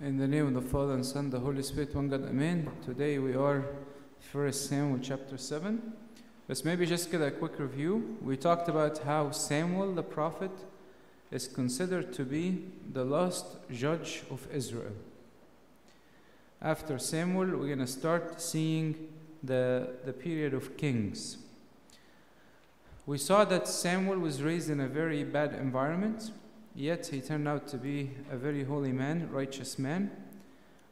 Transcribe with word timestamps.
In 0.00 0.16
the 0.16 0.28
name 0.28 0.46
of 0.46 0.54
the 0.54 0.70
Father 0.70 0.92
and 0.92 1.04
Son, 1.04 1.28
the 1.28 1.40
Holy 1.40 1.60
Spirit, 1.60 1.92
one 1.92 2.08
God, 2.08 2.22
Amen. 2.22 2.70
Today 2.84 3.18
we 3.18 3.34
are 3.34 3.64
1 4.30 4.52
Samuel 4.52 5.00
chapter 5.02 5.36
7. 5.36 5.92
Let's 6.46 6.64
maybe 6.64 6.86
just 6.86 7.10
get 7.10 7.20
a 7.20 7.32
quick 7.32 7.58
review. 7.58 8.16
We 8.22 8.36
talked 8.36 8.68
about 8.68 8.98
how 8.98 9.32
Samuel 9.32 9.92
the 9.96 10.04
prophet 10.04 10.52
is 11.32 11.48
considered 11.48 12.12
to 12.12 12.22
be 12.24 12.66
the 12.92 13.04
last 13.04 13.44
judge 13.72 14.22
of 14.30 14.46
Israel. 14.54 14.92
After 16.62 16.96
Samuel, 17.00 17.58
we're 17.58 17.66
going 17.66 17.80
to 17.80 17.86
start 17.88 18.40
seeing 18.40 19.08
the, 19.42 19.96
the 20.04 20.12
period 20.12 20.54
of 20.54 20.76
kings. 20.76 21.38
We 23.04 23.18
saw 23.18 23.44
that 23.46 23.66
Samuel 23.66 24.20
was 24.20 24.44
raised 24.44 24.70
in 24.70 24.78
a 24.78 24.86
very 24.86 25.24
bad 25.24 25.54
environment, 25.54 26.30
yet 26.78 27.08
he 27.08 27.20
turned 27.20 27.48
out 27.48 27.66
to 27.66 27.76
be 27.76 28.10
a 28.30 28.36
very 28.36 28.62
holy 28.62 28.92
man, 28.92 29.28
righteous 29.32 29.78
man. 29.78 30.10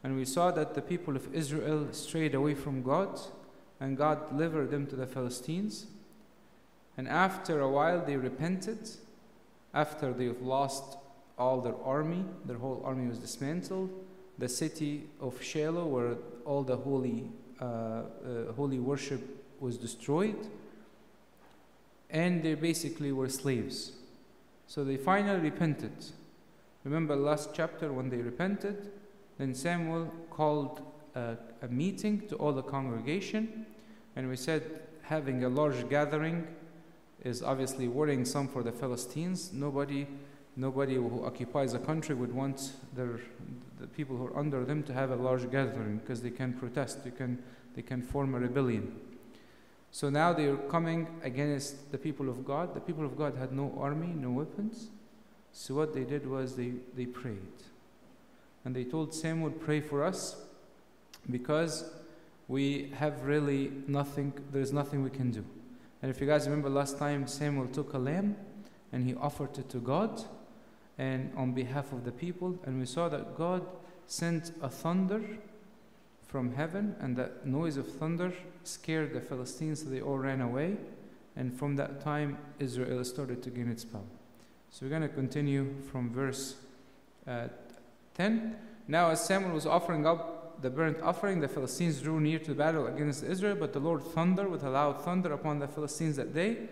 And 0.02 0.16
we 0.16 0.24
saw 0.24 0.50
that 0.50 0.74
the 0.74 0.82
people 0.82 1.14
of 1.14 1.32
Israel 1.32 1.86
strayed 1.92 2.34
away 2.34 2.54
from 2.54 2.82
God, 2.82 3.20
and 3.78 3.96
God 3.96 4.30
delivered 4.30 4.70
them 4.70 4.86
to 4.88 4.96
the 4.96 5.06
Philistines. 5.06 5.86
And 6.96 7.08
after 7.08 7.60
a 7.60 7.70
while, 7.70 8.04
they 8.04 8.16
repented. 8.16 8.90
After 9.72 10.12
they've 10.12 10.40
lost 10.40 10.96
all 11.38 11.60
their 11.60 11.76
army, 11.84 12.24
their 12.44 12.58
whole 12.58 12.82
army 12.84 13.08
was 13.08 13.18
dismantled. 13.18 13.90
The 14.38 14.48
city 14.48 15.04
of 15.20 15.40
Shiloh, 15.40 15.86
where 15.86 16.16
all 16.44 16.64
the 16.64 16.76
holy, 16.76 17.30
uh, 17.60 17.64
uh, 17.64 18.52
holy 18.56 18.80
worship 18.80 19.20
was 19.60 19.78
destroyed, 19.78 20.48
and 22.10 22.42
they 22.42 22.54
basically 22.54 23.12
were 23.12 23.28
slaves. 23.28 23.92
So 24.66 24.84
they 24.84 24.96
finally 24.96 25.40
repented. 25.40 25.92
Remember 26.84 27.16
last 27.16 27.50
chapter 27.52 27.92
when 27.92 28.10
they 28.10 28.18
repented? 28.18 28.90
Then 29.38 29.54
Samuel 29.54 30.12
called 30.30 30.82
a, 31.14 31.36
a, 31.62 31.68
meeting 31.68 32.26
to 32.28 32.36
all 32.36 32.52
the 32.52 32.62
congregation, 32.62 33.66
and 34.14 34.28
we 34.28 34.36
said 34.36 34.62
having 35.02 35.44
a 35.44 35.48
large 35.48 35.88
gathering 35.88 36.46
is 37.22 37.42
obviously 37.42 37.88
worrying 37.88 38.24
some 38.24 38.48
for 38.48 38.62
the 38.62 38.72
Philistines. 38.72 39.52
Nobody, 39.52 40.06
nobody 40.56 40.94
who 40.94 41.24
occupies 41.24 41.74
a 41.74 41.78
country 41.78 42.14
would 42.14 42.32
want 42.32 42.72
their, 42.94 43.20
the 43.80 43.86
people 43.86 44.16
who 44.16 44.26
are 44.26 44.38
under 44.38 44.64
them 44.64 44.82
to 44.84 44.92
have 44.92 45.10
a 45.10 45.16
large 45.16 45.50
gathering 45.50 45.98
because 45.98 46.22
they 46.22 46.30
can 46.30 46.52
protest, 46.52 47.04
they 47.04 47.10
can, 47.10 47.42
they 47.74 47.82
can 47.82 48.02
form 48.02 48.34
a 48.34 48.38
rebellion. 48.38 48.94
So 49.96 50.10
now 50.10 50.34
they 50.34 50.44
are 50.44 50.58
coming 50.58 51.06
against 51.22 51.90
the 51.90 51.96
people 51.96 52.28
of 52.28 52.44
God. 52.44 52.74
The 52.74 52.80
people 52.80 53.06
of 53.06 53.16
God 53.16 53.34
had 53.34 53.52
no 53.52 53.74
army, 53.80 54.08
no 54.08 54.30
weapons. 54.30 54.88
So 55.52 55.74
what 55.74 55.94
they 55.94 56.04
did 56.04 56.28
was 56.28 56.54
they, 56.54 56.72
they 56.94 57.06
prayed. 57.06 57.56
And 58.62 58.76
they 58.76 58.84
told 58.84 59.14
Samuel, 59.14 59.52
Pray 59.52 59.80
for 59.80 60.04
us 60.04 60.36
because 61.30 61.88
we 62.46 62.92
have 62.98 63.22
really 63.22 63.72
nothing, 63.86 64.34
there's 64.52 64.70
nothing 64.70 65.02
we 65.02 65.08
can 65.08 65.30
do. 65.30 65.42
And 66.02 66.10
if 66.10 66.20
you 66.20 66.26
guys 66.26 66.44
remember 66.44 66.68
last 66.68 66.98
time, 66.98 67.26
Samuel 67.26 67.66
took 67.68 67.94
a 67.94 67.98
lamb 67.98 68.36
and 68.92 69.02
he 69.02 69.14
offered 69.14 69.56
it 69.56 69.70
to 69.70 69.78
God 69.78 70.22
and 70.98 71.32
on 71.38 71.52
behalf 71.52 71.90
of 71.94 72.04
the 72.04 72.12
people. 72.12 72.58
And 72.66 72.78
we 72.78 72.84
saw 72.84 73.08
that 73.08 73.34
God 73.34 73.66
sent 74.06 74.52
a 74.60 74.68
thunder 74.68 75.22
from 76.26 76.54
heaven, 76.54 76.96
and 77.00 77.16
that 77.16 77.46
noise 77.46 77.76
of 77.76 77.86
thunder 77.86 78.32
scared 78.64 79.12
the 79.12 79.20
Philistines, 79.20 79.82
so 79.82 79.88
they 79.88 80.00
all 80.00 80.18
ran 80.18 80.40
away. 80.40 80.76
And 81.36 81.56
from 81.56 81.76
that 81.76 82.00
time, 82.00 82.38
Israel 82.58 83.04
started 83.04 83.42
to 83.42 83.50
gain 83.50 83.70
its 83.70 83.84
power. 83.84 84.02
So 84.70 84.84
we're 84.84 84.90
going 84.90 85.02
to 85.02 85.08
continue 85.08 85.74
from 85.90 86.10
verse 86.12 86.56
uh, 87.26 87.48
10. 88.14 88.56
Now, 88.88 89.10
as 89.10 89.24
Samuel 89.24 89.52
was 89.52 89.66
offering 89.66 90.06
up 90.06 90.60
the 90.62 90.70
burnt 90.70 91.00
offering, 91.02 91.40
the 91.40 91.48
Philistines 91.48 92.00
drew 92.00 92.20
near 92.20 92.38
to 92.38 92.48
the 92.48 92.54
battle 92.54 92.86
against 92.86 93.24
Israel, 93.24 93.56
but 93.56 93.72
the 93.72 93.80
Lord 93.80 94.02
thundered 94.02 94.50
with 94.50 94.64
a 94.64 94.70
loud 94.70 95.02
thunder 95.04 95.32
upon 95.32 95.58
the 95.58 95.68
Philistines 95.68 96.16
that 96.16 96.34
day, 96.34 96.68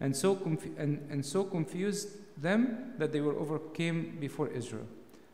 and 0.00 0.16
so, 0.16 0.38
and, 0.78 1.06
and 1.10 1.24
so 1.24 1.44
confused 1.44 2.08
them 2.40 2.94
that 2.98 3.12
they 3.12 3.20
were 3.20 3.38
overcame 3.38 4.16
before 4.20 4.48
Israel. 4.48 4.86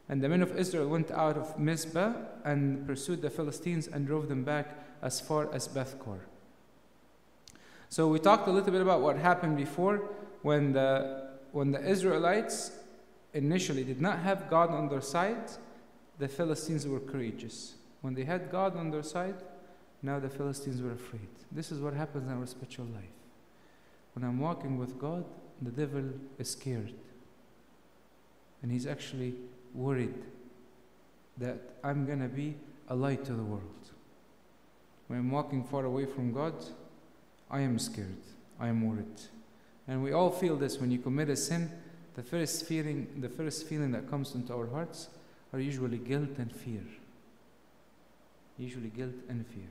And 0.08 0.22
the 0.22 0.28
men 0.28 0.42
of 0.42 0.56
Israel 0.56 0.88
went 0.88 1.10
out 1.10 1.36
of 1.36 1.58
Mizpah 1.58 2.12
and 2.44 2.86
pursued 2.86 3.22
the 3.22 3.30
Philistines 3.30 3.86
and 3.86 4.06
drove 4.06 4.28
them 4.28 4.44
back 4.44 4.76
as 5.00 5.20
far 5.20 5.52
as 5.54 5.68
Beth 5.68 5.98
Car. 5.98 6.20
So 7.88 8.08
we 8.08 8.18
talked 8.18 8.48
a 8.48 8.50
little 8.50 8.72
bit 8.72 8.80
about 8.80 9.00
what 9.00 9.16
happened 9.16 9.56
before 9.56 9.96
when 10.42 10.72
the, 10.72 11.30
when 11.52 11.72
the 11.72 11.84
Israelites 11.86 12.72
initially 13.34 13.84
did 13.84 14.00
not 14.00 14.18
have 14.20 14.48
God 14.50 14.70
on 14.70 14.88
their 14.88 15.00
side, 15.00 15.50
the 16.18 16.28
Philistines 16.28 16.86
were 16.86 17.00
courageous. 17.00 17.74
When 18.00 18.14
they 18.14 18.24
had 18.24 18.50
God 18.50 18.76
on 18.76 18.90
their 18.90 19.02
side, 19.02 19.36
now 20.02 20.18
the 20.18 20.28
Philistines 20.28 20.82
were 20.82 20.92
afraid. 20.92 21.28
This 21.50 21.70
is 21.70 21.80
what 21.80 21.94
happens 21.94 22.28
in 22.28 22.36
our 22.36 22.46
spiritual 22.46 22.86
life. 22.86 23.04
When 24.14 24.24
I'm 24.24 24.40
walking 24.40 24.78
with 24.78 24.98
God, 24.98 25.24
the 25.60 25.70
devil 25.70 26.04
is 26.38 26.50
scared. 26.50 26.92
And 28.62 28.70
he's 28.70 28.86
actually 28.86 29.34
worried 29.74 30.14
that 31.38 31.58
I'm 31.82 32.06
going 32.06 32.20
to 32.20 32.28
be 32.28 32.54
a 32.88 32.94
light 32.94 33.24
to 33.24 33.32
the 33.32 33.42
world. 33.42 33.62
When 35.08 35.18
I'm 35.18 35.30
walking 35.30 35.64
far 35.64 35.84
away 35.84 36.06
from 36.06 36.32
God, 36.32 36.54
I 37.50 37.60
am 37.60 37.78
scared. 37.78 38.16
I 38.60 38.68
am 38.68 38.86
worried. 38.86 39.20
And 39.88 40.02
we 40.02 40.12
all 40.12 40.30
feel 40.30 40.56
this 40.56 40.78
when 40.78 40.90
you 40.90 40.98
commit 40.98 41.28
a 41.28 41.36
sin, 41.36 41.70
the 42.14 42.22
first 42.22 42.66
feeling, 42.66 43.08
the 43.20 43.28
first 43.28 43.66
feeling 43.66 43.92
that 43.92 44.08
comes 44.08 44.34
into 44.34 44.54
our 44.54 44.66
hearts 44.66 45.08
are 45.52 45.60
usually 45.60 45.98
guilt 45.98 46.38
and 46.38 46.52
fear. 46.54 46.82
Usually 48.58 48.88
guilt 48.88 49.14
and 49.28 49.46
fear. 49.46 49.68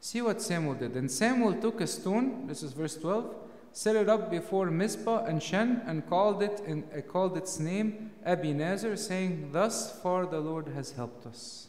See 0.00 0.22
what 0.22 0.40
Samuel 0.40 0.74
did. 0.74 0.94
And 0.94 1.10
Samuel 1.10 1.54
took 1.54 1.80
a 1.80 1.86
stone, 1.86 2.46
this 2.46 2.62
is 2.62 2.72
verse 2.72 2.96
12, 2.96 3.34
set 3.72 3.96
it 3.96 4.08
up 4.08 4.30
before 4.30 4.70
Mizpah 4.70 5.24
and 5.24 5.42
Shen, 5.42 5.82
and 5.86 6.06
called 6.08 6.42
it 6.42 6.60
in, 6.66 6.84
uh, 6.96 7.00
called 7.00 7.36
its 7.36 7.58
name 7.58 8.10
Ebenezer, 8.24 8.96
saying, 8.96 9.50
"Thus 9.52 10.00
far 10.00 10.26
the 10.26 10.40
Lord 10.40 10.68
has 10.68 10.92
helped 10.92 11.26
us." 11.26 11.68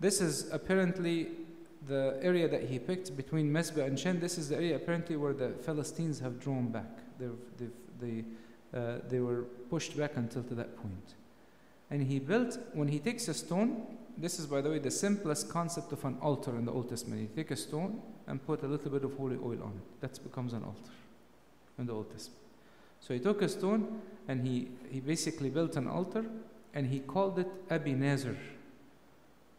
This 0.00 0.20
is 0.20 0.52
apparently 0.52 1.30
the 1.86 2.18
area 2.20 2.48
that 2.48 2.64
he 2.64 2.78
picked 2.78 3.16
between 3.16 3.52
Mizpah 3.52 3.82
and 3.82 3.98
Shen. 3.98 4.20
This 4.20 4.38
is 4.38 4.48
the 4.48 4.56
area 4.56 4.76
apparently 4.76 5.16
where 5.16 5.32
the 5.32 5.50
Philistines 5.62 6.18
have 6.20 6.40
drawn 6.40 6.68
back. 6.68 6.90
They've, 7.18 7.30
they've, 7.56 7.70
they, 8.00 8.78
uh, 8.78 8.98
they 9.08 9.20
were 9.20 9.42
pushed 9.70 9.96
back 9.96 10.16
until 10.16 10.42
to 10.44 10.54
that 10.54 10.76
point. 10.76 11.14
And 11.90 12.02
he 12.02 12.18
built, 12.18 12.58
when 12.72 12.88
he 12.88 12.98
takes 12.98 13.28
a 13.28 13.34
stone, 13.34 13.86
this 14.18 14.38
is, 14.40 14.46
by 14.46 14.60
the 14.60 14.70
way, 14.70 14.78
the 14.78 14.90
simplest 14.90 15.48
concept 15.48 15.92
of 15.92 16.04
an 16.04 16.18
altar 16.20 16.56
in 16.56 16.64
the 16.64 16.72
Old 16.72 16.88
Testament. 16.88 17.20
You 17.20 17.28
take 17.34 17.52
a 17.52 17.56
stone 17.56 18.02
and 18.26 18.44
put 18.44 18.62
a 18.62 18.66
little 18.66 18.90
bit 18.90 19.04
of 19.04 19.16
holy 19.16 19.36
oil 19.36 19.62
on 19.62 19.80
it. 19.80 20.00
That 20.00 20.22
becomes 20.22 20.52
an 20.52 20.64
altar 20.64 20.92
in 21.78 21.86
the 21.86 21.92
Old 21.92 22.10
Testament. 22.10 22.40
So 23.00 23.14
he 23.14 23.20
took 23.20 23.42
a 23.42 23.48
stone 23.48 24.00
and 24.26 24.46
he, 24.46 24.68
he 24.90 25.00
basically 25.00 25.50
built 25.50 25.76
an 25.76 25.86
altar 25.86 26.24
and 26.74 26.86
he 26.86 27.00
called 27.00 27.38
it 27.38 27.48
Ebenezer. 27.70 28.36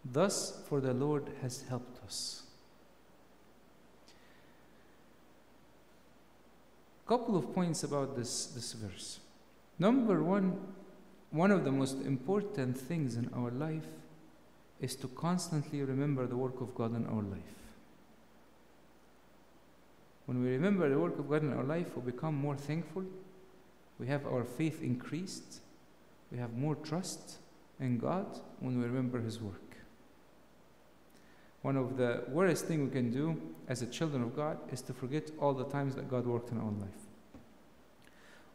Thus, 0.03 0.61
for 0.67 0.81
the 0.81 0.93
Lord 0.93 1.27
has 1.41 1.63
helped 1.69 2.03
us. 2.05 2.43
Couple 7.07 7.37
of 7.37 7.53
points 7.55 7.83
about 7.83 8.17
this, 8.17 8.47
this 8.47 8.73
verse. 8.73 9.19
Number 9.79 10.21
one, 10.21 10.59
one 11.31 11.51
of 11.51 11.63
the 11.63 11.71
most 11.71 12.01
important 12.05 12.77
things 12.77 13.15
in 13.15 13.29
our 13.33 13.49
life 13.51 13.87
is 14.81 14.95
to 14.97 15.07
constantly 15.07 15.81
remember 15.83 16.27
the 16.27 16.35
work 16.35 16.59
of 16.59 16.75
God 16.75 16.95
in 16.95 17.05
our 17.07 17.23
life. 17.23 17.57
When 20.27 20.43
we 20.43 20.49
remember 20.49 20.89
the 20.89 20.99
work 20.99 21.17
of 21.17 21.29
God 21.29 21.41
in 21.41 21.53
our 21.53 21.63
life, 21.63 21.95
we 21.95 22.11
become 22.11 22.35
more 22.35 22.57
thankful. 22.57 23.05
We 23.97 24.07
have 24.07 24.25
our 24.27 24.43
faith 24.43 24.83
increased. 24.83 25.61
We 26.31 26.37
have 26.37 26.53
more 26.53 26.75
trust 26.75 27.37
in 27.79 27.97
God 27.97 28.39
when 28.59 28.77
we 28.77 28.85
remember 28.85 29.21
His 29.21 29.41
work. 29.41 29.77
One 31.61 31.77
of 31.77 31.95
the 31.95 32.25
worst 32.27 32.65
things 32.65 32.89
we 32.89 32.93
can 32.93 33.09
do 33.09 33.41
as 33.69 33.81
a 33.81 33.87
children 33.87 34.21
of 34.21 34.35
God 34.35 34.57
is 34.69 34.81
to 34.83 34.93
forget 34.93 35.31
all 35.39 35.53
the 35.53 35.65
times 35.65 35.95
that 35.95 36.09
God 36.09 36.27
worked 36.27 36.51
in 36.51 36.59
our 36.59 36.71
life. 36.71 37.07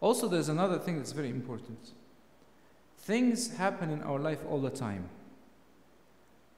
Also, 0.00 0.28
there's 0.28 0.50
another 0.50 0.78
thing 0.78 0.98
that's 0.98 1.12
very 1.12 1.30
important. 1.30 1.92
Things 2.98 3.56
happen 3.56 3.90
in 3.90 4.02
our 4.02 4.18
life 4.18 4.40
all 4.48 4.60
the 4.60 4.70
time. 4.70 5.08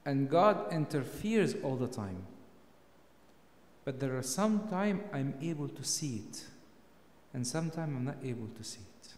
And 0.05 0.29
God 0.29 0.71
interferes 0.73 1.55
all 1.63 1.77
the 1.77 1.87
time. 1.87 2.23
But 3.85 3.99
there 3.99 4.17
are 4.17 4.23
some 4.23 4.67
time 4.67 5.03
I'm 5.13 5.35
able 5.41 5.69
to 5.69 5.83
see 5.83 6.23
it, 6.27 6.45
and 7.33 7.45
sometime 7.45 7.95
I'm 7.95 8.03
not 8.03 8.17
able 8.23 8.47
to 8.57 8.63
see 8.63 8.81
it. 8.81 9.13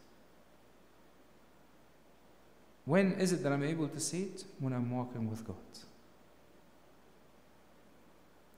When 2.83 3.13
is 3.13 3.31
it 3.31 3.43
that 3.43 3.51
I'm 3.51 3.63
able 3.63 3.87
to 3.87 3.99
see 3.99 4.23
it? 4.23 4.43
When 4.59 4.73
I'm 4.73 4.91
walking 4.91 5.29
with 5.29 5.45
God. 5.47 5.55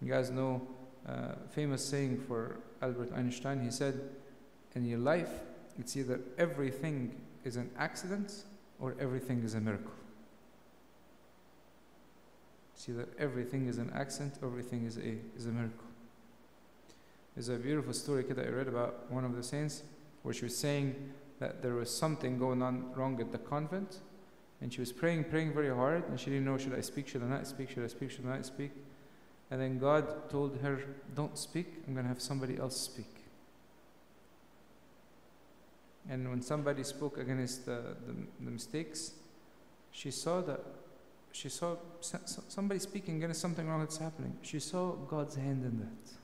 You 0.02 0.12
guys 0.12 0.32
know 0.32 0.68
uh, 1.08 1.34
famous 1.52 1.84
saying 1.86 2.24
for 2.28 2.58
Albert 2.82 3.12
Einstein. 3.16 3.64
He 3.64 3.72
said, 3.72 4.00
"In 4.76 4.86
your 4.86 5.00
life, 5.00 5.32
it's 5.78 5.96
either 5.96 6.20
everything 6.38 7.16
is 7.44 7.56
an 7.56 7.70
accident 7.78 8.44
or 8.80 8.96
everything 9.00 9.44
is 9.44 9.56
a 9.56 9.60
miracle. 9.60 9.92
See 12.76 12.94
that 12.94 13.10
everything 13.20 13.68
is 13.68 13.78
an 13.78 13.92
accent, 13.94 14.36
everything 14.42 14.86
is 14.86 14.98
a, 14.98 15.18
is 15.38 15.46
a 15.46 15.50
miracle. 15.50 15.89
There's 17.36 17.50
a 17.50 17.56
beautiful 17.56 17.94
story 17.94 18.24
that 18.24 18.46
I 18.46 18.50
read 18.50 18.68
about 18.68 19.12
one 19.12 19.24
of 19.24 19.36
the 19.36 19.44
saints 19.44 19.84
where 20.24 20.34
she 20.34 20.46
was 20.46 20.58
saying 20.58 20.96
that 21.40 21.62
there 21.62 21.76
was 21.76 21.96
something 21.96 22.38
going 22.38 22.62
on 22.62 22.92
wrong 22.94 23.20
at 23.22 23.32
the 23.32 23.38
convent 23.38 24.00
and 24.62 24.74
she 24.74 24.82
was 24.82 24.92
praying, 24.92 25.26
praying 25.26 25.54
very 25.54 25.74
hard 25.74 26.08
and 26.10 26.20
she 26.20 26.30
didn't 26.30 26.46
know 26.46 26.58
should 26.58 26.74
I 26.74 26.82
speak, 26.82 27.08
should 27.08 27.24
I 27.24 27.28
not 27.28 27.48
speak, 27.48 27.70
should 27.70 27.84
I 27.84 27.88
speak, 27.88 28.12
should 28.12 28.26
I 28.26 28.38
not 28.38 28.46
speak. 28.46 28.72
And 29.52 29.62
then 29.62 29.80
God 29.80 30.30
told 30.30 30.58
her, 30.62 30.82
Don't 31.16 31.38
speak, 31.38 31.84
I'm 31.88 31.94
going 31.94 32.06
to 32.06 32.10
have 32.10 32.22
somebody 32.22 32.58
else 32.58 32.80
speak. 32.80 33.16
And 36.10 36.30
when 36.30 36.42
somebody 36.42 36.84
spoke 36.84 37.18
against 37.18 37.66
the, 37.66 37.96
the, 38.06 38.16
the 38.42 38.52
mistakes, 38.52 39.14
she 39.92 40.12
saw 40.12 40.42
that 40.42 40.62
she 41.32 41.50
saw 41.50 41.76
somebody 42.02 42.80
speaking 42.80 43.18
against 43.18 43.40
something 43.40 43.68
wrong 43.68 43.82
that's 43.82 43.98
happening. 43.98 44.36
She 44.42 44.60
saw 44.60 44.94
God's 44.94 45.36
hand 45.36 45.64
in 45.64 45.80
that. 45.80 46.19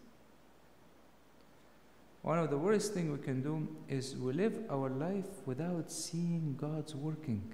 One 2.26 2.40
of 2.40 2.50
the 2.50 2.58
worst 2.58 2.96
things 2.96 3.16
we 3.16 3.24
can 3.24 3.44
do 3.44 3.68
is 3.88 4.16
we 4.16 4.34
live 4.34 4.58
our 4.72 4.90
life 4.90 5.28
without 5.46 5.92
seeing 5.92 6.58
God's 6.60 6.96
working. 6.96 7.54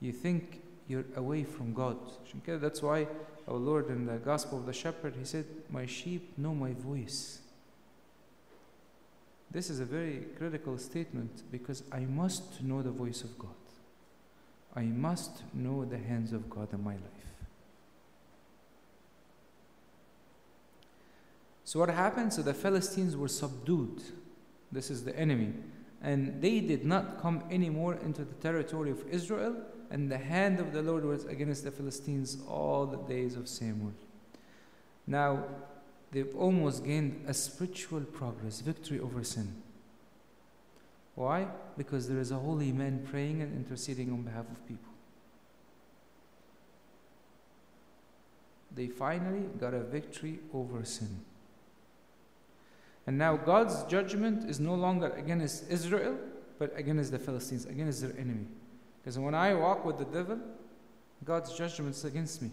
You 0.00 0.10
think 0.10 0.62
you're 0.88 1.04
away 1.14 1.44
from 1.44 1.72
God. 1.72 1.96
That's 2.44 2.82
why 2.82 3.06
our 3.46 3.54
Lord 3.54 3.88
in 3.88 4.06
the 4.06 4.16
Gospel 4.16 4.58
of 4.58 4.66
the 4.66 4.72
Shepherd, 4.72 5.14
he 5.16 5.24
said, 5.24 5.44
My 5.70 5.86
sheep 5.86 6.36
know 6.36 6.56
my 6.56 6.72
voice. 6.72 7.38
This 9.52 9.70
is 9.70 9.78
a 9.78 9.84
very 9.84 10.26
critical 10.36 10.78
statement 10.78 11.44
because 11.52 11.84
I 11.92 12.00
must 12.00 12.64
know 12.64 12.82
the 12.82 12.90
voice 12.90 13.22
of 13.22 13.38
God. 13.38 13.62
I 14.74 14.82
must 14.82 15.44
know 15.54 15.84
the 15.84 15.98
hands 15.98 16.32
of 16.32 16.50
God 16.50 16.72
in 16.72 16.82
my 16.82 16.94
life. 16.94 17.31
So, 21.72 21.78
what 21.78 21.88
happened? 21.88 22.34
So, 22.34 22.42
the 22.42 22.52
Philistines 22.52 23.16
were 23.16 23.28
subdued. 23.28 24.02
This 24.70 24.90
is 24.90 25.04
the 25.04 25.18
enemy. 25.18 25.54
And 26.02 26.42
they 26.42 26.60
did 26.60 26.84
not 26.84 27.22
come 27.22 27.44
anymore 27.50 27.94
into 27.94 28.26
the 28.26 28.34
territory 28.34 28.90
of 28.90 29.08
Israel, 29.08 29.56
and 29.90 30.12
the 30.12 30.18
hand 30.18 30.60
of 30.60 30.74
the 30.74 30.82
Lord 30.82 31.02
was 31.02 31.24
against 31.24 31.64
the 31.64 31.70
Philistines 31.70 32.36
all 32.46 32.84
the 32.84 32.98
days 32.98 33.36
of 33.36 33.48
Samuel. 33.48 33.94
Now, 35.06 35.44
they've 36.10 36.36
almost 36.36 36.84
gained 36.84 37.24
a 37.26 37.32
spiritual 37.32 38.02
progress, 38.02 38.60
victory 38.60 39.00
over 39.00 39.24
sin. 39.24 39.54
Why? 41.14 41.46
Because 41.78 42.06
there 42.06 42.18
is 42.18 42.32
a 42.32 42.38
holy 42.38 42.70
man 42.72 43.06
praying 43.10 43.40
and 43.40 43.56
interceding 43.56 44.12
on 44.12 44.20
behalf 44.20 44.44
of 44.44 44.68
people. 44.68 44.92
They 48.74 48.88
finally 48.88 49.46
got 49.58 49.72
a 49.72 49.80
victory 49.80 50.40
over 50.52 50.84
sin. 50.84 51.22
And 53.06 53.18
now 53.18 53.36
God's 53.36 53.82
judgment 53.84 54.48
is 54.48 54.60
no 54.60 54.74
longer 54.74 55.10
against 55.10 55.70
Israel, 55.70 56.16
but 56.58 56.72
against 56.76 57.10
the 57.10 57.18
Philistines, 57.18 57.66
against 57.66 58.02
their 58.02 58.12
enemy. 58.18 58.46
Because 59.02 59.18
when 59.18 59.34
I 59.34 59.54
walk 59.54 59.84
with 59.84 59.98
the 59.98 60.04
devil, 60.04 60.38
God's 61.24 61.52
judgment 61.52 61.96
is 61.96 62.04
against 62.04 62.42
me. 62.42 62.50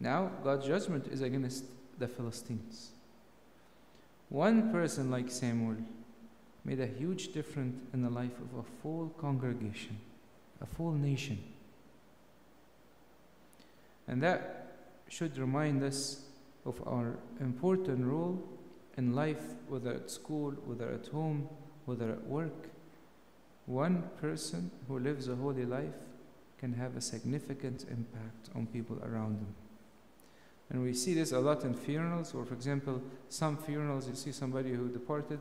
Now, 0.00 0.30
God's 0.42 0.66
judgment 0.66 1.06
is 1.06 1.22
against 1.22 1.64
the 1.98 2.08
Philistines. 2.08 2.90
One 4.28 4.72
person 4.72 5.10
like 5.10 5.30
Samuel 5.30 5.76
made 6.64 6.80
a 6.80 6.86
huge 6.86 7.32
difference 7.32 7.76
in 7.92 8.02
the 8.02 8.10
life 8.10 8.36
of 8.40 8.58
a 8.58 8.62
full 8.82 9.12
congregation, 9.20 9.96
a 10.60 10.66
full 10.66 10.92
nation. 10.92 11.38
And 14.08 14.22
that 14.22 14.76
should 15.08 15.38
remind 15.38 15.82
us 15.82 16.22
of 16.64 16.80
our 16.86 17.18
important 17.40 18.04
role 18.04 18.42
in 18.96 19.14
life, 19.14 19.42
whether 19.68 19.92
at 19.92 20.10
school, 20.10 20.52
whether 20.66 20.90
at 20.90 21.06
home, 21.08 21.48
whether 21.84 22.10
at 22.10 22.24
work. 22.26 22.68
One 23.66 24.04
person 24.20 24.70
who 24.88 24.98
lives 24.98 25.28
a 25.28 25.36
holy 25.36 25.64
life 25.64 25.94
can 26.58 26.74
have 26.74 26.96
a 26.96 27.00
significant 27.00 27.84
impact 27.90 28.50
on 28.54 28.66
people 28.66 28.98
around 29.04 29.40
them. 29.40 29.54
And 30.70 30.82
we 30.82 30.94
see 30.94 31.14
this 31.14 31.32
a 31.32 31.40
lot 31.40 31.64
in 31.64 31.74
funerals, 31.74 32.34
or 32.34 32.44
for 32.44 32.54
example, 32.54 33.02
some 33.28 33.56
funerals 33.56 34.08
you 34.08 34.14
see 34.14 34.32
somebody 34.32 34.72
who 34.72 34.88
departed, 34.88 35.40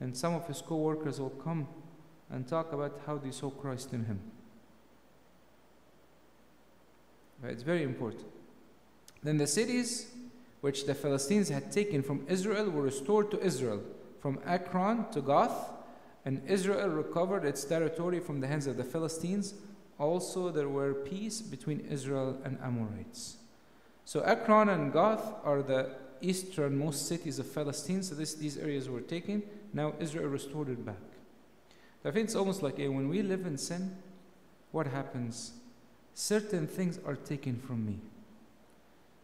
and 0.00 0.16
some 0.16 0.34
of 0.34 0.46
his 0.46 0.60
co 0.60 0.76
workers 0.76 1.18
will 1.20 1.30
come 1.30 1.66
and 2.30 2.46
talk 2.46 2.72
about 2.72 3.00
how 3.06 3.16
they 3.18 3.30
saw 3.30 3.50
Christ 3.50 3.92
in 3.92 4.04
him. 4.04 4.20
It's 7.42 7.62
very 7.62 7.82
important. 7.82 8.26
Then 9.22 9.38
the 9.38 9.46
cities 9.46 10.12
which 10.60 10.86
the 10.86 10.94
Philistines 10.94 11.48
had 11.48 11.72
taken 11.72 12.02
from 12.02 12.24
Israel 12.28 12.70
were 12.70 12.82
restored 12.82 13.30
to 13.30 13.40
Israel, 13.40 13.82
from 14.20 14.38
Ekron 14.46 15.06
to 15.12 15.22
Gath, 15.22 15.70
and 16.24 16.42
Israel 16.46 16.88
recovered 16.88 17.44
its 17.44 17.64
territory 17.64 18.20
from 18.20 18.40
the 18.40 18.46
hands 18.46 18.66
of 18.66 18.76
the 18.76 18.84
Philistines. 18.84 19.54
Also, 19.98 20.50
there 20.50 20.68
were 20.68 20.92
peace 20.94 21.40
between 21.40 21.80
Israel 21.80 22.38
and 22.44 22.58
Amorites. 22.62 23.38
So 24.04 24.20
Ekron 24.20 24.68
and 24.68 24.92
Gath 24.92 25.32
are 25.44 25.62
the 25.62 25.90
easternmost 26.20 27.06
cities 27.06 27.38
of 27.38 27.54
Palestine. 27.54 28.02
So 28.02 28.14
this, 28.14 28.34
these 28.34 28.58
areas 28.58 28.88
were 28.88 29.00
taken. 29.00 29.42
Now 29.72 29.94
Israel 29.98 30.26
restored 30.26 30.68
it 30.68 30.84
back. 30.84 30.96
I 32.04 32.10
think 32.10 32.24
it's 32.24 32.34
almost 32.34 32.62
like 32.62 32.78
when 32.78 33.08
we 33.08 33.22
live 33.22 33.46
in 33.46 33.58
sin, 33.58 33.96
what 34.72 34.86
happens? 34.86 35.52
Certain 36.14 36.66
things 36.66 36.98
are 37.06 37.16
taken 37.16 37.58
from 37.58 37.86
me. 37.86 37.98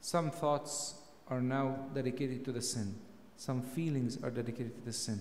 Some 0.01 0.31
thoughts 0.31 0.95
are 1.29 1.41
now 1.41 1.77
dedicated 1.95 2.45
to 2.45 2.53
the 2.53 2.63
sin. 2.63 2.95
Some 3.37 3.63
feelings 3.63 4.19
are 4.23 4.31
dedicated 4.31 4.77
to 4.77 4.85
the 4.85 4.93
sin. 4.93 5.21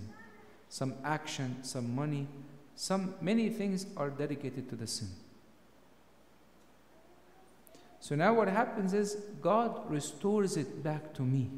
Some 0.70 0.96
action, 1.04 1.58
some 1.64 1.96
money, 1.96 2.28
some 2.76 3.16
many 3.22 3.50
things 3.50 3.86
are 3.98 4.10
dedicated 4.10 4.70
to 4.70 4.76
the 4.76 4.88
sin. 4.88 5.10
So 8.00 8.16
now 8.16 8.34
what 8.34 8.48
happens 8.48 8.94
is 8.94 9.18
God 9.42 9.90
restores 9.90 10.58
it 10.58 10.84
back 10.84 11.14
to 11.16 11.24
me. 11.24 11.50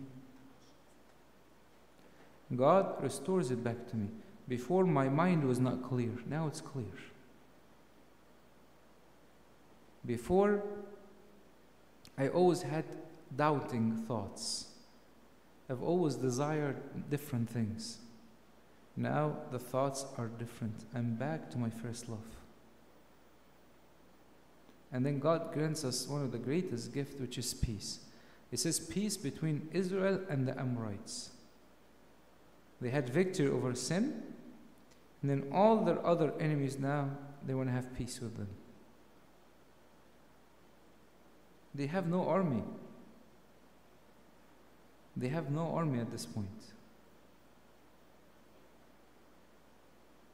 God 2.56 3.04
restores 3.04 3.52
it 3.52 3.64
back 3.64 3.90
to 3.90 3.98
me. 3.98 4.08
Before 4.48 4.86
my 4.86 5.10
mind 5.10 5.44
was 5.44 5.60
not 5.60 5.83
clear, 5.83 6.12
now 6.30 6.48
it's 6.48 6.62
clear. 6.62 6.86
Before, 10.06 10.64
I 12.18 12.30
always 12.30 12.62
had 12.62 12.86
doubting 13.36 13.96
thoughts. 14.07 14.68
I've 15.69 15.84
always 15.84 16.16
desired 16.16 17.10
different 17.10 17.50
things. 17.50 18.00
Now 18.96 19.36
the 19.52 19.60
thoughts 19.60 20.06
are 20.18 20.28
different. 20.28 20.86
I'm 20.96 21.16
back 21.16 21.50
to 21.52 21.57
my 21.57 21.69
first 21.69 22.10
love. 22.10 22.19
And 24.92 25.06
then 25.06 25.19
God 25.19 25.54
grants 25.54 25.84
us 25.84 26.07
one 26.07 26.24
of 26.24 26.31
the 26.31 26.38
greatest 26.38 26.94
gifts, 26.94 27.19
which 27.19 27.38
is 27.38 27.54
peace. 27.54 28.00
It 28.52 28.60
says 28.60 28.80
peace 28.80 29.18
between 29.18 29.68
Israel 29.74 30.22
and 30.30 30.48
the 30.48 30.57
Amorites. 30.57 31.31
They 32.80 32.90
had 32.90 33.10
victory 33.10 33.50
over 33.50 33.76
sin, 33.76 34.24
and 35.22 35.30
then 35.30 35.50
all 35.52 35.84
their 35.84 36.06
other 36.06 36.31
enemies 36.40 36.80
now, 36.80 37.10
they 37.46 37.54
want 37.54 37.69
to 37.69 37.74
have 37.74 37.94
peace 37.98 38.22
with 38.22 38.38
them. 38.38 38.48
They 41.76 41.88
have 41.88 42.07
no 42.07 42.28
army. 42.28 42.64
They 45.18 45.30
have 45.30 45.50
no 45.50 45.74
army 45.74 46.00
at 46.00 46.12
this 46.12 46.26
point. 46.26 46.47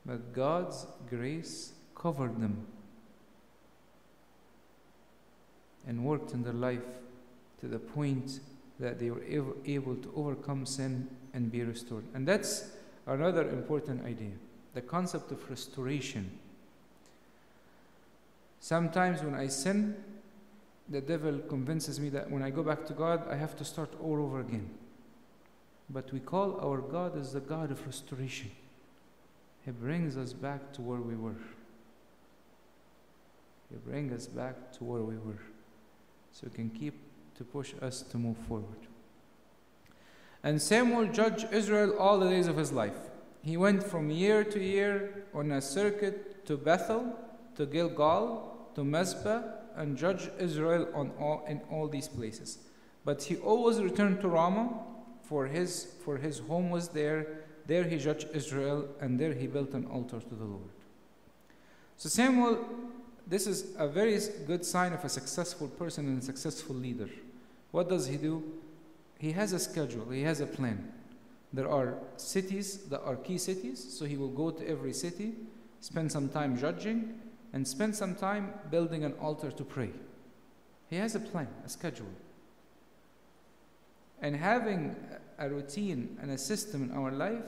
But 0.05 0.33
God's 0.33 0.85
grace 1.09 1.71
covered 1.95 2.41
them 2.41 2.67
and 5.87 6.03
worked 6.03 6.33
in 6.33 6.43
their 6.43 6.53
life 6.53 6.83
to 7.61 7.67
the 7.67 7.79
point 7.79 8.41
that 8.79 8.99
they 8.99 9.09
were 9.09 9.23
able 9.65 9.95
to 9.95 10.13
overcome 10.15 10.65
sin 10.65 11.07
and 11.33 11.49
be 11.49 11.63
restored. 11.63 12.03
And 12.13 12.27
that's 12.27 12.71
another 13.07 13.49
important 13.49 14.05
idea 14.05 14.31
the 14.73 14.81
concept 14.81 15.31
of 15.31 15.49
restoration. 15.51 16.31
Sometimes 18.59 19.21
when 19.21 19.35
I 19.35 19.47
sin, 19.47 19.95
the 20.89 21.01
devil 21.01 21.39
convinces 21.49 21.99
me 21.99 22.09
that 22.09 22.29
when 22.29 22.43
I 22.43 22.49
go 22.49 22.63
back 22.63 22.85
to 22.87 22.93
God, 22.93 23.27
I 23.29 23.35
have 23.35 23.55
to 23.57 23.65
start 23.65 23.93
all 24.01 24.17
over 24.21 24.39
again. 24.41 24.69
But 25.89 26.11
we 26.11 26.19
call 26.19 26.59
our 26.61 26.79
God 26.79 27.17
as 27.17 27.33
the 27.33 27.39
God 27.39 27.71
of 27.71 27.85
restoration. 27.85 28.51
He 29.65 29.71
brings 29.71 30.17
us 30.17 30.33
back 30.33 30.73
to 30.73 30.81
where 30.81 30.99
we 30.99 31.15
were. 31.15 31.41
He 33.69 33.77
brings 33.89 34.13
us 34.13 34.27
back 34.27 34.71
to 34.73 34.83
where 34.83 35.01
we 35.01 35.15
were 35.17 35.39
so 36.31 36.47
he 36.47 36.55
can 36.55 36.69
keep 36.69 36.95
to 37.37 37.43
push 37.43 37.73
us 37.81 38.01
to 38.01 38.17
move 38.17 38.37
forward. 38.47 38.87
And 40.43 40.61
Samuel 40.61 41.07
judged 41.07 41.47
Israel 41.51 41.97
all 41.97 42.19
the 42.19 42.29
days 42.29 42.47
of 42.47 42.57
his 42.57 42.71
life. 42.71 42.97
he 43.41 43.57
went 43.57 43.83
from 43.83 44.09
year 44.09 44.43
to 44.43 44.59
year 44.59 45.25
on 45.33 45.51
a 45.51 45.61
circuit 45.61 46.45
to 46.45 46.55
Bethel, 46.55 47.17
to 47.55 47.65
Gilgal, 47.65 48.69
to 48.75 48.83
Mizpah, 48.83 49.41
and 49.75 49.97
judged 49.97 50.29
Israel 50.39 50.87
on 50.93 51.11
all, 51.19 51.43
in 51.47 51.61
all 51.69 51.87
these 51.87 52.07
places. 52.07 52.59
But 53.05 53.23
he 53.23 53.37
always 53.37 53.79
returned 53.79 54.21
to 54.21 54.29
Ramah, 54.29 54.71
for 55.23 55.47
his, 55.47 55.93
for 56.03 56.17
his 56.17 56.39
home 56.39 56.69
was 56.69 56.89
there. 56.89 57.27
There 57.65 57.83
he 57.83 57.97
judged 57.97 58.27
Israel, 58.33 58.87
and 58.99 59.19
there 59.19 59.33
he 59.33 59.47
built 59.47 59.73
an 59.73 59.85
altar 59.85 60.19
to 60.19 60.35
the 60.35 60.45
Lord. 60.45 60.69
So 61.97 62.09
Samuel, 62.09 62.65
this 63.25 63.47
is 63.47 63.73
a 63.77 63.87
very 63.87 64.19
good 64.45 64.65
sign 64.65 64.93
of 64.93 65.03
a 65.05 65.09
successful 65.09 65.67
person 65.67 66.07
and 66.07 66.21
a 66.21 66.25
successful 66.25 66.75
leader. 66.75 67.09
What 67.71 67.89
does 67.89 68.07
he 68.07 68.17
do? 68.17 68.43
He 69.17 69.31
has 69.31 69.53
a 69.53 69.59
schedule, 69.59 70.09
he 70.09 70.23
has 70.23 70.41
a 70.41 70.45
plan. 70.45 70.91
There 71.53 71.69
are 71.69 71.99
cities 72.17 72.79
that 72.89 73.01
are 73.03 73.15
key 73.15 73.37
cities, 73.37 73.97
so 73.97 74.05
he 74.05 74.17
will 74.17 74.29
go 74.29 74.51
to 74.51 74.67
every 74.67 74.91
city, 74.91 75.33
spend 75.79 76.11
some 76.11 76.27
time 76.27 76.57
judging, 76.57 77.19
and 77.53 77.67
spend 77.67 77.95
some 77.95 78.15
time 78.15 78.53
building 78.71 79.03
an 79.03 79.13
altar 79.21 79.51
to 79.51 79.63
pray. 79.63 79.91
He 80.89 80.95
has 80.97 81.15
a 81.15 81.19
plan, 81.19 81.47
a 81.65 81.69
schedule. 81.69 82.11
And 84.21 84.35
having 84.35 84.95
a 85.37 85.49
routine 85.49 86.17
and 86.21 86.31
a 86.31 86.37
system 86.37 86.83
in 86.83 86.91
our 86.91 87.11
life 87.11 87.43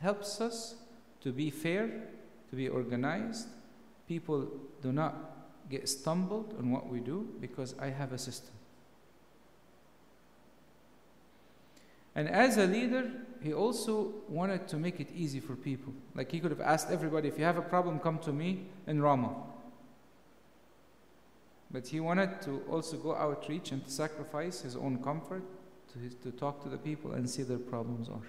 helps 0.00 0.40
us 0.40 0.76
to 1.20 1.32
be 1.32 1.50
fair, 1.50 1.90
to 2.50 2.56
be 2.56 2.68
organized. 2.68 3.48
People 4.08 4.48
do 4.82 4.92
not 4.92 5.14
get 5.68 5.88
stumbled 5.88 6.54
on 6.58 6.70
what 6.70 6.88
we 6.88 7.00
do 7.00 7.28
because 7.40 7.74
I 7.80 7.88
have 7.88 8.12
a 8.12 8.18
system. 8.18 8.54
And 12.14 12.28
as 12.28 12.56
a 12.56 12.66
leader, 12.66 13.10
he 13.42 13.52
also 13.52 14.12
wanted 14.28 14.68
to 14.68 14.76
make 14.76 15.00
it 15.00 15.08
easy 15.14 15.40
for 15.40 15.54
people. 15.56 15.92
Like 16.14 16.30
he 16.30 16.40
could 16.40 16.50
have 16.50 16.60
asked 16.60 16.90
everybody, 16.90 17.28
if 17.28 17.38
you 17.38 17.44
have 17.44 17.58
a 17.58 17.62
problem, 17.62 17.98
come 17.98 18.18
to 18.20 18.32
me 18.32 18.66
in 18.86 19.00
Ramah. 19.00 19.34
But 21.70 21.86
he 21.88 22.00
wanted 22.00 22.40
to 22.42 22.62
also 22.70 22.96
go 22.96 23.14
outreach 23.14 23.72
and 23.72 23.84
to 23.84 23.90
sacrifice 23.90 24.60
his 24.60 24.76
own 24.76 25.02
comfort 25.02 25.42
to, 25.92 25.98
his, 25.98 26.14
to 26.22 26.30
talk 26.30 26.62
to 26.62 26.68
the 26.68 26.78
people 26.78 27.12
and 27.12 27.28
see 27.28 27.42
their 27.42 27.58
problems 27.58 28.08
are. 28.08 28.26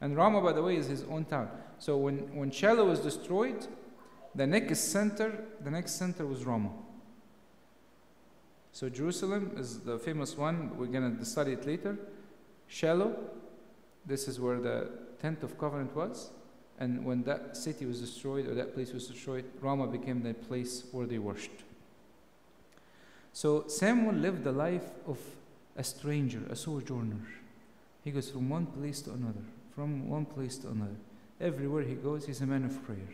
And 0.00 0.16
Ramah, 0.16 0.40
by 0.40 0.52
the 0.52 0.62
way, 0.62 0.76
is 0.76 0.86
his 0.86 1.04
own 1.04 1.24
town. 1.24 1.50
So 1.78 1.96
when, 1.96 2.34
when 2.34 2.50
Shiloh 2.50 2.86
was 2.86 3.00
destroyed, 3.00 3.66
the 4.34 4.46
next 4.46 4.78
center, 4.92 5.44
the 5.60 5.70
next 5.70 5.92
center 5.92 6.24
was 6.24 6.44
Ramah. 6.44 6.72
So 8.72 8.88
Jerusalem 8.88 9.56
is 9.56 9.80
the 9.80 9.98
famous 9.98 10.36
one. 10.36 10.76
We're 10.78 10.86
going 10.86 11.18
to 11.18 11.24
study 11.24 11.52
it 11.52 11.66
later. 11.66 11.98
Shiloh, 12.68 13.16
this 14.06 14.28
is 14.28 14.40
where 14.40 14.60
the 14.60 14.90
tent 15.20 15.42
of 15.42 15.58
covenant 15.58 15.94
was. 15.94 16.30
And 16.80 17.04
when 17.04 17.22
that 17.24 17.56
city 17.56 17.86
was 17.86 18.00
destroyed 18.00 18.46
or 18.46 18.54
that 18.54 18.74
place 18.74 18.92
was 18.92 19.08
destroyed, 19.08 19.44
Ramah 19.60 19.88
became 19.88 20.22
the 20.22 20.34
place 20.34 20.84
where 20.92 21.06
they 21.06 21.18
worshipped. 21.18 21.62
So 23.32 23.66
Samuel 23.66 24.14
lived 24.14 24.44
the 24.44 24.52
life 24.52 24.86
of 25.06 25.18
a 25.76 25.84
stranger, 25.84 26.40
a 26.50 26.56
sojourner. 26.56 27.20
He 28.04 28.10
goes 28.10 28.30
from 28.30 28.48
one 28.48 28.66
place 28.66 29.02
to 29.02 29.12
another, 29.12 29.44
from 29.74 30.08
one 30.08 30.24
place 30.24 30.56
to 30.58 30.68
another. 30.68 30.96
Everywhere 31.40 31.82
he 31.82 31.94
goes, 31.94 32.26
he's 32.26 32.40
a 32.40 32.46
man 32.46 32.64
of 32.64 32.84
prayer. 32.84 33.08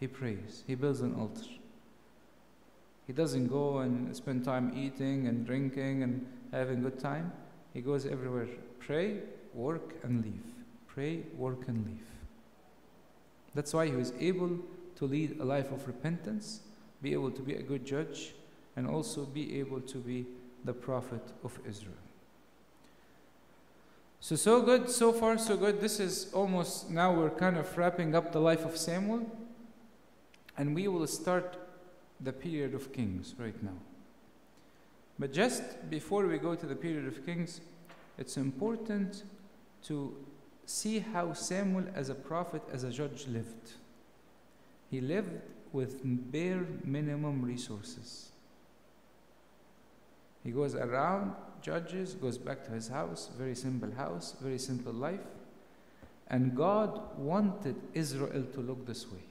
He 0.00 0.06
prays, 0.06 0.64
he 0.66 0.74
builds 0.74 1.00
an 1.00 1.14
altar. 1.14 1.42
He 3.06 3.12
doesn't 3.12 3.48
go 3.48 3.78
and 3.78 4.14
spend 4.14 4.44
time 4.44 4.72
eating 4.76 5.26
and 5.26 5.46
drinking 5.46 6.02
and 6.02 6.26
having 6.52 6.82
good 6.82 6.98
time. 6.98 7.32
He 7.72 7.80
goes 7.80 8.06
everywhere 8.06 8.48
Pray, 8.80 9.18
work, 9.58 9.96
and 10.04 10.24
leave. 10.24 10.54
Pray, 10.86 11.24
work, 11.36 11.66
and 11.68 11.84
leave. 11.84 12.06
That's 13.54 13.74
why 13.74 13.86
he 13.86 13.96
was 13.96 14.12
able 14.20 14.58
to 14.96 15.04
lead 15.04 15.40
a 15.40 15.44
life 15.44 15.72
of 15.72 15.86
repentance, 15.86 16.60
be 17.02 17.12
able 17.12 17.32
to 17.32 17.42
be 17.42 17.54
a 17.54 17.62
good 17.62 17.84
judge, 17.84 18.34
and 18.76 18.86
also 18.86 19.24
be 19.24 19.58
able 19.58 19.80
to 19.80 19.98
be 19.98 20.26
the 20.64 20.72
prophet 20.72 21.22
of 21.44 21.58
Israel. 21.68 21.92
So, 24.20 24.36
so 24.36 24.62
good, 24.62 24.90
so 24.90 25.12
far, 25.12 25.38
so 25.38 25.56
good. 25.56 25.80
This 25.80 26.00
is 26.00 26.32
almost 26.32 26.90
now 26.90 27.12
we're 27.12 27.30
kind 27.30 27.56
of 27.56 27.76
wrapping 27.76 28.14
up 28.14 28.32
the 28.32 28.40
life 28.40 28.64
of 28.64 28.76
Samuel, 28.76 29.26
and 30.56 30.74
we 30.74 30.88
will 30.88 31.06
start 31.06 31.56
the 32.20 32.32
period 32.32 32.74
of 32.74 32.92
kings 32.92 33.34
right 33.38 33.60
now. 33.62 33.78
But 35.18 35.32
just 35.32 35.62
before 35.90 36.26
we 36.26 36.38
go 36.38 36.54
to 36.54 36.66
the 36.66 36.76
period 36.76 37.06
of 37.06 37.24
kings, 37.26 37.60
it's 38.18 38.36
important 38.36 39.22
to 39.84 40.14
see 40.66 40.98
how 40.98 41.32
Samuel, 41.32 41.84
as 41.94 42.08
a 42.08 42.14
prophet, 42.14 42.62
as 42.72 42.84
a 42.84 42.90
judge, 42.90 43.26
lived. 43.26 43.72
He 44.90 45.00
lived 45.00 45.40
with 45.72 46.00
bare 46.04 46.66
minimum 46.84 47.42
resources. 47.42 48.30
He 50.44 50.50
goes 50.50 50.74
around, 50.74 51.32
judges, 51.60 52.14
goes 52.14 52.38
back 52.38 52.64
to 52.64 52.70
his 52.70 52.88
house, 52.88 53.30
very 53.36 53.54
simple 53.54 53.90
house, 53.92 54.36
very 54.40 54.58
simple 54.58 54.92
life. 54.92 55.20
And 56.28 56.54
God 56.54 57.16
wanted 57.16 57.76
Israel 57.94 58.44
to 58.52 58.60
look 58.60 58.86
this 58.86 59.10
way. 59.10 59.24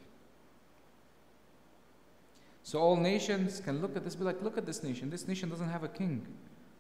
So 2.64 2.80
all 2.80 2.98
nations 2.98 3.62
can 3.62 3.82
look 3.82 3.96
at 3.96 4.04
this, 4.04 4.16
be 4.16 4.26
like, 4.26 4.42
look 4.42 4.58
at 4.58 4.66
this 4.66 4.84
nation. 4.84 5.10
This 5.10 5.28
nation 5.28 5.50
doesn't 5.50 5.70
have 5.70 5.84
a 5.84 5.88
king. 5.88 6.28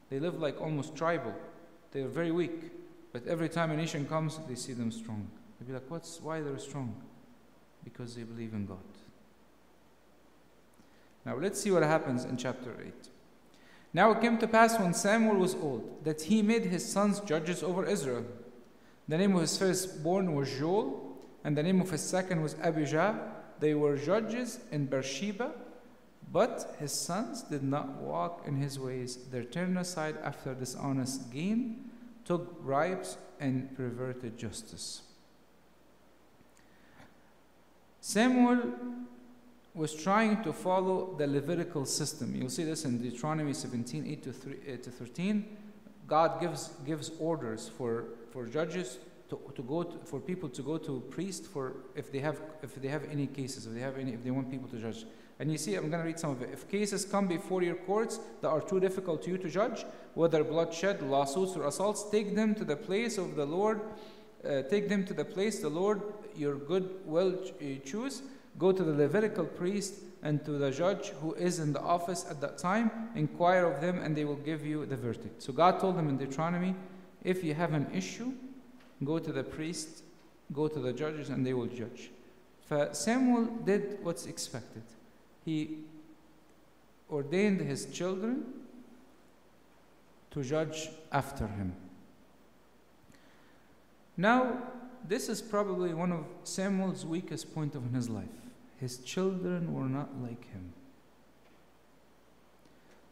They 0.09 0.19
live 0.19 0.39
like 0.39 0.59
almost 0.59 0.95
tribal. 0.95 1.33
They 1.91 2.01
are 2.01 2.07
very 2.09 2.31
weak. 2.31 2.71
But 3.11 3.27
every 3.27 3.49
time 3.49 3.71
a 3.71 3.77
nation 3.77 4.05
comes, 4.05 4.39
they 4.47 4.55
see 4.55 4.73
them 4.73 4.91
strong. 4.91 5.27
They'll 5.59 5.67
be 5.67 5.73
like, 5.73 5.89
What's 5.89 6.21
why 6.21 6.41
they're 6.41 6.57
strong? 6.59 6.95
Because 7.83 8.15
they 8.15 8.23
believe 8.23 8.53
in 8.53 8.65
God. 8.65 8.77
Now 11.25 11.35
let's 11.35 11.61
see 11.61 11.71
what 11.71 11.83
happens 11.83 12.25
in 12.25 12.37
chapter 12.37 12.75
8. 12.79 12.93
Now 13.93 14.11
it 14.11 14.21
came 14.21 14.37
to 14.37 14.47
pass 14.47 14.79
when 14.79 14.93
Samuel 14.93 15.35
was 15.35 15.55
old 15.55 16.03
that 16.03 16.21
he 16.21 16.41
made 16.41 16.65
his 16.65 16.89
sons 16.89 17.19
judges 17.21 17.63
over 17.63 17.85
Israel. 17.85 18.25
The 19.07 19.17
name 19.17 19.35
of 19.35 19.41
his 19.41 19.57
firstborn 19.57 20.35
was 20.35 20.49
Joel, 20.57 21.17
and 21.43 21.57
the 21.57 21.63
name 21.63 21.81
of 21.81 21.89
his 21.89 22.01
second 22.01 22.41
was 22.41 22.55
Abijah. 22.61 23.19
They 23.59 23.73
were 23.73 23.97
judges 23.97 24.59
in 24.71 24.85
Beersheba, 24.85 25.51
but 26.31 26.75
his 26.79 26.91
sons 26.91 27.41
did 27.43 27.63
not 27.63 27.89
walk 28.01 28.43
in 28.45 28.57
his 28.57 28.79
ways. 28.79 29.17
They 29.31 29.43
turned 29.45 29.77
aside 29.77 30.17
after 30.23 30.53
dishonest 30.53 31.31
gain 31.31 31.89
took 32.27 32.61
bribes 32.61 33.17
and 33.39 33.75
perverted 33.77 34.37
justice. 34.37 35.01
Samuel 38.01 38.73
was 39.73 39.93
trying 39.93 40.43
to 40.43 40.51
follow 40.51 41.15
the 41.17 41.27
Levitical 41.27 41.85
system. 41.85 42.35
You'll 42.35 42.49
see 42.49 42.63
this 42.63 42.83
in 42.83 43.01
Deuteronomy 43.01 43.53
17 43.53 44.05
8 44.05 44.23
to, 44.23 44.33
3, 44.33 44.55
8 44.67 44.83
to 44.83 44.91
13. 44.91 45.57
God 46.07 46.41
gives, 46.41 46.69
gives 46.85 47.11
orders 47.19 47.69
for, 47.77 48.05
for 48.31 48.45
judges 48.45 48.97
to, 49.29 49.39
to 49.55 49.61
go 49.61 49.83
to, 49.83 49.97
for 50.05 50.19
people 50.19 50.49
to 50.49 50.61
go 50.61 50.77
to 50.77 51.01
priest 51.09 51.45
for 51.45 51.73
if 51.95 52.11
they 52.11 52.19
have 52.19 52.39
if 52.63 52.75
they 52.81 52.87
have 52.87 53.03
any 53.11 53.27
cases 53.27 53.65
if 53.65 53.73
they 53.73 53.81
have 53.81 53.97
any 53.97 54.13
if 54.13 54.23
they 54.23 54.31
want 54.31 54.49
people 54.49 54.69
to 54.69 54.77
judge 54.77 55.05
and 55.39 55.51
you 55.51 55.57
see, 55.57 55.75
I'm 55.75 55.89
going 55.89 56.01
to 56.01 56.07
read 56.07 56.19
some 56.19 56.31
of 56.31 56.41
it. 56.41 56.49
If 56.51 56.69
cases 56.69 57.05
come 57.05 57.27
before 57.27 57.61
your 57.61 57.75
courts 57.75 58.19
that 58.41 58.49
are 58.49 58.61
too 58.61 58.79
difficult 58.79 59.21
to 59.23 59.31
you 59.31 59.37
to 59.37 59.49
judge, 59.49 59.85
whether 60.15 60.43
bloodshed, 60.43 61.01
lawsuits, 61.03 61.55
or 61.55 61.67
assaults, 61.67 62.09
take 62.09 62.35
them 62.35 62.55
to 62.55 62.65
the 62.65 62.75
place 62.75 63.17
of 63.17 63.35
the 63.35 63.45
Lord. 63.45 63.81
Uh, 64.47 64.61
take 64.63 64.87
them 64.87 65.05
to 65.05 65.13
the 65.13 65.25
place 65.25 65.59
the 65.59 65.69
Lord 65.69 66.01
your 66.35 66.55
good 66.55 66.89
will 67.05 67.33
uh, 67.33 67.65
choose. 67.85 68.21
Go 68.57 68.71
to 68.71 68.83
the 68.83 68.93
Levitical 68.93 69.45
priest 69.45 69.95
and 70.23 70.43
to 70.45 70.51
the 70.51 70.71
judge 70.71 71.09
who 71.21 71.33
is 71.35 71.59
in 71.59 71.73
the 71.73 71.81
office 71.81 72.25
at 72.29 72.41
that 72.41 72.57
time. 72.57 72.89
Inquire 73.15 73.65
of 73.65 73.79
them, 73.79 73.99
and 73.99 74.15
they 74.15 74.25
will 74.25 74.35
give 74.35 74.65
you 74.65 74.87
the 74.87 74.95
verdict. 74.95 75.43
So 75.43 75.53
God 75.53 75.79
told 75.79 75.97
them 75.97 76.09
in 76.09 76.17
Deuteronomy, 76.17 76.75
if 77.23 77.43
you 77.43 77.53
have 77.53 77.73
an 77.73 77.87
issue, 77.93 78.31
go 79.03 79.19
to 79.19 79.31
the 79.31 79.43
priest, 79.43 80.03
go 80.53 80.67
to 80.67 80.79
the 80.79 80.93
judges, 80.93 81.29
and 81.29 81.45
they 81.45 81.53
will 81.53 81.67
judge. 81.67 82.09
For 82.67 82.89
Samuel 82.93 83.45
did 83.65 83.99
what's 84.01 84.25
expected 84.25 84.83
he 85.47 85.77
ordained 87.09 87.61
his 87.61 87.85
children 87.85 88.43
to 90.29 90.43
judge 90.43 90.89
after 91.09 91.47
him. 91.47 91.73
Now, 94.17 94.57
this 95.07 95.29
is 95.29 95.41
probably 95.41 95.93
one 95.93 96.11
of 96.11 96.25
Samuel's 96.43 97.05
weakest 97.05 97.55
point 97.55 97.75
in 97.75 97.93
his 97.93 98.09
life. 98.09 98.25
His 98.81 98.97
children 98.97 99.73
were 99.73 99.87
not 99.87 100.09
like 100.21 100.51
him. 100.51 100.73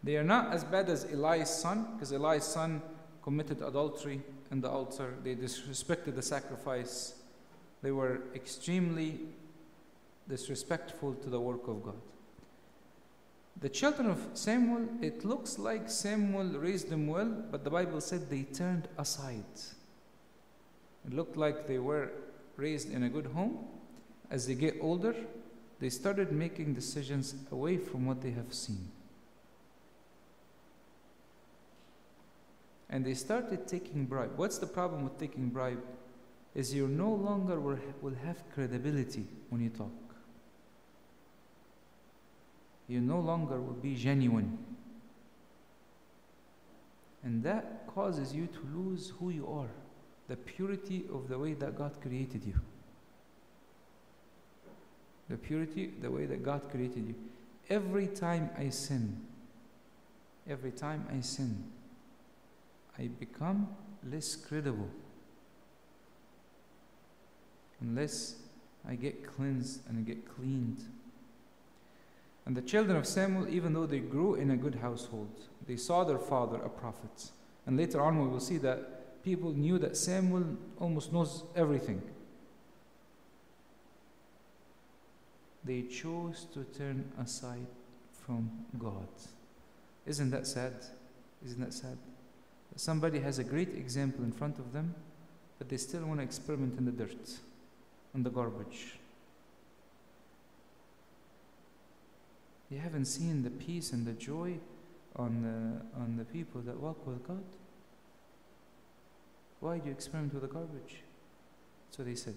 They 0.03 0.17
are 0.17 0.23
not 0.23 0.53
as 0.53 0.65
bad 0.65 0.89
as 0.89 1.05
Eli's 1.05 1.49
son, 1.49 1.87
because 1.93 2.11
Eli's 2.11 2.43
son 2.43 2.81
committed 3.23 3.61
adultery 3.61 4.21
in 4.51 4.59
the 4.59 4.69
altar. 4.69 5.13
They 5.23 5.35
disrespected 5.35 6.15
the 6.15 6.21
sacrifice. 6.21 7.15
They 7.81 7.91
were 7.91 8.23
extremely 8.35 9.21
disrespectful 10.27 11.13
to 11.13 11.29
the 11.29 11.39
work 11.39 11.69
of 11.69 11.81
God. 11.81 12.01
The 13.61 13.69
children 13.69 14.09
of 14.09 14.19
Samuel, 14.33 14.87
it 15.01 15.23
looks 15.23 15.57
like 15.57 15.89
Samuel 15.89 16.59
raised 16.59 16.89
them 16.89 17.07
well, 17.07 17.31
but 17.51 17.63
the 17.63 17.69
Bible 17.69 18.01
said 18.01 18.29
they 18.29 18.43
turned 18.43 18.87
aside. 18.97 19.43
It 21.07 21.13
looked 21.13 21.37
like 21.37 21.67
they 21.67 21.79
were 21.79 22.11
raised 22.57 22.91
in 22.91 23.03
a 23.03 23.09
good 23.09 23.27
home, 23.27 23.65
as 24.29 24.47
they 24.47 24.55
get 24.55 24.77
older, 24.81 25.15
they 25.79 25.89
started 25.89 26.31
making 26.31 26.73
decisions 26.73 27.35
away 27.51 27.77
from 27.77 28.05
what 28.05 28.21
they 28.21 28.31
have 28.31 28.53
seen. 28.53 28.89
And 32.89 33.05
they 33.05 33.13
started 33.13 33.67
taking 33.67 34.05
bribe. 34.05 34.31
What's 34.35 34.57
the 34.57 34.67
problem 34.67 35.03
with 35.03 35.17
taking 35.19 35.49
bribe? 35.49 35.83
Is 36.53 36.73
you 36.73 36.87
no 36.87 37.11
longer 37.11 37.59
will 37.59 37.79
will 38.01 38.15
have 38.23 38.37
credibility 38.53 39.25
when 39.49 39.61
you 39.61 39.69
talk. 39.69 40.04
You 42.87 43.01
no 43.01 43.19
longer 43.19 43.59
will 43.59 43.73
be 43.73 43.95
genuine. 43.95 44.57
And 47.23 47.43
that 47.43 47.87
causes 47.87 48.33
you 48.33 48.47
to 48.47 48.59
lose 48.75 49.11
who 49.19 49.31
you 49.31 49.47
are, 49.47 49.69
the 50.27 50.35
purity 50.35 51.05
of 51.11 51.27
the 51.27 51.39
way 51.39 51.53
that 51.53 51.77
God 51.77 51.99
created 52.01 52.43
you. 52.45 52.53
The 55.29 55.37
purity, 55.37 55.91
the 56.01 56.11
way 56.11 56.25
that 56.25 56.43
God 56.43 56.69
created 56.69 57.07
you. 57.07 57.15
Every 57.67 58.07
time 58.07 58.51
I 58.57 58.69
sin, 58.69 59.21
every 60.47 60.71
time 60.71 61.07
I 61.11 61.21
sin, 61.21 61.63
I 62.99 63.07
become 63.07 63.69
less 64.07 64.35
credible 64.35 64.89
unless 67.81 68.35
I 68.87 68.95
get 68.95 69.25
cleansed 69.25 69.81
and 69.87 69.97
I 69.97 70.01
get 70.01 70.27
cleaned. 70.35 70.83
And 72.45 72.55
the 72.55 72.61
children 72.61 72.95
of 72.95 73.07
Samuel, 73.07 73.49
even 73.49 73.73
though 73.73 73.87
they 73.87 73.99
grew 73.99 74.35
in 74.35 74.51
a 74.51 74.57
good 74.57 74.75
household, 74.75 75.31
they 75.67 75.77
saw 75.77 76.03
their 76.03 76.19
father 76.19 76.57
a 76.57 76.69
prophet. 76.69 77.31
And 77.65 77.75
later 77.75 78.01
on, 78.01 78.21
we 78.21 78.27
will 78.27 78.39
see 78.39 78.57
that 78.59 79.23
people 79.23 79.51
knew 79.51 79.79
that 79.79 79.97
Samuel 79.97 80.45
almost 80.79 81.11
knows 81.11 81.43
everything. 81.55 82.01
They 85.63 85.81
chose 85.81 86.45
to 86.53 86.63
turn 86.63 87.11
aside 87.19 87.65
from 88.11 88.51
God. 88.77 89.07
Isn't 90.05 90.29
that 90.29 90.45
sad? 90.45 90.73
Isn't 91.43 91.61
that 91.61 91.73
sad? 91.73 91.97
Somebody 92.75 93.19
has 93.19 93.39
a 93.39 93.43
great 93.43 93.69
example 93.69 94.23
in 94.23 94.31
front 94.31 94.59
of 94.59 94.73
them, 94.73 94.93
but 95.57 95.69
they 95.69 95.77
still 95.77 96.05
want 96.05 96.19
to 96.19 96.23
experiment 96.23 96.77
in 96.77 96.85
the 96.85 96.91
dirt, 96.91 97.31
in 98.13 98.21
the 98.21 98.29
garbage. 98.29 98.99
You 102.69 102.79
haven't 102.79 103.05
seen 103.05 103.43
the 103.43 103.51
peace 103.51 103.91
and 103.91 104.05
the 104.05 104.13
joy 104.13 104.55
on 105.15 105.41
the, 105.41 105.99
on 106.01 106.17
the 106.17 106.25
people 106.25 106.61
that 106.61 106.79
walk 106.79 107.05
with 107.05 107.25
God. 107.27 107.43
Why 109.59 109.77
do 109.77 109.85
you 109.85 109.91
experiment 109.91 110.33
with 110.33 110.43
the 110.43 110.49
garbage? 110.49 111.01
So 111.91 112.03
they 112.03 112.15
said. 112.15 112.35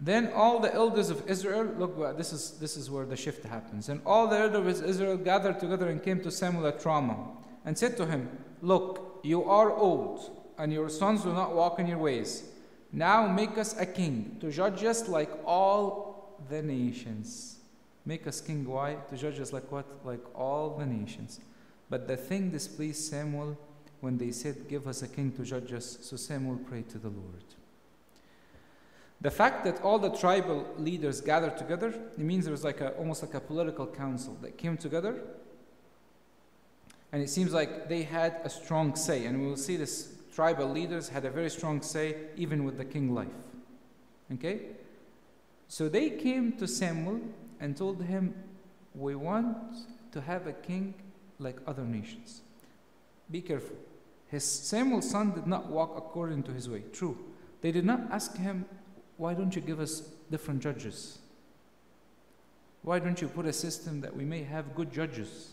Then 0.00 0.30
all 0.34 0.60
the 0.60 0.74
elders 0.74 1.08
of 1.08 1.28
Israel, 1.28 1.64
look, 1.64 2.18
this 2.18 2.32
is, 2.32 2.52
this 2.58 2.76
is 2.76 2.90
where 2.90 3.06
the 3.06 3.16
shift 3.16 3.44
happens. 3.44 3.88
And 3.88 4.00
all 4.04 4.28
the 4.28 4.38
elders 4.38 4.80
of 4.80 4.86
Israel 4.86 5.16
gathered 5.16 5.58
together 5.58 5.88
and 5.88 6.02
came 6.02 6.20
to 6.22 6.30
Samuel 6.30 6.66
at 6.66 6.84
Ramah 6.84 7.28
and 7.64 7.78
said 7.78 7.96
to 7.96 8.06
him, 8.06 8.28
Look, 8.60 9.20
you 9.22 9.44
are 9.44 9.72
old, 9.72 10.30
and 10.58 10.72
your 10.72 10.88
sons 10.88 11.22
do 11.22 11.32
not 11.32 11.54
walk 11.54 11.78
in 11.78 11.86
your 11.86 11.98
ways. 11.98 12.44
Now 12.92 13.26
make 13.26 13.56
us 13.56 13.78
a 13.78 13.86
king 13.86 14.36
to 14.40 14.50
judge 14.50 14.84
us 14.84 15.08
like 15.08 15.30
all 15.44 16.05
the 16.48 16.62
nations. 16.62 17.58
Make 18.04 18.26
us 18.26 18.40
king, 18.40 18.64
why? 18.64 18.96
To 19.10 19.16
judge 19.16 19.40
us 19.40 19.52
like 19.52 19.70
what? 19.72 19.86
Like 20.04 20.22
all 20.34 20.76
the 20.78 20.86
nations. 20.86 21.40
But 21.90 22.06
the 22.06 22.16
thing 22.16 22.50
displeased 22.50 23.02
Samuel 23.02 23.58
when 24.00 24.18
they 24.18 24.30
said, 24.30 24.68
Give 24.68 24.86
us 24.86 25.02
a 25.02 25.08
king 25.08 25.32
to 25.32 25.42
judge 25.42 25.72
us. 25.72 25.98
So 26.02 26.16
Samuel 26.16 26.56
prayed 26.56 26.88
to 26.90 26.98
the 26.98 27.08
Lord. 27.08 27.44
The 29.20 29.30
fact 29.30 29.64
that 29.64 29.80
all 29.82 29.98
the 29.98 30.10
tribal 30.10 30.66
leaders 30.78 31.20
gathered 31.20 31.56
together, 31.56 31.88
it 31.88 32.18
means 32.18 32.44
there 32.44 32.52
was 32.52 32.64
like 32.64 32.80
a, 32.80 32.90
almost 32.92 33.22
like 33.22 33.34
a 33.34 33.40
political 33.40 33.86
council 33.86 34.36
that 34.42 34.58
came 34.58 34.76
together. 34.76 35.20
And 37.12 37.22
it 37.22 37.30
seems 37.30 37.52
like 37.52 37.88
they 37.88 38.02
had 38.02 38.40
a 38.44 38.50
strong 38.50 38.94
say. 38.94 39.24
And 39.24 39.40
we 39.40 39.48
will 39.48 39.56
see 39.56 39.76
this 39.76 40.12
tribal 40.34 40.68
leaders 40.68 41.08
had 41.08 41.24
a 41.24 41.30
very 41.30 41.48
strong 41.48 41.80
say 41.80 42.16
even 42.36 42.64
with 42.64 42.76
the 42.76 42.84
king 42.84 43.14
life. 43.14 43.28
Okay? 44.34 44.60
So 45.68 45.88
they 45.88 46.10
came 46.10 46.52
to 46.58 46.66
Samuel 46.66 47.20
and 47.60 47.76
told 47.76 48.02
him, 48.02 48.34
We 48.94 49.14
want 49.14 49.56
to 50.12 50.20
have 50.20 50.46
a 50.46 50.52
king 50.52 50.94
like 51.38 51.58
other 51.66 51.84
nations. 51.84 52.42
Be 53.30 53.40
careful. 53.40 53.76
His 54.28 54.44
Samuel's 54.44 55.10
son 55.10 55.32
did 55.32 55.46
not 55.46 55.66
walk 55.66 55.94
according 55.96 56.42
to 56.44 56.52
his 56.52 56.68
way. 56.68 56.82
True. 56.92 57.16
They 57.60 57.72
did 57.72 57.84
not 57.84 58.00
ask 58.10 58.36
him, 58.36 58.64
why 59.16 59.34
don't 59.34 59.54
you 59.54 59.62
give 59.62 59.80
us 59.80 60.00
different 60.30 60.60
judges? 60.62 61.18
Why 62.82 62.98
don't 62.98 63.20
you 63.20 63.28
put 63.28 63.46
a 63.46 63.52
system 63.52 64.00
that 64.02 64.14
we 64.14 64.24
may 64.24 64.42
have 64.42 64.74
good 64.74 64.92
judges? 64.92 65.52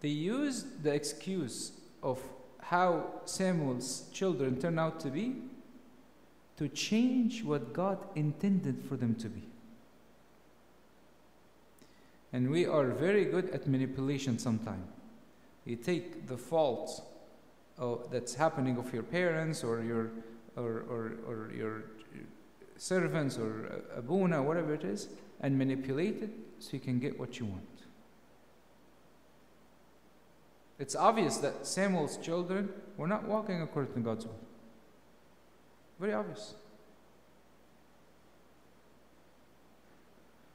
They 0.00 0.08
used 0.08 0.82
the 0.82 0.94
excuse 0.94 1.72
of 2.02 2.22
how 2.62 3.06
Samuel's 3.24 4.04
children 4.12 4.60
turn 4.60 4.78
out 4.78 5.00
to 5.00 5.10
be 5.10 5.36
to 6.56 6.68
change 6.68 7.42
what 7.42 7.72
God 7.72 7.98
intended 8.14 8.84
for 8.88 8.96
them 8.96 9.14
to 9.16 9.28
be. 9.28 9.42
And 12.32 12.50
we 12.50 12.66
are 12.66 12.86
very 12.88 13.24
good 13.24 13.50
at 13.50 13.66
manipulation 13.66 14.38
sometimes. 14.38 14.86
You 15.64 15.76
take 15.76 16.26
the 16.26 16.36
fault 16.36 17.02
uh, 17.78 17.96
that's 18.10 18.34
happening 18.34 18.76
of 18.76 18.92
your 18.92 19.02
parents 19.02 19.64
or 19.64 19.82
your 19.82 20.10
or, 20.56 20.84
or, 20.88 21.12
or 21.26 21.52
your 21.52 21.84
servants 22.76 23.38
or 23.38 23.82
abuna, 23.96 24.42
whatever 24.42 24.74
it 24.74 24.84
is, 24.84 25.08
and 25.40 25.56
manipulate 25.56 26.22
it 26.22 26.30
so 26.58 26.70
you 26.72 26.80
can 26.80 26.98
get 26.98 27.18
what 27.18 27.38
you 27.38 27.46
want. 27.46 27.79
It's 30.80 30.96
obvious 30.96 31.36
that 31.36 31.66
Samuel's 31.66 32.16
children 32.16 32.70
were 32.96 33.06
not 33.06 33.24
walking 33.24 33.60
according 33.60 33.92
to 33.92 34.00
God's 34.00 34.24
will. 34.24 34.38
Very 36.00 36.14
obvious. 36.14 36.54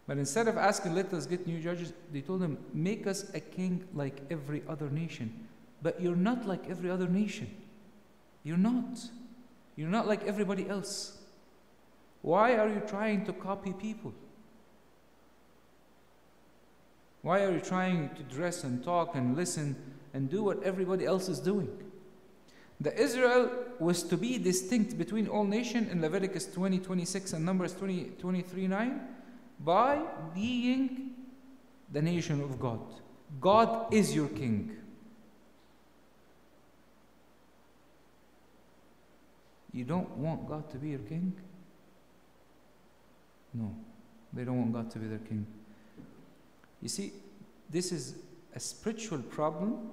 But 0.07 0.17
instead 0.17 0.47
of 0.47 0.57
asking, 0.57 0.95
let 0.95 1.13
us 1.13 1.27
get 1.27 1.45
new 1.45 1.61
judges, 1.61 1.93
they 2.11 2.21
told 2.21 2.41
him, 2.41 2.57
make 2.73 3.05
us 3.05 3.29
a 3.35 3.39
king 3.39 3.83
like 3.93 4.19
every 4.31 4.63
other 4.67 4.89
nation. 4.89 5.47
But 5.83 6.01
you're 6.01 6.15
not 6.15 6.47
like 6.47 6.69
every 6.71 6.89
other 6.89 7.07
nation. 7.07 7.49
You're 8.43 8.57
not. 8.57 8.99
You're 9.75 9.89
not 9.89 10.07
like 10.07 10.23
everybody 10.23 10.67
else. 10.67 11.19
Why 12.23 12.55
are 12.57 12.67
you 12.67 12.81
trying 12.88 13.25
to 13.25 13.33
copy 13.33 13.73
people? 13.73 14.11
Why 17.21 17.43
are 17.43 17.51
you 17.51 17.59
trying 17.59 18.09
to 18.15 18.23
dress 18.23 18.63
and 18.63 18.83
talk 18.83 19.15
and 19.15 19.35
listen 19.35 19.75
and 20.15 20.30
do 20.30 20.41
what 20.41 20.63
everybody 20.63 21.06
else 21.06 21.28
is 21.28 21.39
doing? 21.39 21.69
The 22.80 22.97
Israel 22.97 23.51
was 23.80 24.01
to 24.04 24.17
be 24.17 24.38
distinct 24.38 24.97
between 24.97 25.28
all 25.28 25.43
nations 25.43 25.91
in 25.91 26.01
Leviticus 26.01 26.45
20, 26.47 26.80
26 26.80 27.34
and 27.34 27.45
Numbers 27.45 27.73
20, 27.73 28.12
23, 28.17 28.67
9 28.67 29.01
by 29.60 30.01
being 30.34 31.12
the 31.91 32.01
nation 32.01 32.41
of 32.41 32.60
God. 32.60 32.80
God 33.41 33.93
is 33.93 34.15
your 34.15 34.30
king. 34.30 34.78
You 39.73 39.84
don't 39.84 40.10
want 40.17 40.47
God 40.47 40.69
to 40.71 40.78
be 40.78 40.89
your 40.89 40.99
king? 40.99 41.34
No, 43.54 43.75
they 44.32 44.45
don't 44.45 44.58
want 44.60 44.73
God 44.73 44.91
to 44.91 44.99
be 44.99 45.08
their 45.08 45.19
king. 45.19 45.45
You 46.82 46.88
see, 46.88 47.12
this 47.69 47.91
is 47.91 48.15
a 48.56 48.60
spiritual 48.60 49.19
problem, 49.19 49.89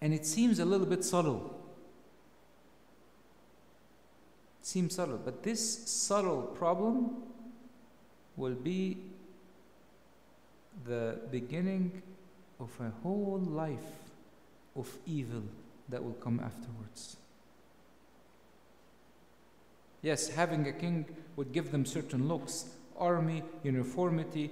and 0.00 0.14
it 0.14 0.24
seems 0.26 0.58
a 0.58 0.64
little 0.64 0.86
bit 0.86 1.04
subtle. 1.04 1.56
It 4.60 4.66
seems 4.66 4.94
subtle, 4.94 5.18
but 5.18 5.42
this 5.42 5.88
subtle 5.88 6.42
problem 6.42 7.22
will 8.36 8.54
be 8.54 8.98
the 10.86 11.18
beginning 11.30 12.02
of 12.58 12.70
a 12.80 12.90
whole 13.02 13.40
life 13.46 13.78
of 14.76 14.88
evil 15.06 15.42
that 15.88 16.02
will 16.02 16.14
come 16.14 16.40
afterwards. 16.40 17.16
Yes, 20.02 20.28
having 20.28 20.66
a 20.66 20.72
king 20.72 21.04
would 21.36 21.52
give 21.52 21.72
them 21.72 21.84
certain 21.84 22.28
looks 22.28 22.66
army, 22.98 23.42
uniformity. 23.62 24.50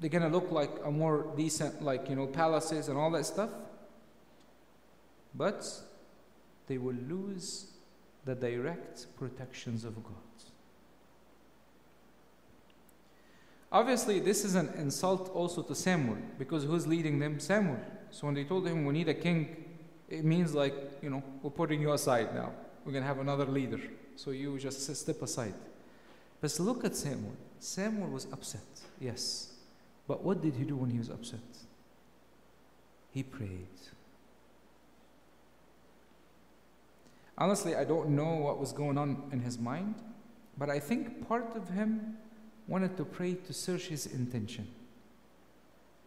They're 0.00 0.10
going 0.10 0.22
to 0.22 0.28
look 0.28 0.50
like 0.50 0.70
a 0.84 0.90
more 0.90 1.26
decent, 1.36 1.82
like, 1.82 2.08
you 2.08 2.16
know, 2.16 2.26
palaces 2.26 2.88
and 2.88 2.96
all 2.96 3.10
that 3.12 3.26
stuff. 3.26 3.50
But 5.34 5.66
they 6.66 6.78
will 6.78 6.96
lose 7.08 7.72
the 8.24 8.34
direct 8.34 9.06
protections 9.16 9.84
of 9.84 9.94
God. 10.02 10.14
Obviously, 13.72 14.20
this 14.20 14.44
is 14.44 14.54
an 14.54 14.72
insult 14.78 15.30
also 15.34 15.60
to 15.62 15.74
Samuel 15.74 16.18
because 16.38 16.62
who's 16.62 16.86
leading 16.86 17.18
them? 17.18 17.40
Samuel. 17.40 17.80
So 18.12 18.26
when 18.26 18.34
they 18.34 18.44
told 18.44 18.68
him 18.68 18.84
we 18.84 18.92
need 18.92 19.08
a 19.08 19.14
king, 19.14 19.64
it 20.08 20.24
means 20.24 20.54
like, 20.54 20.74
you 21.02 21.10
know, 21.10 21.22
we're 21.42 21.50
putting 21.50 21.80
you 21.80 21.92
aside 21.92 22.32
now. 22.34 22.52
We're 22.84 22.92
going 22.92 23.02
to 23.02 23.08
have 23.08 23.18
another 23.18 23.46
leader. 23.46 23.80
So 24.14 24.30
you 24.30 24.56
just 24.58 24.94
step 24.94 25.20
aside. 25.22 25.54
But 26.40 26.56
look 26.60 26.84
at 26.84 26.94
Samuel. 26.94 27.34
Samuel 27.58 28.10
was 28.10 28.26
upset, 28.32 28.60
yes. 29.00 29.54
But 30.06 30.22
what 30.22 30.40
did 30.40 30.54
he 30.54 30.64
do 30.64 30.76
when 30.76 30.90
he 30.90 30.98
was 30.98 31.08
upset? 31.08 31.40
He 33.12 33.22
prayed. 33.22 33.66
Honestly, 37.36 37.74
I 37.74 37.84
don't 37.84 38.10
know 38.10 38.34
what 38.36 38.60
was 38.60 38.72
going 38.72 38.96
on 38.96 39.22
in 39.32 39.40
his 39.40 39.58
mind, 39.58 39.96
but 40.56 40.70
I 40.70 40.78
think 40.78 41.26
part 41.28 41.56
of 41.56 41.68
him 41.68 42.16
wanted 42.68 42.96
to 42.96 43.04
pray 43.04 43.34
to 43.34 43.52
search 43.52 43.88
his 43.88 44.06
intention. 44.06 44.68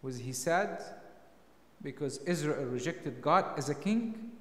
Was 0.01 0.19
he 0.19 0.31
sad 0.31 0.81
because 1.83 2.19
Israel 2.19 2.65
rejected 2.65 3.21
God 3.21 3.45
as 3.57 3.69
a 3.69 3.75
king, 3.75 4.31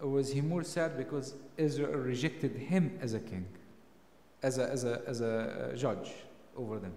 or 0.00 0.08
was 0.08 0.32
he 0.32 0.40
more 0.40 0.64
sad 0.64 0.96
because 0.96 1.34
Israel 1.58 1.92
rejected 1.92 2.56
him 2.56 2.98
as 3.02 3.12
a 3.12 3.20
king, 3.20 3.46
as 4.42 4.58
a, 4.58 4.70
as 4.70 4.84
a, 4.84 5.02
as 5.06 5.20
a 5.20 5.72
uh, 5.72 5.76
judge 5.76 6.10
over 6.56 6.78
them? 6.78 6.92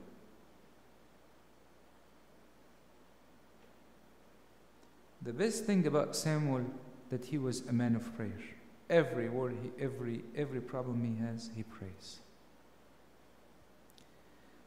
The 5.21 5.33
best 5.33 5.65
thing 5.65 5.85
about 5.85 6.15
Samuel 6.15 6.65
that 7.09 7.25
he 7.25 7.37
was 7.37 7.61
a 7.67 7.73
man 7.73 7.95
of 7.95 8.15
prayer. 8.15 8.39
Every 8.89 9.29
word, 9.29 9.55
he, 9.61 9.83
every 9.83 10.23
every 10.35 10.61
problem 10.61 11.03
he 11.03 11.23
has, 11.25 11.49
he 11.55 11.63
prays. 11.63 12.19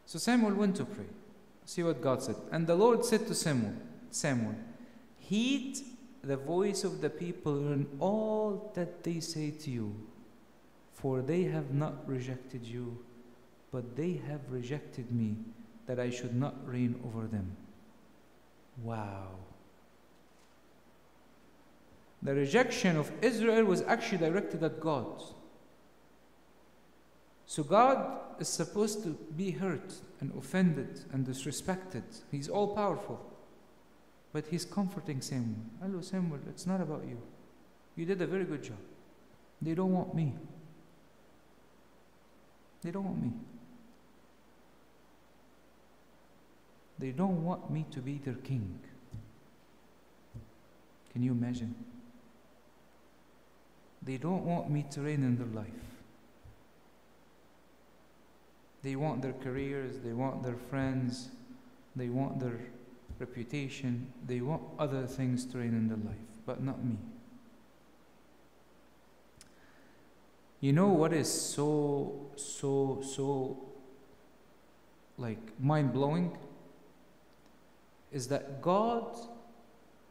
So 0.07 0.18
Samuel 0.18 0.55
went 0.55 0.76
to 0.76 0.85
pray. 0.85 1.07
See 1.64 1.83
what 1.83 2.00
God 2.00 2.22
said. 2.22 2.37
And 2.52 2.66
the 2.66 2.76
Lord 2.76 3.05
said 3.05 3.26
to 3.26 3.35
Samuel, 3.35 3.74
Samuel, 4.11 4.55
heed 5.18 5.79
the 6.22 6.37
voice 6.37 6.85
of 6.85 7.00
the 7.00 7.11
people 7.11 7.72
in 7.72 7.87
all 8.00 8.72
that 8.74 9.02
they 9.02 9.20
say 9.20 9.50
to 9.50 9.70
you, 9.70 9.94
for 10.94 11.22
they 11.22 11.42
have 11.44 11.72
not 11.72 12.09
rejected 12.09 12.64
you, 12.64 12.98
but 13.72 13.96
they 13.96 14.20
have 14.29 14.40
rejected 14.48 15.11
me, 15.11 15.37
that 15.87 16.00
I 16.00 16.11
should 16.11 16.35
not 16.35 16.55
reign 16.66 17.00
over 17.05 17.26
them. 17.26 17.57
Wow. 18.83 19.29
The 22.22 22.35
rejection 22.35 22.96
of 22.96 23.11
Israel 23.22 23.64
was 23.64 23.83
actually 23.83 24.18
directed 24.18 24.62
at 24.62 24.81
God. 24.81 25.22
So 27.46 27.62
God 27.62 28.20
is 28.40 28.48
supposed 28.48 29.02
to 29.05 29.11
be 29.37 29.52
hurt 29.52 29.94
and 30.20 30.33
offended 30.37 31.00
and 31.12 31.26
disrespected. 31.26 32.02
He's 32.31 32.48
all 32.48 32.74
powerful. 32.74 33.20
But 34.33 34.46
he's 34.48 34.64
comforting 34.64 35.20
Samuel. 35.20 35.61
Hello, 35.81 36.00
Samuel, 36.00 36.40
it's 36.48 36.66
not 36.66 36.81
about 36.81 37.05
you. 37.09 37.18
You 37.94 38.05
did 38.05 38.20
a 38.20 38.26
very 38.26 38.44
good 38.44 38.62
job. 38.62 38.76
They 39.62 39.74
don't 39.74 39.92
want 39.92 40.14
me. 40.14 40.35
They 42.83 42.90
don't 42.90 43.05
want 43.05 43.22
me. 43.22 43.33
They 46.98 47.11
don't 47.11 47.44
want 47.44 47.70
me 47.70 47.87
to 47.90 48.00
be 48.00 48.20
their 48.24 48.35
king. 48.35 48.79
Can 51.12 51.22
you 51.22 51.33
imagine? 51.33 51.74
They 54.07 54.16
don't 54.16 54.45
want 54.45 54.71
me 54.71 54.87
to 54.92 55.01
reign 55.01 55.25
in 55.25 55.37
their 55.37 55.49
life. 55.49 55.66
They 58.83 58.95
want 58.95 59.21
their 59.21 59.33
careers, 59.33 59.99
they 60.05 60.12
want 60.12 60.45
their 60.45 60.57
friends, 60.57 61.29
they 61.97 62.09
want 62.09 62.38
their 62.38 62.61
reputation, 63.19 64.12
they 64.25 64.40
want 64.40 64.62
other 64.79 65.07
things 65.07 65.45
to 65.47 65.59
reign 65.59 65.75
in 65.75 65.88
their 65.88 65.99
life, 65.99 66.29
but 66.47 66.62
not 66.62 66.85
me. 66.85 66.97
You 70.61 70.73
know 70.73 70.88
what 70.88 71.12
is 71.12 71.29
so, 71.29 72.31
so, 72.37 73.03
so 73.03 73.59
like 75.19 75.61
mind 75.61 75.92
blowing? 75.92 76.37
Is 78.12 78.29
that 78.29 78.62
God, 78.62 79.16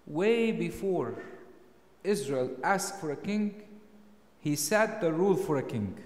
way 0.05 0.51
before 0.51 1.23
Israel 2.03 2.51
asked 2.61 2.99
for 2.99 3.11
a 3.11 3.15
king, 3.15 3.63
He 4.45 4.55
set 4.55 5.01
the 5.01 5.11
rule 5.11 5.35
for 5.35 5.57
a 5.57 5.63
king. 5.63 5.97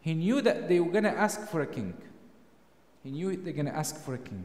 He 0.00 0.14
knew 0.14 0.40
that 0.40 0.68
they 0.68 0.80
were 0.80 0.90
going 0.90 1.04
to 1.04 1.16
ask 1.16 1.48
for 1.48 1.60
a 1.60 1.66
king. 1.66 1.94
He 3.04 3.12
knew 3.12 3.36
they're 3.36 3.52
going 3.52 3.66
to 3.66 3.76
ask 3.76 4.02
for 4.04 4.14
a 4.14 4.18
king. 4.18 4.44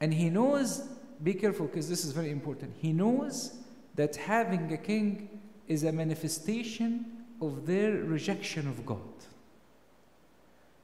And 0.00 0.14
he 0.14 0.30
knows, 0.30 0.86
be 1.24 1.34
careful 1.34 1.66
because 1.66 1.88
this 1.88 2.04
is 2.04 2.12
very 2.12 2.30
important. 2.30 2.74
He 2.80 2.92
knows 2.92 3.58
that 3.96 4.14
having 4.14 4.72
a 4.72 4.76
king 4.76 5.28
is 5.66 5.82
a 5.82 5.90
manifestation 5.90 7.06
of 7.42 7.66
their 7.66 7.90
rejection 7.94 8.68
of 8.68 8.86
God. 8.86 9.00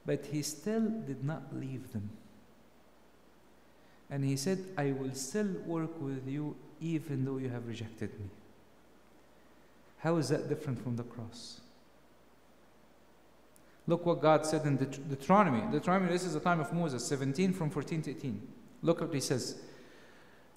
But 0.05 0.25
he 0.25 0.41
still 0.41 0.89
did 1.07 1.23
not 1.23 1.43
leave 1.55 1.93
them. 1.93 2.09
And 4.09 4.25
he 4.25 4.35
said, 4.35 4.65
I 4.77 4.91
will 4.91 5.13
still 5.13 5.53
work 5.65 6.01
with 6.01 6.27
you 6.27 6.57
even 6.81 7.23
though 7.23 7.37
you 7.37 7.47
have 7.47 7.65
rejected 7.65 8.19
me. 8.19 8.25
How 10.03 10.17
is 10.17 10.27
that 10.29 10.49
different 10.49 10.83
from 10.83 10.97
the 10.97 11.03
cross? 11.03 11.61
Look 13.87 14.05
what 14.05 14.21
God 14.21 14.45
said 14.45 14.65
in 14.65 14.75
the 14.75 14.85
Deuteronomy. 14.85 15.61
Deuteronomy, 15.71 16.11
this 16.11 16.25
is 16.25 16.33
the 16.33 16.41
time 16.41 16.59
of 16.59 16.73
Moses, 16.73 17.05
17 17.05 17.53
from 17.53 17.69
14 17.69 18.01
to 18.01 18.11
18. 18.11 18.47
Look 18.81 18.99
what 18.99 19.13
he 19.13 19.21
says. 19.21 19.55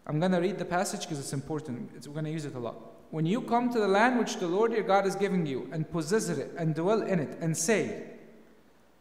I'm 0.05 0.19
going 0.19 0.33
to 0.33 0.39
read 0.39 0.59
the 0.59 0.65
passage 0.65 1.03
because 1.03 1.21
it's 1.21 1.33
important. 1.33 1.91
It's, 1.95 2.09
we're 2.09 2.15
going 2.15 2.25
to 2.25 2.33
use 2.33 2.45
it 2.45 2.57
a 2.57 2.59
lot. 2.59 2.75
When 3.13 3.25
you 3.25 3.41
come 3.41 3.73
to 3.73 3.79
the 3.79 3.87
land 3.87 4.19
which 4.19 4.37
the 4.39 4.49
Lord 4.49 4.73
your 4.73 4.83
God 4.83 5.07
is 5.07 5.15
giving 5.15 5.47
you, 5.47 5.69
and 5.71 5.89
possess 5.89 6.29
it, 6.29 6.51
and 6.59 6.75
dwell 6.75 7.03
in 7.03 7.21
it, 7.21 7.39
and 7.41 7.57
say, 7.57 8.03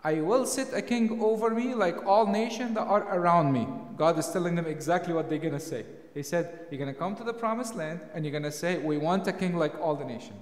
I 0.03 0.21
will 0.21 0.45
set 0.45 0.71
a 0.75 0.81
king 0.83 1.19
over 1.23 1.49
me 1.49 1.73
like 1.73 2.05
all 2.05 2.27
nations 2.27 2.75
that 2.75 2.83
are 2.83 3.17
around 3.17 3.51
me. 3.51 3.67
God 3.97 4.19
is 4.19 4.29
telling 4.29 4.53
them 4.53 4.67
exactly 4.67 5.11
what 5.11 5.27
they're 5.27 5.39
going 5.39 5.53
to 5.53 5.59
say. 5.59 5.85
He 6.15 6.23
said, 6.23 6.61
You're 6.71 6.79
going 6.79 6.91
to 6.91 6.97
come 6.97 7.15
to 7.17 7.23
the 7.23 7.33
promised 7.33 7.75
land, 7.75 7.99
and 8.15 8.25
you're 8.25 8.31
going 8.31 8.43
to 8.43 8.51
say, 8.51 8.79
We 8.79 8.97
want 8.97 9.27
a 9.27 9.33
king 9.33 9.55
like 9.55 9.79
all 9.79 9.95
the 9.95 10.05
nations. 10.05 10.39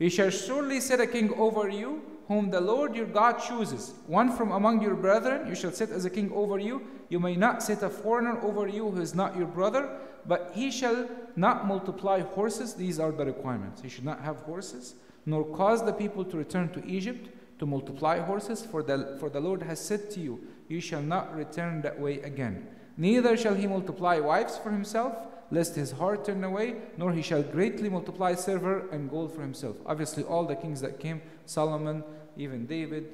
He 0.00 0.08
shall 0.08 0.30
surely 0.30 0.80
set 0.80 1.00
a 1.00 1.06
king 1.06 1.32
over 1.34 1.68
you 1.68 2.02
whom 2.28 2.50
the 2.50 2.60
Lord 2.60 2.94
your 2.94 3.06
God 3.06 3.40
chooses, 3.40 3.94
one 4.06 4.36
from 4.36 4.52
among 4.52 4.82
your 4.82 4.94
brethren, 4.94 5.48
you 5.48 5.54
shall 5.54 5.72
set 5.72 5.90
as 5.90 6.04
a 6.04 6.10
king 6.10 6.30
over 6.34 6.58
you. 6.58 6.86
You 7.08 7.18
may 7.18 7.36
not 7.36 7.62
set 7.62 7.82
a 7.82 7.88
foreigner 7.88 8.38
over 8.42 8.68
you 8.68 8.90
who 8.90 9.00
is 9.00 9.14
not 9.14 9.36
your 9.36 9.46
brother, 9.46 9.98
but 10.26 10.52
he 10.54 10.70
shall 10.70 11.08
not 11.36 11.66
multiply 11.66 12.20
horses. 12.20 12.74
These 12.74 13.00
are 13.00 13.12
the 13.12 13.24
requirements. 13.24 13.80
He 13.80 13.88
should 13.88 14.04
not 14.04 14.20
have 14.20 14.36
horses, 14.40 14.94
nor 15.24 15.42
cause 15.42 15.84
the 15.84 15.92
people 15.92 16.22
to 16.26 16.36
return 16.36 16.68
to 16.74 16.86
Egypt 16.86 17.30
to 17.58 17.66
multiply 17.66 18.20
horses, 18.20 18.64
for 18.64 18.82
the, 18.82 19.16
for 19.18 19.30
the 19.30 19.40
Lord 19.40 19.62
has 19.62 19.80
said 19.80 20.10
to 20.12 20.20
you, 20.20 20.38
You 20.68 20.80
shall 20.80 21.02
not 21.02 21.34
return 21.34 21.80
that 21.80 21.98
way 21.98 22.20
again. 22.20 22.68
Neither 22.98 23.36
shall 23.38 23.54
he 23.54 23.66
multiply 23.66 24.18
wives 24.18 24.58
for 24.58 24.70
himself 24.70 25.14
lest 25.50 25.74
his 25.74 25.92
heart 25.92 26.24
turn 26.24 26.44
away, 26.44 26.76
nor 26.96 27.12
he 27.12 27.22
shall 27.22 27.42
greatly 27.42 27.88
multiply 27.88 28.34
silver 28.34 28.88
and 28.90 29.10
gold 29.10 29.32
for 29.34 29.40
himself. 29.40 29.76
Obviously, 29.86 30.22
all 30.22 30.44
the 30.44 30.56
kings 30.56 30.80
that 30.80 31.00
came, 31.00 31.22
Solomon, 31.46 32.04
even 32.36 32.66
David, 32.66 33.06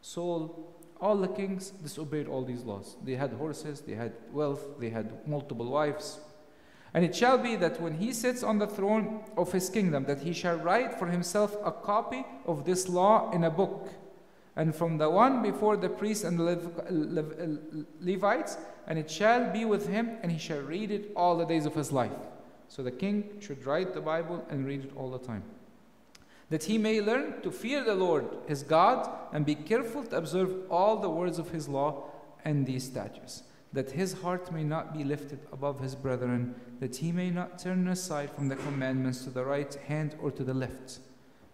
Saul, 0.00 0.72
all 1.00 1.16
the 1.16 1.28
kings 1.28 1.70
disobeyed 1.70 2.28
all 2.28 2.44
these 2.44 2.62
laws. 2.62 2.96
They 3.04 3.14
had 3.14 3.32
horses, 3.32 3.80
they 3.80 3.94
had 3.94 4.12
wealth, 4.32 4.64
they 4.80 4.90
had 4.90 5.26
multiple 5.28 5.70
wives. 5.70 6.18
And 6.92 7.04
it 7.04 7.14
shall 7.14 7.38
be 7.38 7.56
that 7.56 7.80
when 7.80 7.94
he 7.94 8.12
sits 8.12 8.42
on 8.42 8.58
the 8.58 8.66
throne 8.66 9.20
of 9.36 9.52
his 9.52 9.68
kingdom, 9.68 10.04
that 10.04 10.20
he 10.20 10.32
shall 10.32 10.56
write 10.56 10.98
for 10.98 11.06
himself 11.06 11.56
a 11.64 11.72
copy 11.72 12.24
of 12.46 12.64
this 12.64 12.88
law 12.88 13.30
in 13.32 13.44
a 13.44 13.50
book. 13.50 13.90
And 14.56 14.74
from 14.74 14.98
the 14.98 15.10
one 15.10 15.42
before 15.42 15.76
the 15.76 15.88
priests 15.88 16.22
and 16.22 16.38
the 16.38 17.84
Levites, 18.00 18.56
and 18.86 18.98
it 18.98 19.10
shall 19.10 19.50
be 19.52 19.64
with 19.64 19.88
him, 19.88 20.18
and 20.22 20.30
he 20.30 20.38
shall 20.38 20.60
read 20.60 20.90
it 20.90 21.10
all 21.16 21.36
the 21.36 21.46
days 21.46 21.66
of 21.66 21.74
his 21.74 21.92
life. 21.92 22.12
So 22.68 22.82
the 22.82 22.90
king 22.90 23.38
should 23.40 23.64
write 23.66 23.94
the 23.94 24.00
Bible 24.00 24.44
and 24.48 24.66
read 24.66 24.84
it 24.84 24.92
all 24.96 25.10
the 25.10 25.18
time. 25.18 25.42
That 26.50 26.64
he 26.64 26.78
may 26.78 27.00
learn 27.00 27.40
to 27.42 27.50
fear 27.50 27.82
the 27.82 27.94
Lord 27.94 28.26
his 28.46 28.62
God 28.62 29.08
and 29.32 29.46
be 29.46 29.54
careful 29.54 30.04
to 30.04 30.16
observe 30.16 30.70
all 30.70 30.98
the 30.98 31.08
words 31.10 31.38
of 31.38 31.50
his 31.50 31.68
law 31.68 32.04
and 32.44 32.66
these 32.66 32.84
statutes. 32.84 33.42
That 33.72 33.92
his 33.92 34.12
heart 34.12 34.52
may 34.52 34.62
not 34.62 34.96
be 34.96 35.02
lifted 35.02 35.40
above 35.52 35.80
his 35.80 35.94
brethren, 35.94 36.54
that 36.80 36.96
he 36.96 37.10
may 37.12 37.30
not 37.30 37.58
turn 37.58 37.88
aside 37.88 38.30
from 38.30 38.48
the 38.48 38.56
commandments 38.56 39.24
to 39.24 39.30
the 39.30 39.44
right 39.44 39.74
hand 39.86 40.14
or 40.20 40.30
to 40.30 40.44
the 40.44 40.54
left. 40.54 41.00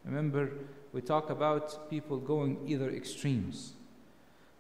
Remember, 0.05 0.51
we 0.93 1.01
talk 1.01 1.31
about 1.31 1.89
people 1.89 2.19
going 2.19 2.59
either 2.67 2.91
extremes. 2.91 3.75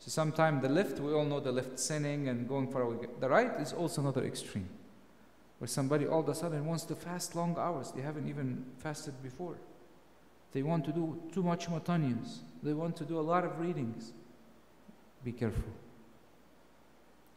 So 0.00 0.08
sometimes 0.08 0.62
the 0.62 0.68
left, 0.68 0.98
we 0.98 1.12
all 1.12 1.26
know 1.26 1.40
the 1.40 1.52
left 1.52 1.78
sinning 1.78 2.28
and 2.28 2.48
going 2.48 2.72
far 2.72 2.82
away. 2.82 3.06
The 3.20 3.28
right 3.28 3.60
is 3.60 3.74
also 3.74 4.00
another 4.00 4.24
extreme, 4.24 4.68
where 5.58 5.68
somebody 5.68 6.06
all 6.06 6.20
of 6.20 6.28
a 6.28 6.34
sudden 6.34 6.64
wants 6.64 6.84
to 6.84 6.94
fast 6.94 7.36
long 7.36 7.54
hours. 7.58 7.92
They 7.92 8.00
haven't 8.00 8.26
even 8.26 8.64
fasted 8.78 9.22
before. 9.22 9.56
They 10.52 10.62
want 10.62 10.86
to 10.86 10.92
do 10.92 11.20
too 11.32 11.42
much 11.42 11.68
mutanias. 11.68 12.38
They 12.62 12.72
want 12.72 12.96
to 12.96 13.04
do 13.04 13.20
a 13.20 13.22
lot 13.22 13.44
of 13.44 13.60
readings. 13.60 14.12
be 15.22 15.32
careful. 15.32 15.70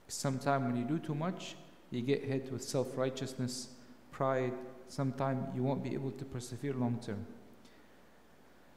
Sometimes 0.08 0.66
when 0.66 0.78
you 0.78 0.86
do 0.86 1.00
too 1.00 1.16
much, 1.16 1.56
you 1.92 2.02
get 2.02 2.24
hit 2.24 2.52
with 2.52 2.64
self 2.64 2.98
righteousness, 2.98 3.70
pride. 4.12 4.54
Sometimes 4.88 5.54
you 5.54 5.64
won't 5.64 5.84
be 5.84 5.94
able 5.94 6.12
to 6.12 6.24
persevere 6.26 6.74
long 6.74 7.00
term. 7.06 7.26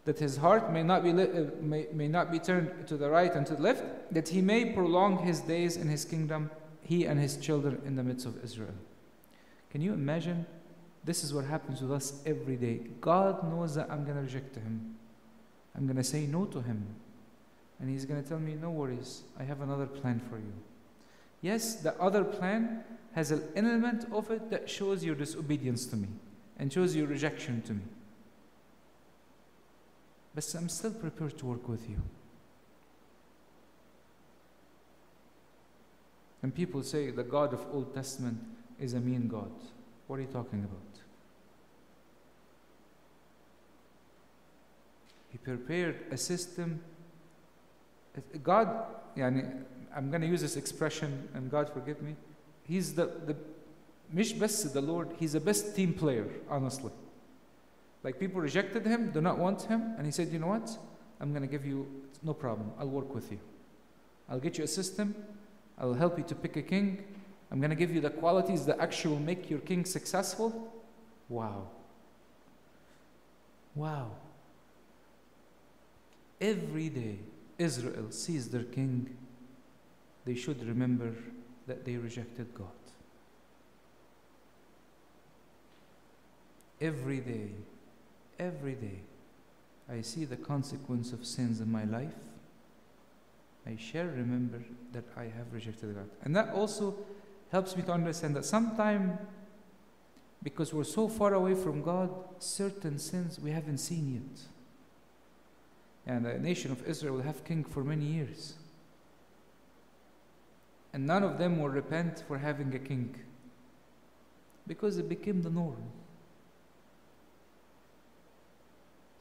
That 0.06 0.18
his 0.18 0.36
heart 0.38 0.72
may 0.72 0.82
not, 0.82 1.04
be 1.04 1.10
uh, 1.10 1.50
may, 1.60 1.86
may 1.92 2.08
not 2.08 2.32
be 2.32 2.38
turned 2.38 2.88
to 2.88 2.96
the 2.96 3.10
right 3.10 3.32
and 3.34 3.46
to 3.46 3.54
the 3.54 3.62
left, 3.62 3.84
that 4.14 4.28
he 4.28 4.40
may 4.40 4.72
prolong 4.72 5.18
his 5.18 5.40
days 5.40 5.76
in 5.76 5.88
his 5.88 6.04
kingdom, 6.04 6.50
he 6.80 7.04
and 7.04 7.20
his 7.20 7.36
children 7.36 7.82
in 7.84 7.96
the 7.96 8.02
midst 8.02 8.24
of 8.24 8.42
Israel. 8.42 8.74
Can 9.70 9.82
you 9.82 9.92
imagine? 9.92 10.46
This 11.04 11.22
is 11.22 11.34
what 11.34 11.44
happens 11.44 11.82
with 11.82 11.92
us 11.92 12.22
every 12.26 12.56
day. 12.56 12.80
God 13.00 13.48
knows 13.50 13.74
that 13.74 13.90
I'm 13.90 14.04
going 14.04 14.16
to 14.16 14.22
reject 14.22 14.56
him. 14.56 14.96
I'm 15.76 15.86
going 15.86 15.96
to 15.96 16.04
say 16.04 16.26
no 16.26 16.46
to 16.46 16.60
him. 16.60 16.84
And 17.78 17.90
he's 17.90 18.04
going 18.04 18.22
to 18.22 18.28
tell 18.28 18.38
me, 18.38 18.54
No 18.54 18.70
worries, 18.70 19.22
I 19.38 19.44
have 19.44 19.60
another 19.60 19.86
plan 19.86 20.20
for 20.30 20.38
you. 20.38 20.52
Yes, 21.42 21.76
the 21.76 21.94
other 22.00 22.24
plan 22.24 22.82
has 23.12 23.30
an 23.30 23.42
element 23.54 24.06
of 24.12 24.30
it 24.30 24.50
that 24.50 24.68
shows 24.68 25.04
your 25.04 25.14
disobedience 25.14 25.86
to 25.86 25.96
me 25.96 26.08
and 26.58 26.72
shows 26.72 26.96
your 26.96 27.06
rejection 27.06 27.62
to 27.62 27.74
me 27.74 27.82
But 30.35 30.55
I'm 30.57 30.69
still 30.69 30.91
prepared 30.91 31.37
to 31.39 31.45
work 31.45 31.67
with 31.67 31.89
you. 31.89 31.97
And 36.43 36.55
people 36.55 36.81
say 36.83 37.11
the 37.11 37.23
God 37.23 37.53
of 37.53 37.65
Old 37.71 37.93
Testament 37.93 38.39
is 38.79 38.93
a 38.93 38.99
mean 38.99 39.27
God. 39.27 39.51
What 40.07 40.17
are 40.17 40.21
you 40.21 40.27
talking 40.27 40.63
about? 40.63 40.79
He 45.31 45.37
prepared 45.37 45.97
a 46.11 46.17
system. 46.17 46.81
God, 48.43 48.85
يعني, 49.15 49.63
I'm 49.95 50.09
going 50.09 50.21
to 50.21 50.27
use 50.27 50.41
this 50.41 50.57
expression, 50.57 51.29
and 51.33 51.49
God 51.51 51.69
forgive 51.69 52.01
me. 52.01 52.15
He's 52.67 52.93
the, 52.93 53.05
the 53.25 53.35
مش 54.13 54.33
بس 54.33 54.73
the 54.73 54.81
Lord, 54.81 55.09
he's 55.19 55.33
the 55.33 55.39
best 55.39 55.75
team 55.75 55.93
player, 55.93 56.27
honestly. 56.49 56.91
Like 58.06 58.20
people 58.20 58.40
rejected 58.40 58.86
him, 58.86 59.10
do 59.10 59.20
not 59.20 59.36
want 59.36 59.62
him, 59.62 59.94
and 59.98 60.06
he 60.06 60.12
said, 60.12 60.28
you 60.28 60.38
know 60.38 60.46
what? 60.46 60.78
I'm 61.20 61.30
going 61.30 61.42
to 61.42 61.48
give 61.48 61.66
you, 61.66 61.88
no 62.22 62.34
problem, 62.34 62.70
I'll 62.78 62.88
work 62.88 63.12
with 63.12 63.32
you. 63.32 63.40
I'll 64.28 64.38
get 64.38 64.58
you 64.58 64.62
a 64.62 64.68
system, 64.68 65.12
I'll 65.76 65.92
help 65.92 66.16
you 66.16 66.22
to 66.22 66.34
pick 66.36 66.54
a 66.54 66.62
king, 66.62 67.02
I'm 67.50 67.58
going 67.58 67.70
to 67.70 67.76
give 67.76 67.92
you 67.92 68.00
the 68.00 68.10
qualities 68.10 68.64
that 68.66 68.78
actually 68.78 69.14
will 69.14 69.24
make 69.24 69.50
your 69.50 69.58
king 69.58 69.84
successful. 69.84 70.72
Wow. 71.28 71.66
Wow. 73.74 74.12
Every 76.40 76.88
day 76.88 77.18
Israel 77.58 78.12
sees 78.12 78.48
their 78.48 78.62
king, 78.62 79.16
they 80.24 80.36
should 80.36 80.64
remember 80.64 81.12
that 81.66 81.84
they 81.84 81.96
rejected 81.96 82.54
God. 82.54 82.68
Every 86.80 87.18
day, 87.18 87.50
every 88.38 88.74
day, 88.74 89.00
I 89.90 90.00
see 90.00 90.24
the 90.24 90.36
consequence 90.36 91.12
of 91.12 91.24
sins 91.24 91.60
in 91.60 91.70
my 91.70 91.84
life. 91.84 92.14
I 93.66 93.76
shall 93.76 94.06
remember 94.06 94.62
that 94.92 95.04
I 95.16 95.24
have 95.24 95.52
rejected 95.52 95.94
God. 95.94 96.08
And 96.22 96.34
that 96.36 96.54
also 96.54 96.94
helps 97.50 97.76
me 97.76 97.82
to 97.84 97.92
understand 97.92 98.36
that 98.36 98.44
sometimes, 98.44 99.18
because 100.42 100.72
we're 100.72 100.84
so 100.84 101.08
far 101.08 101.34
away 101.34 101.54
from 101.54 101.82
God, 101.82 102.10
certain 102.38 102.98
sins 102.98 103.40
we 103.40 103.50
haven't 103.50 103.78
seen 103.78 104.14
yet. 104.14 104.40
And 106.06 106.24
the 106.24 106.38
nation 106.38 106.70
of 106.70 106.86
Israel 106.86 107.14
will 107.14 107.22
have 107.22 107.44
king 107.44 107.64
for 107.64 107.82
many 107.82 108.04
years. 108.04 108.54
And 110.92 111.06
none 111.06 111.24
of 111.24 111.38
them 111.38 111.60
will 111.60 111.68
repent 111.68 112.22
for 112.26 112.38
having 112.38 112.74
a 112.74 112.78
king 112.78 113.14
because 114.66 114.98
it 114.98 115.08
became 115.08 115.42
the 115.42 115.50
norm. 115.50 115.82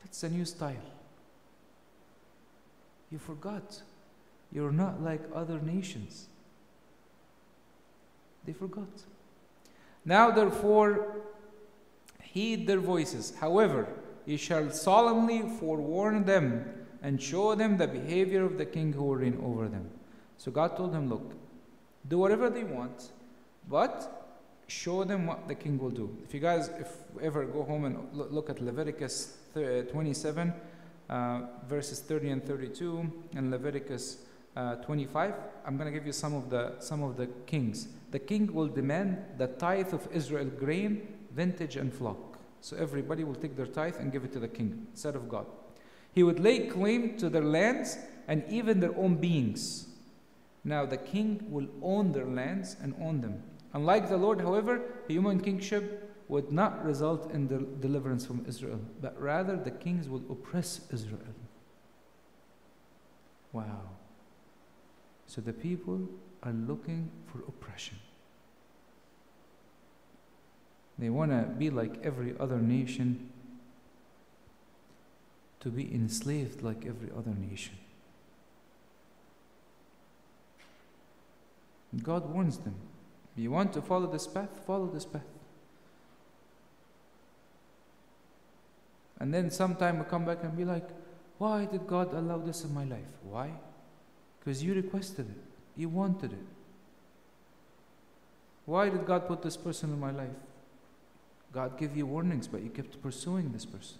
That's 0.06 0.22
a 0.22 0.30
new 0.30 0.46
style. 0.46 0.76
You 3.12 3.18
forgot. 3.18 3.82
You're 4.52 4.72
not 4.72 5.02
like 5.02 5.22
other 5.34 5.60
nations. 5.60 6.28
They 8.46 8.54
forgot. 8.54 8.88
Now, 10.06 10.30
therefore, 10.30 11.24
heed 12.22 12.68
their 12.68 12.80
voices. 12.80 13.34
However, 13.39 13.88
ye 14.28 14.38
shall 14.38 14.70
solemnly 14.70 15.41
forewarn 15.60 16.24
them 16.26 16.86
and 17.02 17.20
show 17.20 17.56
them 17.56 17.78
the 17.78 17.88
behavior 17.88 18.46
of 18.46 18.60
the 18.60 18.65
king 18.65 18.94
who 18.94 19.06
will 19.06 19.15
reign 19.15 19.39
over 19.44 19.68
them. 19.68 19.89
So 20.38 20.52
God 20.52 20.78
told 20.78 20.94
them, 20.94 21.10
Look, 21.10 21.34
do 22.08 22.20
whatever 22.20 22.52
they 22.52 22.63
want, 22.63 23.10
but 23.68 24.28
show 24.68 25.04
them 25.04 25.26
what 25.26 25.48
the 25.48 25.56
king 25.56 25.80
will 25.80 25.89
do. 25.89 26.15
If 26.24 26.34
you 26.36 26.39
guys, 26.39 26.70
if 26.80 26.91
ever 27.20 27.46
go 27.46 27.63
home 27.63 27.86
and 27.86 27.98
look 28.13 28.52
at 28.52 28.62
Leviticus 28.62 29.38
27, 29.56 30.54
uh, 31.10 31.41
verses 31.68 32.00
30 32.02 32.30
and 32.30 32.46
32, 32.46 33.12
and 33.36 33.52
Leviticus 33.52 34.18
uh, 34.56 34.76
25, 34.76 35.34
I'm 35.65 35.78
going 35.78 35.91
to 35.91 35.98
give 35.98 36.06
you 36.06 36.13
some 36.13 36.34
of 36.34 36.50
the 36.50 36.76
some 36.80 37.04
of 37.04 37.18
the 37.18 37.28
kings. 37.46 37.88
The 38.12 38.20
king 38.20 38.54
will 38.54 38.68
demand 38.68 39.18
the 39.38 39.48
tithe 39.48 39.94
of 39.94 40.08
Israel 40.13 40.46
grain, 40.46 41.08
vintage, 41.32 41.76
and 41.76 41.94
flock. 41.94 42.39
So 42.62 42.76
everybody 42.78 43.24
will 43.24 43.36
take 43.36 43.56
their 43.56 43.68
tithe 43.68 43.96
and 44.00 44.12
give 44.12 44.24
it 44.24 44.34
to 44.34 44.39
the 44.39 44.48
king 44.48 44.88
instead 44.91 45.15
of 45.15 45.30
God. 45.30 45.46
He 46.13 46.24
would 46.24 46.39
lay 46.39 46.68
claim 46.68 47.18
to 47.18 47.30
their 47.30 47.44
lands 47.44 47.98
and 48.28 48.44
even 48.50 48.80
their 48.80 48.96
own 48.98 49.15
beings. 49.15 49.88
Now 50.63 50.86
the 50.86 50.98
king 50.98 51.46
will 51.50 51.68
own 51.82 52.12
their 52.12 52.26
lands 52.26 52.76
and 52.82 52.96
own 53.02 53.22
them. 53.22 53.44
Unlike 53.74 54.10
the 54.10 54.18
Lord, 54.18 54.41
however, 54.41 54.82
human 55.08 55.39
kingship 55.39 56.05
would 56.28 56.52
not 56.52 56.84
result 56.84 57.32
in 57.32 57.48
the 57.48 57.60
deliverance 57.80 58.26
from 58.26 58.44
Israel, 58.48 58.80
but 59.02 59.20
rather 59.22 59.56
the 59.56 59.72
kings 59.72 60.10
will 60.10 60.24
oppress 60.30 60.82
Israel. 60.92 61.20
Wow. 63.54 63.82
So 65.28 65.42
the 65.42 65.54
people 65.54 66.10
are 66.44 66.52
looking 66.52 67.12
for 67.28 67.40
oppression. 67.48 67.98
They 70.98 71.10
want 71.10 71.32
to 71.32 71.44
be 71.58 71.70
like 71.70 72.00
every 72.04 72.36
other 72.40 72.58
nation, 72.58 73.30
to 75.60 75.70
be 75.70 75.94
enslaved 75.94 76.62
like 76.62 76.86
every 76.86 77.10
other 77.18 77.32
nation. 77.32 77.76
God 82.04 82.30
warns 82.32 82.58
them. 82.60 82.76
You 83.36 83.52
want 83.52 83.74
to 83.74 83.82
follow 83.82 84.08
this 84.08 84.28
path? 84.28 84.50
Follow 84.66 84.88
this 84.88 85.06
path. 85.06 85.24
And 89.19 89.34
then 89.34 89.49
sometime 89.49 89.99
we 89.99 90.06
come 90.06 90.25
back 90.25 90.43
and 90.43 90.56
be 90.56 90.65
like, 90.65 90.88
why 91.38 91.65
did 91.65 91.88
God 91.88 92.13
allow 92.13 92.38
this 92.38 92.63
in 92.63 92.73
my 92.73 92.86
life? 92.86 92.99
Why? 93.23 93.51
Because 94.39 94.63
you 94.63 94.73
requested 94.73 95.30
it, 95.30 95.80
you 95.80 95.89
wanted 95.89 96.34
it. 96.34 96.45
Why 98.65 98.89
did 98.89 99.06
God 99.06 99.28
put 99.28 99.41
this 99.41 99.58
person 99.58 99.91
in 99.91 99.99
my 99.99 100.12
life? 100.12 100.30
God 101.54 101.78
gave 101.78 101.95
you 101.95 102.06
warnings, 102.06 102.47
but 102.47 102.62
you 102.62 102.69
kept 102.69 103.01
pursuing 103.01 103.51
this 103.51 103.65
person. 103.65 103.97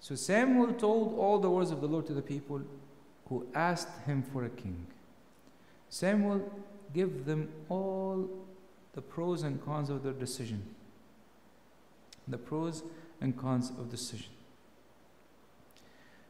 So 0.00 0.14
Samuel 0.14 0.74
told 0.74 1.18
all 1.18 1.38
the 1.38 1.50
words 1.50 1.70
of 1.70 1.80
the 1.80 1.86
Lord 1.88 2.06
to 2.08 2.12
the 2.12 2.22
people 2.22 2.60
who 3.28 3.46
asked 3.54 3.88
him 4.06 4.22
for 4.22 4.44
a 4.44 4.50
king. 4.50 4.86
Samuel 5.88 6.52
gave 6.92 7.24
them 7.24 7.48
all 7.68 8.28
the 8.92 9.00
pros 9.00 9.42
and 9.42 9.64
cons 9.64 9.90
of 9.90 10.02
their 10.02 10.12
decision. 10.12 10.62
The 12.28 12.38
pros 12.38 12.82
and 13.20 13.36
cons 13.36 13.70
of 13.70 13.90
decision. 13.90 14.30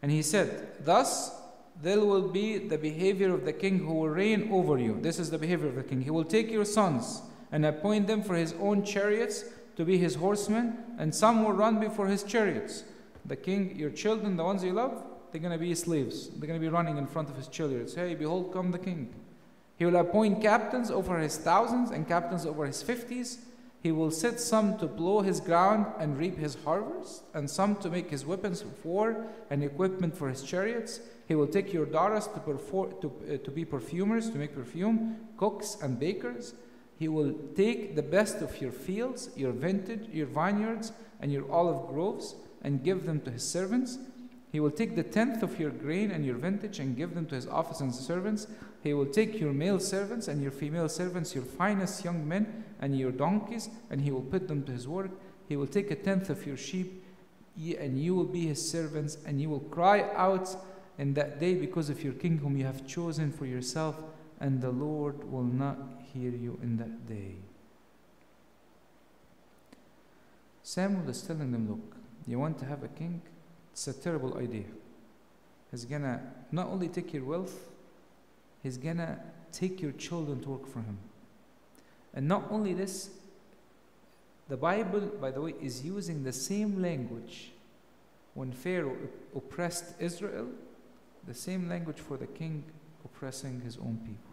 And 0.03 0.11
he 0.11 0.23
said, 0.23 0.85
Thus 0.85 1.33
there 1.81 2.01
will 2.01 2.29
be 2.29 2.59
the 2.59 2.79
behavior 2.79 3.33
of 3.33 3.45
the 3.45 3.53
king 3.53 3.79
who 3.79 3.95
will 3.95 4.09
reign 4.09 4.49
over 4.53 4.79
you. 4.79 4.99
This 5.01 5.19
is 5.19 5.31
the 5.31 5.39
behavior 5.39 5.69
of 5.69 5.75
the 5.77 5.83
king. 5.83 6.03
He 6.03 6.11
will 6.11 6.25
take 6.25 6.51
your 6.51 6.65
sons 6.65 7.23
and 7.51 7.65
appoint 7.65 8.07
them 8.07 8.23
for 8.23 8.35
his 8.35 8.55
own 8.61 8.85
chariots 8.85 9.45
to 9.77 9.85
be 9.85 9.99
his 9.99 10.15
horsemen, 10.15 10.79
and 10.99 11.15
some 11.15 11.45
will 11.45 11.53
run 11.53 11.81
before 11.81 12.07
his 12.07 12.23
chariots. 12.23 12.85
The 13.25 13.37
king, 13.37 13.77
your 13.77 13.91
children, 13.91 14.37
the 14.37 14.45
ones 14.45 14.63
you 14.63 14.73
love, 14.73 15.03
they're 15.33 15.41
going 15.41 15.53
to 15.53 15.59
be 15.59 15.75
slaves. 15.75 16.29
They're 16.29 16.47
going 16.47 16.61
to 16.61 16.65
be 16.65 16.69
running 16.69 16.97
in 16.97 17.07
front 17.07 17.29
of 17.29 17.37
his 17.37 17.49
chariots. 17.49 17.95
Hey, 17.95 18.15
behold, 18.15 18.53
come 18.53 18.71
the 18.71 18.79
king. 18.79 19.13
He 19.77 19.85
will 19.85 19.97
appoint 19.97 20.41
captains 20.41 20.91
over 20.91 21.19
his 21.19 21.37
thousands 21.37 21.91
and 21.91 22.07
captains 22.07 22.47
over 22.47 22.67
his 22.67 22.83
fifties. 22.83 23.39
He 23.85 23.93
will 23.93 24.11
set 24.11 24.41
some 24.41 24.79
to 24.79 24.89
plow 24.89 25.21
his 25.21 25.41
ground 25.41 25.85
and 25.99 26.17
reap 26.17 26.39
his 26.39 26.57
harvest, 26.65 27.25
and 27.35 27.51
some 27.51 27.77
to 27.77 27.91
make 27.91 28.09
his 28.09 28.25
weapons 28.25 28.63
of 28.63 28.83
war 28.83 29.27
and 29.51 29.63
equipment 29.63 30.17
for 30.17 30.31
his 30.31 30.43
chariots. 30.43 31.01
He 31.29 31.35
will 31.35 31.47
take 31.47 31.71
your 31.71 31.85
daughters 31.85 32.27
to, 32.29 32.41
perform, 32.41 32.95
to, 33.03 33.09
uh, 33.09 33.37
to 33.45 33.51
be 33.51 33.67
perfumers, 33.67 34.31
to 34.31 34.39
make 34.39 34.55
perfume, 34.55 35.19
cooks 35.37 35.77
and 35.83 36.01
bakers. 36.01 36.55
He 36.99 37.09
will 37.09 37.35
take 37.55 37.95
the 37.95 38.03
best 38.03 38.39
of 38.39 38.59
your 38.59 38.73
fields, 38.73 39.29
your 39.37 39.53
vintage, 39.53 40.09
your 40.09 40.29
vineyards, 40.29 40.93
and 41.21 41.31
your 41.31 41.53
olive 41.53 41.87
groves, 41.89 42.37
and 42.63 42.83
give 42.83 43.05
them 43.05 43.21
to 43.21 43.31
his 43.33 43.47
servants. 43.47 43.99
He 44.55 44.61
will 44.61 44.71
take 44.71 44.95
the 44.95 45.03
tenth 45.03 45.43
of 45.43 45.59
your 45.59 45.71
grain 45.71 46.13
and 46.13 46.25
your 46.25 46.37
vintage 46.37 46.79
and 46.79 46.97
give 46.97 47.17
them 47.17 47.27
to 47.27 47.35
his 47.35 47.49
officers 47.49 47.81
and 47.81 47.93
servants. 47.93 48.47
He 48.85 48.95
will 48.95 49.07
take 49.07 49.41
your 49.41 49.53
male 49.53 49.81
servants 49.81 50.29
and 50.29 50.41
your 50.41 50.53
female 50.53 50.89
servants, 50.89 51.35
your 51.35 51.43
finest 51.43 52.05
young 52.05 52.29
men 52.29 52.63
and 52.81 52.97
your 52.97 53.11
donkeys, 53.11 53.69
and 53.91 54.01
he 54.01 54.13
will 54.13 54.23
put 54.23 54.47
them 54.47 54.63
to 54.63 54.71
his 54.71 54.87
work. 54.87 55.11
He 55.49 55.57
will 55.57 55.67
take 55.67 55.91
a 55.91 55.97
tenth 55.97 56.31
of 56.31 56.47
your 56.47 56.57
sheep, 56.57 57.03
and 57.57 58.01
you 58.01 58.15
will 58.15 58.27
be 58.27 58.47
his 58.47 58.71
servants, 58.71 59.19
and 59.27 59.41
you 59.41 59.51
will 59.51 59.59
cry 59.59 60.09
out 60.15 60.49
in 60.99 61.15
that 61.15 61.41
day 61.41 61.55
because 61.55 61.91
of 61.91 62.05
your 62.05 62.13
king 62.13 62.39
whom 62.39 62.57
you 62.57 62.65
have 62.65 62.87
chosen 62.87 63.33
for 63.33 63.47
yourself, 63.47 63.97
and 64.39 64.61
the 64.61 64.71
Lord 64.71 65.29
will 65.33 65.43
not 65.43 65.79
hear 66.13 66.31
you 66.31 66.61
in 66.63 66.77
that 66.77 67.09
day. 67.09 67.35
Samuel 70.63 71.09
is 71.11 71.23
telling 71.23 71.51
them, 71.51 71.69
Look, 71.69 71.97
you 72.29 72.39
want 72.39 72.61
to 72.61 72.67
have 72.67 72.85
a 72.85 72.89
king? 72.89 73.21
It's 73.75 73.89
a 73.89 73.93
terrible 73.93 74.39
idea. 74.39 74.67
He's 75.73 75.85
gonna 75.85 76.21
not 76.53 76.69
only 76.69 76.87
take 76.87 77.13
your 77.13 77.25
wealth, 77.25 77.59
he's 78.63 78.79
gonna 78.79 79.19
take 79.51 79.83
your 79.83 79.91
children 79.91 80.41
to 80.43 80.51
work 80.51 80.69
for 80.69 80.79
him. 80.79 80.97
And 82.15 82.29
not 82.29 82.45
only 82.53 82.73
this, 82.73 83.11
the 84.49 84.57
Bible, 84.57 85.01
by 85.21 85.33
the 85.33 85.41
way, 85.41 85.55
is 85.61 85.85
using 85.85 86.23
the 86.23 86.33
same 86.33 86.81
language 86.81 87.51
when 88.35 88.53
Pharaoh 88.53 88.97
oppressed 89.35 90.01
Israel, 90.01 90.47
the 91.27 91.35
same 91.35 91.69
language 91.69 91.99
for 91.99 92.17
the 92.17 92.29
king 92.29 92.63
oppressing 93.05 93.61
his 93.63 93.77
own 93.79 93.99
people. 94.07 94.31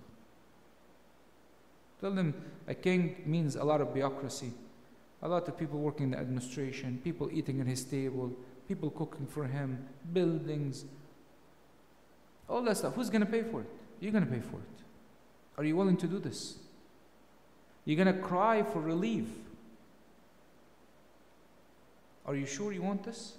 Tell 1.99 2.11
them 2.11 2.35
a 2.67 2.75
king 2.75 3.23
means 3.25 3.55
a 3.55 3.63
lot 3.63 3.81
of 3.81 3.91
bureaucracy, 3.91 4.53
a 5.23 5.27
lot 5.27 5.47
of 5.47 5.57
people 5.57 5.79
working 5.79 6.03
in 6.03 6.11
the 6.11 6.19
administration, 6.19 7.01
people 7.03 7.27
eating 7.33 7.59
at 7.59 7.65
his 7.65 7.83
table, 7.83 8.31
people 8.71 8.89
cooking 8.89 9.27
for 9.27 9.43
him, 9.43 9.85
buildings, 10.13 10.85
all 12.47 12.61
that 12.61 12.77
stuff. 12.77 12.95
Who's 12.95 13.09
going 13.09 13.25
to 13.25 13.29
pay 13.29 13.43
for 13.43 13.59
it? 13.59 13.67
You're 13.99 14.13
going 14.13 14.25
to 14.25 14.31
pay 14.31 14.39
for 14.39 14.55
it. 14.55 14.77
Are 15.57 15.65
you 15.65 15.75
willing 15.75 15.97
to 15.97 16.07
do 16.07 16.19
this? 16.19 16.55
You're 17.83 18.01
going 18.01 18.15
to 18.15 18.21
cry 18.21 18.63
for 18.63 18.79
relief. 18.79 19.25
Are 22.25 22.33
you 22.33 22.45
sure 22.45 22.71
you 22.71 22.81
want 22.81 23.03
this? 23.03 23.33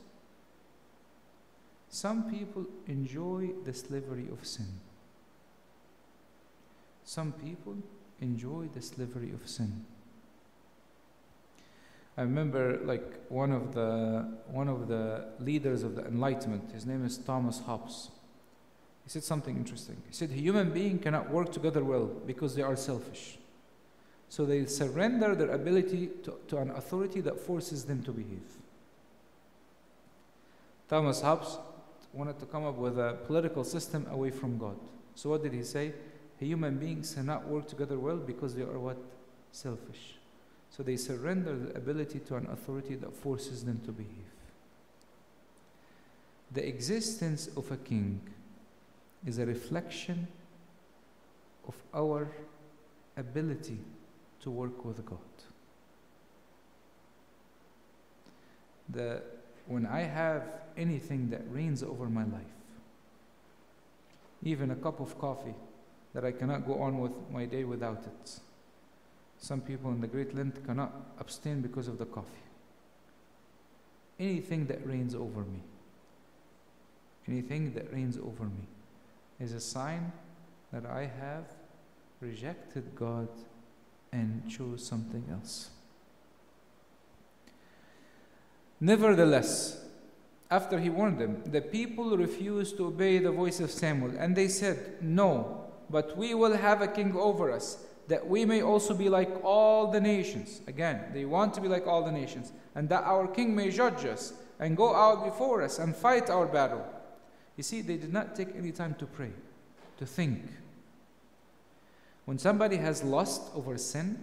Some 1.88 2.30
people 2.30 2.66
enjoy 2.86 3.52
the 3.64 3.72
slavery 3.72 4.28
of 4.30 4.46
sin. 4.46 4.68
Some 7.04 7.32
people 7.32 7.76
enjoy 8.20 8.68
the 8.74 8.82
slavery 8.82 9.30
of 9.30 9.48
sin. 9.48 9.86
I 12.16 12.22
remember 12.22 12.78
like 12.84 13.30
one 13.30 13.52
of 13.52 13.74
the 13.74 14.28
one 14.48 14.68
of 14.68 14.88
the 14.88 15.24
leaders 15.38 15.82
of 15.82 15.96
the 15.96 16.04
Enlightenment. 16.04 16.70
His 16.72 16.84
name 16.84 17.04
is 17.06 17.16
Thomas 17.16 17.60
Hobbes. 17.60 18.10
He 19.04 19.10
said 19.10 19.24
something 19.24 19.56
interesting. 19.56 19.96
He 20.06 20.12
said, 20.12 20.30
"Human 20.30 20.70
beings 20.72 21.02
cannot 21.02 21.30
work 21.30 21.50
together 21.52 21.82
well 21.82 22.06
because 22.26 22.54
they 22.54 22.62
are 22.62 22.76
selfish. 22.76 23.38
So 24.28 24.44
they 24.44 24.66
surrender 24.66 25.34
their 25.34 25.50
ability 25.50 26.10
to, 26.24 26.34
to 26.48 26.58
an 26.58 26.70
authority 26.70 27.20
that 27.22 27.40
forces 27.40 27.84
them 27.84 28.02
to 28.02 28.12
behave." 28.12 28.58
Thomas 30.88 31.22
Hobbes 31.22 31.58
wanted 32.12 32.38
to 32.40 32.46
come 32.46 32.66
up 32.66 32.76
with 32.76 32.98
a 32.98 33.16
political 33.26 33.64
system 33.64 34.06
away 34.10 34.30
from 34.30 34.58
God. 34.58 34.76
So 35.14 35.30
what 35.30 35.42
did 35.42 35.54
he 35.54 35.64
say? 35.64 35.94
Human 36.38 36.76
beings 36.76 37.14
cannot 37.14 37.46
work 37.46 37.68
together 37.68 37.98
well 37.98 38.16
because 38.16 38.54
they 38.54 38.62
are 38.62 38.78
what? 38.78 38.98
Selfish. 39.52 40.16
So 40.74 40.82
they 40.82 40.96
surrender 40.96 41.54
the 41.54 41.76
ability 41.76 42.20
to 42.20 42.36
an 42.36 42.48
authority 42.50 42.94
that 42.96 43.14
forces 43.14 43.64
them 43.64 43.80
to 43.84 43.92
behave. 43.92 44.08
The 46.50 46.66
existence 46.66 47.48
of 47.56 47.70
a 47.70 47.76
king 47.76 48.20
is 49.26 49.38
a 49.38 49.44
reflection 49.44 50.26
of 51.68 51.74
our 51.94 52.26
ability 53.18 53.78
to 54.40 54.50
work 54.50 54.84
with 54.84 55.04
God. 55.04 55.18
The, 58.88 59.22
when 59.66 59.84
I 59.84 60.00
have 60.00 60.42
anything 60.76 61.28
that 61.30 61.42
reigns 61.50 61.82
over 61.82 62.08
my 62.08 62.24
life, 62.24 62.42
even 64.42 64.70
a 64.70 64.76
cup 64.76 65.00
of 65.00 65.18
coffee, 65.18 65.54
that 66.14 66.24
I 66.24 66.32
cannot 66.32 66.66
go 66.66 66.80
on 66.80 66.98
with 66.98 67.12
my 67.30 67.44
day 67.44 67.64
without 67.64 68.04
it 68.04 68.40
some 69.42 69.60
people 69.60 69.90
in 69.90 70.00
the 70.00 70.06
Great 70.06 70.36
Lent 70.36 70.64
cannot 70.64 70.92
abstain 71.18 71.62
because 71.62 71.88
of 71.88 71.98
the 71.98 72.06
coffee. 72.06 72.28
Anything 74.20 74.66
that 74.66 74.86
reigns 74.86 75.16
over 75.16 75.40
me, 75.40 75.60
anything 77.26 77.74
that 77.74 77.92
reigns 77.92 78.16
over 78.16 78.44
me, 78.44 78.68
is 79.40 79.52
a 79.52 79.58
sign 79.58 80.12
that 80.72 80.86
I 80.86 81.10
have 81.20 81.44
rejected 82.20 82.94
God 82.94 83.26
and 84.12 84.48
chose 84.48 84.86
something 84.86 85.24
else. 85.32 85.70
Nevertheless, 88.80 89.84
after 90.52 90.78
he 90.78 90.88
warned 90.88 91.18
them, 91.18 91.42
the 91.46 91.62
people 91.62 92.16
refused 92.16 92.76
to 92.76 92.86
obey 92.86 93.18
the 93.18 93.32
voice 93.32 93.58
of 93.58 93.72
Samuel, 93.72 94.12
and 94.16 94.36
they 94.36 94.46
said, 94.46 94.98
No, 95.02 95.66
but 95.90 96.16
we 96.16 96.32
will 96.32 96.56
have 96.56 96.80
a 96.80 96.86
king 96.86 97.16
over 97.16 97.50
us 97.50 97.78
that 98.12 98.28
we 98.28 98.44
may 98.44 98.60
also 98.60 98.92
be 98.92 99.08
like 99.08 99.42
all 99.42 99.90
the 99.90 99.98
nations. 99.98 100.60
Again, 100.66 101.00
they 101.14 101.24
want 101.24 101.54
to 101.54 101.62
be 101.62 101.66
like 101.66 101.86
all 101.86 102.04
the 102.04 102.12
nations, 102.12 102.52
and 102.74 102.86
that 102.90 103.04
our 103.04 103.26
king 103.26 103.56
may 103.56 103.70
judge 103.70 104.04
us 104.04 104.34
and 104.60 104.76
go 104.76 104.94
out 104.94 105.24
before 105.24 105.62
us 105.62 105.78
and 105.78 105.96
fight 105.96 106.28
our 106.28 106.44
battle. 106.44 106.84
You 107.56 107.62
see, 107.62 107.80
they 107.80 107.96
did 107.96 108.12
not 108.12 108.36
take 108.36 108.54
any 108.54 108.70
time 108.70 108.96
to 108.98 109.06
pray, 109.06 109.30
to 109.96 110.04
think. 110.04 110.42
When 112.26 112.36
somebody 112.36 112.76
has 112.76 113.02
lust 113.02 113.44
over 113.54 113.78
sin, 113.78 114.22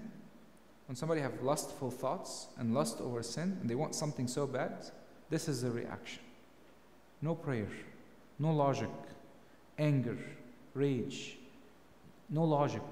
when 0.86 0.95
somebody 0.95 1.21
have 1.21 1.41
lustful 1.41 1.89
thoughts 1.89 2.45
and 2.60 2.75
lust 2.75 3.02
over 3.02 3.23
sin, 3.23 3.58
and 3.60 3.67
they 3.67 3.73
want 3.73 3.95
something 3.95 4.28
so 4.28 4.45
bad, 4.45 4.86
this 5.32 5.47
is 5.47 5.63
the 5.63 5.71
reaction. 5.71 6.21
No 7.23 7.34
prayer, 7.34 7.69
no 8.38 8.54
logic, 8.54 8.91
anger, 9.80 10.19
rage, 10.75 11.39
no 12.30 12.43
logic. 12.43 12.84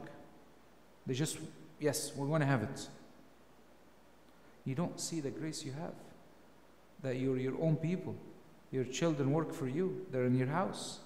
They 1.08 1.14
just, 1.14 1.38
yes, 1.80 2.12
we 2.16 2.28
want 2.28 2.42
to 2.42 2.48
have 2.48 2.64
it. 2.64 2.88
You 4.66 4.76
don't 4.76 5.00
see 5.00 5.22
the 5.22 5.32
grace 5.32 5.64
you 5.64 5.72
have. 5.72 5.94
That 7.02 7.16
you're 7.16 7.38
your 7.38 7.60
own 7.62 7.78
people. 7.78 8.16
Your 8.72 8.84
children 8.84 9.32
work 9.32 9.54
for 9.54 9.68
you, 9.68 10.06
they're 10.12 10.26
in 10.26 10.38
your 10.38 10.48
house. 10.48 11.00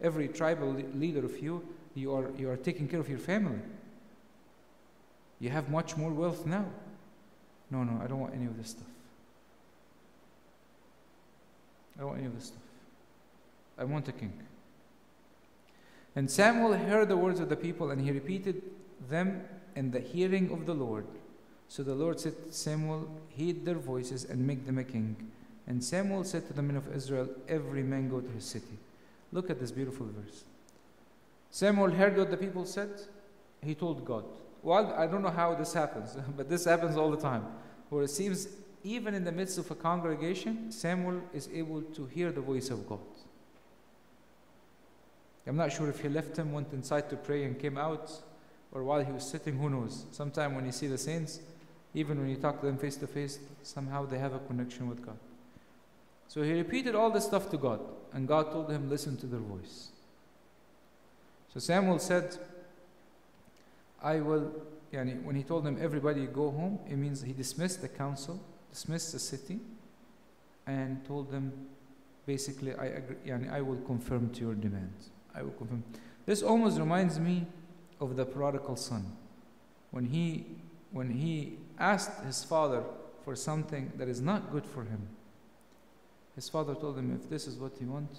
Every 0.00 0.26
tribal 0.28 0.72
leader 0.94 1.24
of 1.24 1.40
you, 1.40 1.66
you 1.94 2.12
are, 2.12 2.30
you 2.36 2.50
are 2.50 2.56
taking 2.56 2.88
care 2.88 3.00
of 3.00 3.08
your 3.08 3.20
family. 3.20 3.60
You 5.38 5.50
have 5.50 5.70
much 5.70 5.96
more 5.96 6.10
wealth 6.10 6.44
now. 6.46 6.66
No, 7.70 7.84
no, 7.84 8.00
I 8.02 8.06
don't 8.06 8.20
want 8.20 8.34
any 8.34 8.46
of 8.46 8.56
this 8.56 8.70
stuff. 8.70 8.88
I 11.96 12.00
don't 12.00 12.08
want 12.08 12.18
any 12.18 12.26
of 12.26 12.34
this 12.34 12.46
stuff. 12.46 12.62
I 13.78 13.84
want 13.84 14.08
a 14.08 14.12
king. 14.12 14.32
And 16.14 16.30
Samuel 16.30 16.74
heard 16.74 17.08
the 17.08 17.16
words 17.16 17.40
of 17.40 17.48
the 17.48 17.56
people 17.56 17.90
and 17.90 18.00
he 18.00 18.10
repeated 18.10 18.62
them 19.08 19.42
in 19.74 19.90
the 19.90 20.00
hearing 20.00 20.50
of 20.50 20.66
the 20.66 20.74
Lord. 20.74 21.06
So 21.68 21.82
the 21.82 21.94
Lord 21.94 22.20
said 22.20 22.34
Samuel, 22.50 23.08
Heed 23.28 23.64
their 23.64 23.74
voices 23.74 24.24
and 24.24 24.46
make 24.46 24.66
them 24.66 24.78
a 24.78 24.84
king. 24.84 25.16
And 25.66 25.82
Samuel 25.82 26.24
said 26.24 26.46
to 26.46 26.52
the 26.52 26.62
men 26.62 26.76
of 26.76 26.94
Israel, 26.94 27.28
Every 27.48 27.82
man 27.82 28.08
go 28.08 28.20
to 28.20 28.30
his 28.30 28.44
city. 28.44 28.78
Look 29.32 29.50
at 29.50 29.58
this 29.58 29.72
beautiful 29.72 30.06
verse. 30.06 30.44
Samuel 31.50 31.90
heard 31.90 32.16
what 32.16 32.30
the 32.30 32.36
people 32.36 32.64
said. 32.64 32.90
He 33.62 33.74
told 33.74 34.04
God. 34.04 34.24
Well, 34.62 34.94
I 34.96 35.06
don't 35.06 35.22
know 35.22 35.30
how 35.30 35.54
this 35.54 35.72
happens, 35.72 36.16
but 36.36 36.48
this 36.48 36.64
happens 36.64 36.96
all 36.96 37.10
the 37.10 37.20
time. 37.20 37.44
Where 37.88 38.04
it 38.04 38.10
seems, 38.10 38.48
even 38.84 39.14
in 39.14 39.24
the 39.24 39.32
midst 39.32 39.58
of 39.58 39.70
a 39.70 39.74
congregation, 39.74 40.70
Samuel 40.70 41.20
is 41.32 41.48
able 41.52 41.82
to 41.82 42.06
hear 42.06 42.30
the 42.30 42.40
voice 42.40 42.70
of 42.70 42.88
God. 42.88 43.00
I'm 45.46 45.56
not 45.56 45.72
sure 45.72 45.88
if 45.88 46.00
he 46.00 46.08
left 46.08 46.36
him, 46.36 46.52
went 46.52 46.72
inside 46.72 47.08
to 47.10 47.16
pray, 47.16 47.44
and 47.44 47.58
came 47.58 47.78
out 47.78 48.10
or 48.76 48.84
while 48.84 49.02
he 49.02 49.10
was 49.10 49.26
sitting, 49.26 49.56
who 49.56 49.70
knows? 49.70 50.04
Sometime 50.12 50.54
when 50.54 50.66
you 50.66 50.72
see 50.72 50.86
the 50.86 50.98
saints, 50.98 51.40
even 51.94 52.20
when 52.20 52.28
you 52.28 52.36
talk 52.36 52.60
to 52.60 52.66
them 52.66 52.76
face 52.76 52.96
to 52.96 53.06
face, 53.06 53.38
somehow 53.62 54.04
they 54.04 54.18
have 54.18 54.34
a 54.34 54.38
connection 54.40 54.86
with 54.86 55.04
God. 55.04 55.16
So 56.28 56.42
he 56.42 56.52
repeated 56.52 56.94
all 56.94 57.10
this 57.10 57.24
stuff 57.24 57.48
to 57.52 57.56
God, 57.56 57.80
and 58.12 58.28
God 58.28 58.52
told 58.52 58.70
him, 58.70 58.90
Listen 58.90 59.16
to 59.16 59.26
their 59.26 59.40
voice. 59.40 59.88
So 61.54 61.58
Samuel 61.58 61.98
said, 61.98 62.36
I 64.02 64.20
will, 64.20 64.52
yani, 64.92 65.22
when 65.22 65.36
he 65.36 65.42
told 65.42 65.64
them, 65.64 65.78
Everybody 65.80 66.26
go 66.26 66.50
home, 66.50 66.78
it 66.86 66.96
means 66.96 67.22
he 67.22 67.32
dismissed 67.32 67.80
the 67.80 67.88
council, 67.88 68.38
dismissed 68.70 69.12
the 69.12 69.18
city, 69.18 69.58
and 70.66 71.02
told 71.06 71.30
them, 71.30 71.50
basically, 72.26 72.74
I, 72.74 72.86
agree, 72.86 73.16
yani, 73.26 73.50
I 73.50 73.62
will 73.62 73.80
confirm 73.86 74.28
to 74.34 74.40
your 74.40 74.54
demand. 74.54 74.92
I 75.34 75.40
will 75.40 75.52
confirm. 75.52 75.82
This 76.26 76.42
almost 76.42 76.78
reminds 76.78 77.18
me 77.18 77.46
of 78.00 78.16
the 78.16 78.24
prodigal 78.24 78.76
son. 78.76 79.12
When 79.90 80.06
he, 80.06 80.46
when 80.92 81.10
he 81.10 81.58
asked 81.78 82.24
his 82.24 82.44
father 82.44 82.82
for 83.24 83.34
something 83.34 83.92
that 83.96 84.08
is 84.08 84.20
not 84.20 84.52
good 84.52 84.66
for 84.66 84.84
him, 84.84 85.08
His 86.36 86.50
father 86.50 86.74
told 86.74 86.98
him, 86.98 87.18
If 87.18 87.28
this 87.30 87.46
is 87.46 87.56
what 87.56 87.80
you 87.80 87.88
want, 87.88 88.10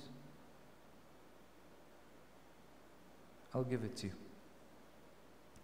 I'll 3.53 3.63
give 3.63 3.83
it 3.83 3.95
to 3.97 4.07
you. 4.07 4.13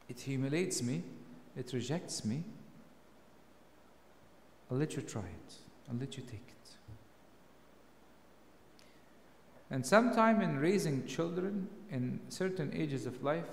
It 0.07 0.19
humiliates 0.19 0.81
me, 0.83 1.03
it 1.57 1.73
rejects 1.73 2.23
me. 2.23 2.43
I'll 4.71 4.77
let 4.77 4.95
you 4.95 5.01
try 5.01 5.21
it, 5.21 5.53
I'll 5.89 5.97
let 5.99 6.15
you 6.15 6.23
take 6.23 6.35
it. 6.35 6.75
And 9.69 9.83
sometime 9.85 10.41
in 10.41 10.59
raising 10.59 11.05
children 11.07 11.67
in 11.89 12.19
certain 12.29 12.71
ages 12.75 13.07
of 13.07 13.23
life, 13.23 13.49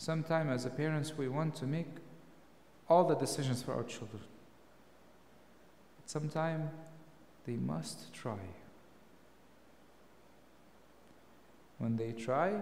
sometime 0.00 0.48
as 0.48 0.64
a 0.64 0.70
parents, 0.70 1.12
we 1.18 1.28
want 1.28 1.54
to 1.54 1.66
make 1.66 1.86
all 2.88 3.04
the 3.04 3.14
decisions 3.14 3.62
for 3.62 3.74
our 3.74 3.82
children. 3.82 4.22
But 5.98 6.08
sometime 6.08 6.70
they 7.46 7.56
must 7.56 8.10
try. 8.14 8.38
When 11.76 11.98
they 11.98 12.12
try 12.12 12.54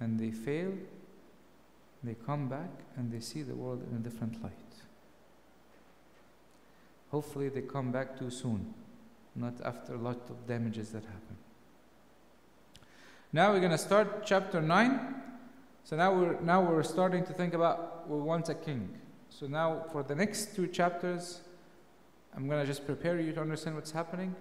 and 0.00 0.18
they 0.18 0.30
fail, 0.30 0.72
they 2.02 2.14
come 2.14 2.48
back 2.48 2.70
and 2.96 3.12
they 3.12 3.20
see 3.20 3.42
the 3.42 3.54
world 3.54 3.86
in 3.90 3.94
a 3.94 4.00
different 4.00 4.42
light. 4.42 4.52
Hopefully, 7.10 7.50
they 7.50 7.60
come 7.60 7.92
back 7.92 8.18
too 8.18 8.30
soon, 8.30 8.72
not 9.36 9.60
after 9.62 9.94
a 9.94 9.98
lot 9.98 10.30
of 10.30 10.46
damages 10.48 10.88
that 10.92 11.04
happen. 11.04 11.36
Now 13.30 13.52
we're 13.52 13.60
going 13.60 13.72
to 13.72 13.78
start 13.78 14.24
chapter 14.24 14.62
9. 14.62 15.20
So 15.84 15.96
now 15.96 16.14
we're, 16.14 16.40
now 16.40 16.62
we're 16.62 16.82
starting 16.82 17.24
to 17.26 17.32
think 17.32 17.54
about 17.54 18.08
we 18.08 18.18
want 18.18 18.48
a 18.48 18.54
king. 18.54 18.88
So 19.28 19.46
now 19.46 19.84
for 19.92 20.02
the 20.02 20.14
next 20.14 20.56
two 20.56 20.66
chapters, 20.66 21.40
I'm 22.34 22.48
going 22.48 22.60
to 22.60 22.66
just 22.66 22.86
prepare 22.86 23.20
you 23.20 23.32
to 23.32 23.40
understand 23.40 23.76
what's 23.76 23.92
happening. 23.92 24.34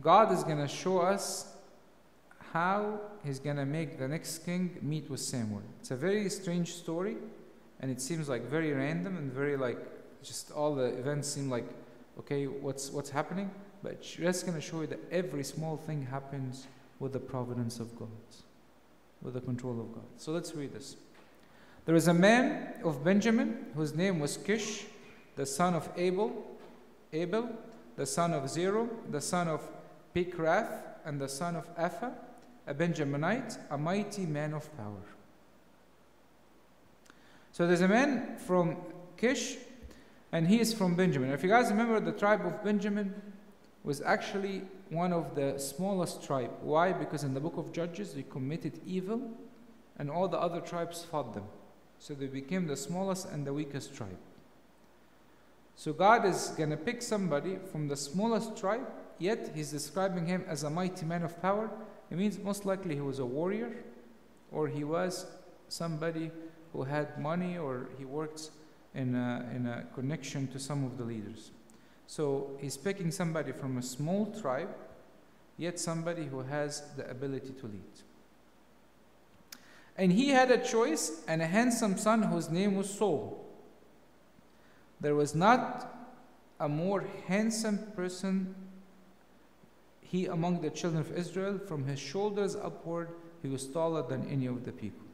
God 0.00 0.30
is 0.32 0.44
going 0.44 0.58
to 0.58 0.68
show 0.68 0.98
us 1.00 1.54
how 2.52 3.00
he's 3.24 3.38
going 3.38 3.56
to 3.56 3.64
make 3.64 3.98
the 3.98 4.06
next 4.06 4.44
king 4.44 4.76
meet 4.82 5.08
with 5.10 5.20
Samuel. 5.20 5.62
It's 5.80 5.90
a 5.90 5.96
very 5.96 6.28
strange 6.28 6.74
story, 6.74 7.16
and 7.80 7.90
it 7.90 8.00
seems 8.00 8.28
like 8.28 8.48
very 8.48 8.72
random 8.72 9.16
and 9.16 9.32
very 9.32 9.56
like 9.56 9.78
just 10.22 10.50
all 10.52 10.74
the 10.74 10.84
events 10.98 11.28
seem 11.28 11.48
like 11.48 11.66
okay, 12.18 12.46
what's 12.46 12.90
what's 12.90 13.10
happening? 13.10 13.50
But 13.82 14.02
just 14.02 14.46
going 14.46 14.56
to 14.56 14.60
show 14.60 14.82
you 14.82 14.86
that 14.88 15.00
every 15.10 15.42
small 15.42 15.76
thing 15.76 16.06
happens 16.06 16.66
with 17.00 17.12
the 17.12 17.18
providence 17.18 17.80
of 17.80 17.98
God, 17.98 18.08
with 19.22 19.34
the 19.34 19.40
control 19.40 19.80
of 19.80 19.92
God. 19.94 20.04
So 20.16 20.32
let's 20.32 20.54
read 20.54 20.72
this. 20.72 20.96
There 21.84 21.94
is 21.94 22.08
a 22.08 22.14
man 22.14 22.74
of 22.84 23.04
Benjamin 23.04 23.66
whose 23.74 23.94
name 23.94 24.20
was 24.20 24.36
Kish, 24.36 24.84
the 25.36 25.46
son 25.46 25.74
of 25.74 25.88
Abel, 25.96 26.44
Abel, 27.12 27.48
the 27.96 28.06
son 28.06 28.32
of 28.32 28.48
Zerah, 28.48 28.88
the 29.10 29.20
son 29.20 29.48
of 29.48 29.68
Pikrath, 30.14 30.82
and 31.04 31.20
the 31.20 31.28
son 31.28 31.56
of 31.56 31.74
Apha, 31.76 32.12
a 32.66 32.74
Benjaminite, 32.74 33.58
a 33.70 33.78
mighty 33.78 34.26
man 34.26 34.54
of 34.54 34.74
power. 34.76 35.02
So 37.52 37.66
there's 37.66 37.80
a 37.80 37.88
man 37.88 38.36
from 38.38 38.76
Kish, 39.16 39.56
and 40.30 40.46
he 40.46 40.60
is 40.60 40.72
from 40.72 40.94
Benjamin. 40.94 41.30
If 41.30 41.42
you 41.42 41.48
guys 41.48 41.70
remember, 41.70 42.00
the 42.00 42.12
tribe 42.12 42.46
of 42.46 42.64
Benjamin 42.64 43.14
was 43.84 44.00
actually 44.00 44.62
one 44.92 45.12
of 45.12 45.34
the 45.34 45.58
smallest 45.58 46.22
tribe. 46.22 46.50
Why? 46.60 46.92
Because 46.92 47.24
in 47.24 47.32
the 47.34 47.40
book 47.40 47.56
of 47.56 47.72
Judges, 47.72 48.12
they 48.12 48.22
committed 48.22 48.78
evil, 48.86 49.30
and 49.98 50.10
all 50.10 50.28
the 50.28 50.38
other 50.38 50.60
tribes 50.60 51.04
fought 51.04 51.32
them. 51.32 51.44
So 51.98 52.14
they 52.14 52.26
became 52.26 52.66
the 52.66 52.76
smallest 52.76 53.28
and 53.30 53.46
the 53.46 53.54
weakest 53.54 53.94
tribe. 53.94 54.18
So 55.76 55.92
God 55.92 56.26
is 56.26 56.48
going 56.56 56.70
to 56.70 56.76
pick 56.76 57.00
somebody 57.00 57.58
from 57.70 57.88
the 57.88 57.96
smallest 57.96 58.56
tribe, 58.56 58.86
yet 59.18 59.52
He's 59.54 59.70
describing 59.70 60.26
him 60.26 60.44
as 60.46 60.62
a 60.62 60.70
mighty 60.70 61.06
man 61.06 61.22
of 61.22 61.40
power. 61.40 61.70
It 62.10 62.18
means 62.18 62.38
most 62.38 62.66
likely 62.66 62.94
he 62.94 63.00
was 63.00 63.18
a 63.18 63.26
warrior, 63.26 63.72
or 64.50 64.68
he 64.68 64.84
was 64.84 65.26
somebody 65.68 66.30
who 66.72 66.82
had 66.82 67.18
money, 67.18 67.56
or 67.56 67.88
he 67.98 68.04
worked 68.04 68.50
in 68.94 69.14
a, 69.14 69.48
in 69.54 69.66
a 69.66 69.86
connection 69.94 70.48
to 70.48 70.58
some 70.58 70.84
of 70.84 70.98
the 70.98 71.04
leaders. 71.04 71.50
So 72.12 72.50
he's 72.60 72.76
picking 72.76 73.10
somebody 73.10 73.52
from 73.52 73.78
a 73.78 73.82
small 73.82 74.26
tribe, 74.38 74.68
yet 75.56 75.80
somebody 75.80 76.26
who 76.26 76.40
has 76.40 76.82
the 76.94 77.10
ability 77.10 77.54
to 77.58 77.66
lead. 77.66 77.94
And 79.96 80.12
he 80.12 80.28
had 80.28 80.50
a 80.50 80.58
choice 80.58 81.22
and 81.26 81.40
a 81.40 81.46
handsome 81.46 81.96
son 81.96 82.24
whose 82.24 82.50
name 82.50 82.76
was 82.76 82.90
Saul. 82.90 83.42
There 85.00 85.14
was 85.14 85.34
not 85.34 85.90
a 86.60 86.68
more 86.68 87.02
handsome 87.28 87.78
person 87.96 88.56
he 90.02 90.26
among 90.26 90.60
the 90.60 90.68
children 90.68 91.00
of 91.00 91.16
Israel. 91.16 91.58
From 91.66 91.86
his 91.86 91.98
shoulders 91.98 92.56
upward, 92.56 93.08
he 93.40 93.48
was 93.48 93.66
taller 93.66 94.06
than 94.06 94.28
any 94.28 94.44
of 94.44 94.66
the 94.66 94.72
people. 94.72 95.06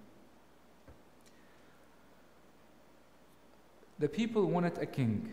The 4.01 4.09
people 4.09 4.47
wanted 4.47 4.79
a 4.79 4.87
king. 4.87 5.33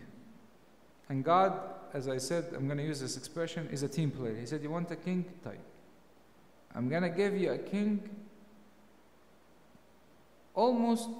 And 1.08 1.24
God, 1.24 1.58
as 1.92 2.08
I 2.08 2.18
said, 2.18 2.52
I'm 2.54 2.66
going 2.66 2.78
to 2.78 2.84
use 2.84 3.00
this 3.00 3.16
expression, 3.16 3.68
is 3.70 3.82
a 3.82 3.88
team 3.88 4.10
player. 4.10 4.36
He 4.36 4.46
said, 4.46 4.62
You 4.62 4.70
want 4.70 4.90
a 4.90 4.96
king? 4.96 5.24
Type. 5.44 5.60
I'm 6.74 6.88
going 6.88 7.02
to 7.02 7.10
give 7.10 7.36
you 7.36 7.52
a 7.52 7.58
king 7.58 8.08
almost 10.56 11.10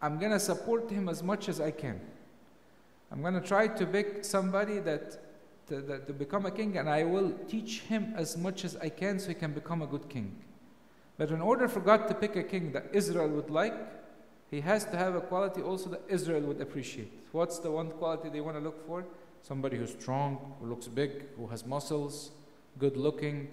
I'm 0.00 0.18
going 0.18 0.32
to 0.32 0.40
support 0.40 0.90
him 0.90 1.08
as 1.08 1.22
much 1.22 1.48
as 1.48 1.60
I 1.60 1.70
can. 1.70 2.00
I'm 3.12 3.22
going 3.22 3.34
to 3.34 3.40
try 3.40 3.68
to 3.68 3.86
pick 3.86 4.24
somebody 4.24 4.80
that 4.80 5.18
to, 5.68 5.80
that, 5.82 6.08
to 6.08 6.12
become 6.12 6.44
a 6.44 6.50
king, 6.50 6.76
and 6.76 6.88
I 6.88 7.04
will 7.04 7.30
teach 7.48 7.82
him 7.82 8.14
as 8.16 8.36
much 8.36 8.64
as 8.64 8.74
I 8.76 8.88
can 8.88 9.20
so 9.20 9.28
he 9.28 9.34
can 9.34 9.52
become 9.52 9.80
a 9.80 9.86
good 9.86 10.08
king. 10.08 10.34
But 11.18 11.30
in 11.30 11.40
order 11.40 11.68
for 11.68 11.78
God 11.78 12.08
to 12.08 12.14
pick 12.14 12.34
a 12.34 12.42
king 12.42 12.72
that 12.72 12.86
Israel 12.92 13.28
would 13.28 13.48
like, 13.48 13.74
he 14.52 14.60
has 14.60 14.84
to 14.84 14.98
have 14.98 15.14
a 15.14 15.20
quality 15.22 15.62
also 15.62 15.88
that 15.88 16.02
Israel 16.08 16.42
would 16.42 16.60
appreciate. 16.60 17.10
What's 17.32 17.58
the 17.58 17.70
one 17.70 17.88
quality 17.88 18.28
they 18.28 18.42
want 18.42 18.58
to 18.58 18.62
look 18.62 18.86
for? 18.86 19.02
Somebody 19.42 19.78
who's 19.78 19.92
strong, 19.92 20.56
who 20.60 20.66
looks 20.66 20.88
big, 20.88 21.24
who 21.38 21.46
has 21.46 21.64
muscles, 21.64 22.32
good 22.78 22.98
looking. 22.98 23.48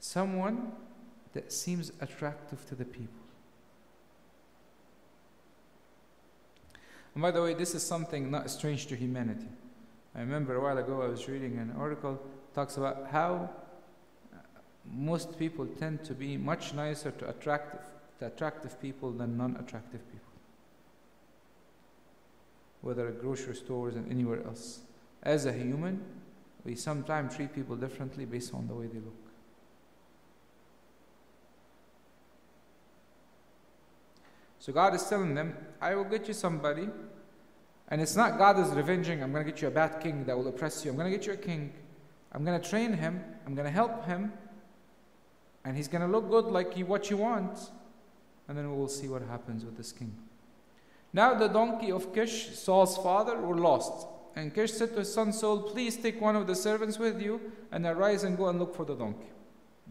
Someone 0.00 0.72
that 1.34 1.52
seems 1.52 1.92
attractive 2.00 2.66
to 2.66 2.74
the 2.74 2.86
people. 2.86 3.12
And 7.14 7.20
by 7.20 7.30
the 7.30 7.42
way, 7.42 7.52
this 7.52 7.74
is 7.74 7.82
something 7.82 8.30
not 8.30 8.48
strange 8.48 8.86
to 8.86 8.96
humanity. 8.96 9.48
I 10.14 10.20
remember 10.20 10.56
a 10.56 10.62
while 10.62 10.78
ago 10.78 11.02
I 11.02 11.08
was 11.08 11.28
reading 11.28 11.58
an 11.58 11.74
article 11.78 12.18
talks 12.54 12.78
about 12.78 13.08
how 13.10 13.50
most 14.90 15.38
people 15.38 15.66
tend 15.66 16.04
to 16.04 16.14
be 16.14 16.38
much 16.38 16.72
nicer 16.72 17.10
to 17.10 17.28
attractive 17.28 17.82
to 18.18 18.26
attractive 18.26 18.80
people 18.80 19.10
than 19.10 19.36
non-attractive 19.36 20.00
people. 20.10 20.32
Whether 22.82 23.08
at 23.08 23.20
grocery 23.20 23.54
stores 23.54 23.96
and 23.96 24.10
anywhere 24.10 24.42
else. 24.46 24.80
As 25.22 25.46
a 25.46 25.52
human, 25.52 26.02
we 26.64 26.74
sometimes 26.74 27.34
treat 27.34 27.54
people 27.54 27.76
differently 27.76 28.24
based 28.24 28.54
on 28.54 28.66
the 28.68 28.74
way 28.74 28.86
they 28.86 28.98
look. 28.98 29.14
So 34.58 34.72
God 34.72 34.94
is 34.94 35.06
telling 35.06 35.34
them, 35.34 35.54
I 35.80 35.94
will 35.94 36.04
get 36.04 36.26
you 36.26 36.32
somebody. 36.32 36.88
And 37.88 38.00
it's 38.00 38.16
not 38.16 38.38
God 38.38 38.58
is 38.58 38.68
revenging, 38.68 39.22
I'm 39.22 39.30
going 39.30 39.44
to 39.44 39.50
get 39.50 39.60
you 39.60 39.68
a 39.68 39.70
bad 39.70 40.00
king 40.00 40.24
that 40.24 40.36
will 40.36 40.48
oppress 40.48 40.84
you. 40.84 40.90
I'm 40.90 40.96
going 40.96 41.10
to 41.10 41.16
get 41.16 41.26
you 41.26 41.34
a 41.34 41.36
king. 41.36 41.70
I'm 42.32 42.44
going 42.46 42.58
to 42.58 42.68
train 42.68 42.94
him. 42.94 43.22
I'm 43.46 43.54
going 43.54 43.66
to 43.66 43.70
help 43.70 44.06
him. 44.06 44.32
And 45.66 45.76
he's 45.76 45.86
going 45.86 46.00
to 46.00 46.08
look 46.08 46.30
good 46.30 46.46
like 46.46 46.78
you, 46.78 46.86
what 46.86 47.10
you 47.10 47.18
want. 47.18 47.58
And 48.48 48.58
then 48.58 48.70
we 48.70 48.76
will 48.76 48.88
see 48.88 49.08
what 49.08 49.22
happens 49.22 49.64
with 49.64 49.76
this 49.76 49.92
king. 49.92 50.14
Now 51.12 51.34
the 51.34 51.48
donkey 51.48 51.92
of 51.92 52.14
Kish, 52.14 52.50
Saul's 52.54 52.96
father, 52.98 53.38
were 53.38 53.56
lost. 53.56 54.06
And 54.36 54.52
Kish 54.52 54.72
said 54.72 54.90
to 54.90 54.98
his 55.00 55.12
son 55.12 55.32
Saul, 55.32 55.62
Please 55.62 55.96
take 55.96 56.20
one 56.20 56.36
of 56.36 56.46
the 56.46 56.56
servants 56.56 56.98
with 56.98 57.22
you 57.22 57.40
and 57.70 57.86
arise 57.86 58.24
and 58.24 58.36
go 58.36 58.48
and 58.48 58.58
look 58.58 58.74
for 58.74 58.84
the 58.84 58.96
donkey. 58.96 59.30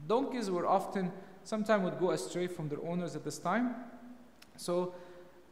Donkeys 0.07 0.51
were 0.51 0.67
often, 0.67 1.11
sometimes 1.43 1.83
would 1.83 1.99
go 1.99 2.11
astray 2.11 2.47
from 2.47 2.67
their 2.67 2.83
owners 2.85 3.15
at 3.15 3.23
this 3.23 3.39
time. 3.39 3.75
So 4.57 4.93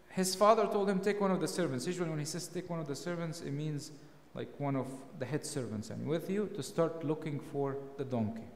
his 0.10 0.36
father 0.36 0.66
told 0.66 0.90
him, 0.90 1.00
Take 1.00 1.22
one 1.22 1.32
of 1.32 1.40
the 1.40 1.48
servants. 1.48 1.88
Usually, 1.88 2.10
when 2.10 2.20
he 2.20 2.26
says 2.26 2.48
take 2.48 2.70
one 2.70 2.80
of 2.80 2.88
the 2.88 2.96
servants, 2.96 3.42
it 3.42 3.52
means 3.52 3.92
like 4.34 4.50
one 4.60 4.76
of 4.76 4.88
the 5.20 5.26
head 5.26 5.46
servants 5.46 5.90
and 5.90 6.08
with 6.08 6.30
you 6.30 6.50
to 6.56 6.64
start 6.64 7.04
looking 7.06 7.40
for 7.40 7.78
the 7.98 8.06
donkey. 8.06 8.48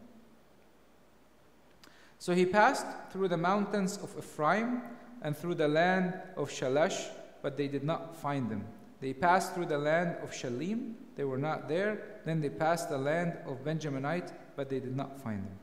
So 2.19 2.33
he 2.33 2.45
passed 2.45 2.85
through 3.11 3.27
the 3.27 3.37
mountains 3.37 3.97
of 3.97 4.15
Ephraim 4.17 4.81
and 5.21 5.35
through 5.35 5.55
the 5.55 5.67
land 5.67 6.13
of 6.37 6.49
Shalash, 6.49 7.07
but 7.41 7.57
they 7.57 7.67
did 7.67 7.83
not 7.83 8.15
find 8.15 8.49
them. 8.49 8.65
They 9.01 9.13
passed 9.13 9.53
through 9.53 9.67
the 9.67 9.77
land 9.77 10.15
of 10.23 10.31
Shaalim, 10.31 10.93
they 11.15 11.23
were 11.23 11.37
not 11.37 11.67
there. 11.67 12.19
Then 12.25 12.41
they 12.41 12.49
passed 12.49 12.89
the 12.89 12.97
land 12.97 13.37
of 13.45 13.63
Benjaminite, 13.63 14.31
but 14.55 14.69
they 14.69 14.79
did 14.79 14.95
not 14.95 15.21
find 15.21 15.43
them. 15.45 15.57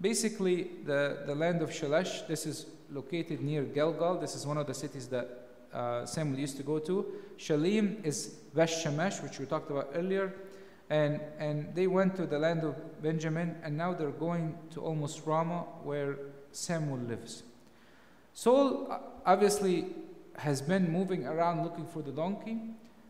Basically, 0.00 0.70
the, 0.84 1.22
the 1.26 1.34
land 1.34 1.62
of 1.62 1.70
Shalash, 1.70 2.26
this 2.26 2.46
is 2.46 2.66
located 2.90 3.40
near 3.40 3.64
Gilgal. 3.64 4.18
This 4.18 4.34
is 4.34 4.46
one 4.46 4.58
of 4.58 4.66
the 4.66 4.74
cities 4.74 5.08
that 5.08 5.48
uh, 5.72 6.06
Samuel 6.06 6.38
used 6.38 6.56
to 6.58 6.62
go 6.62 6.78
to. 6.78 7.06
Shaalim 7.38 8.04
is 8.04 8.28
Beth 8.54 8.70
Shemesh, 8.70 9.22
which 9.22 9.38
we 9.38 9.46
talked 9.46 9.70
about 9.70 9.90
earlier. 9.94 10.32
And, 10.88 11.20
and 11.38 11.74
they 11.74 11.86
went 11.86 12.14
to 12.16 12.26
the 12.26 12.38
land 12.38 12.62
of 12.62 13.02
Benjamin, 13.02 13.56
and 13.62 13.76
now 13.76 13.92
they're 13.92 14.10
going 14.10 14.56
to 14.70 14.80
almost 14.80 15.26
Ramah, 15.26 15.64
where 15.82 16.16
Samuel 16.52 16.98
lives. 16.98 17.42
Saul 18.34 18.86
uh, 18.90 18.98
obviously 19.24 19.86
has 20.36 20.62
been 20.62 20.92
moving 20.92 21.26
around 21.26 21.64
looking 21.64 21.86
for 21.86 22.02
the 22.02 22.12
donkey, 22.12 22.58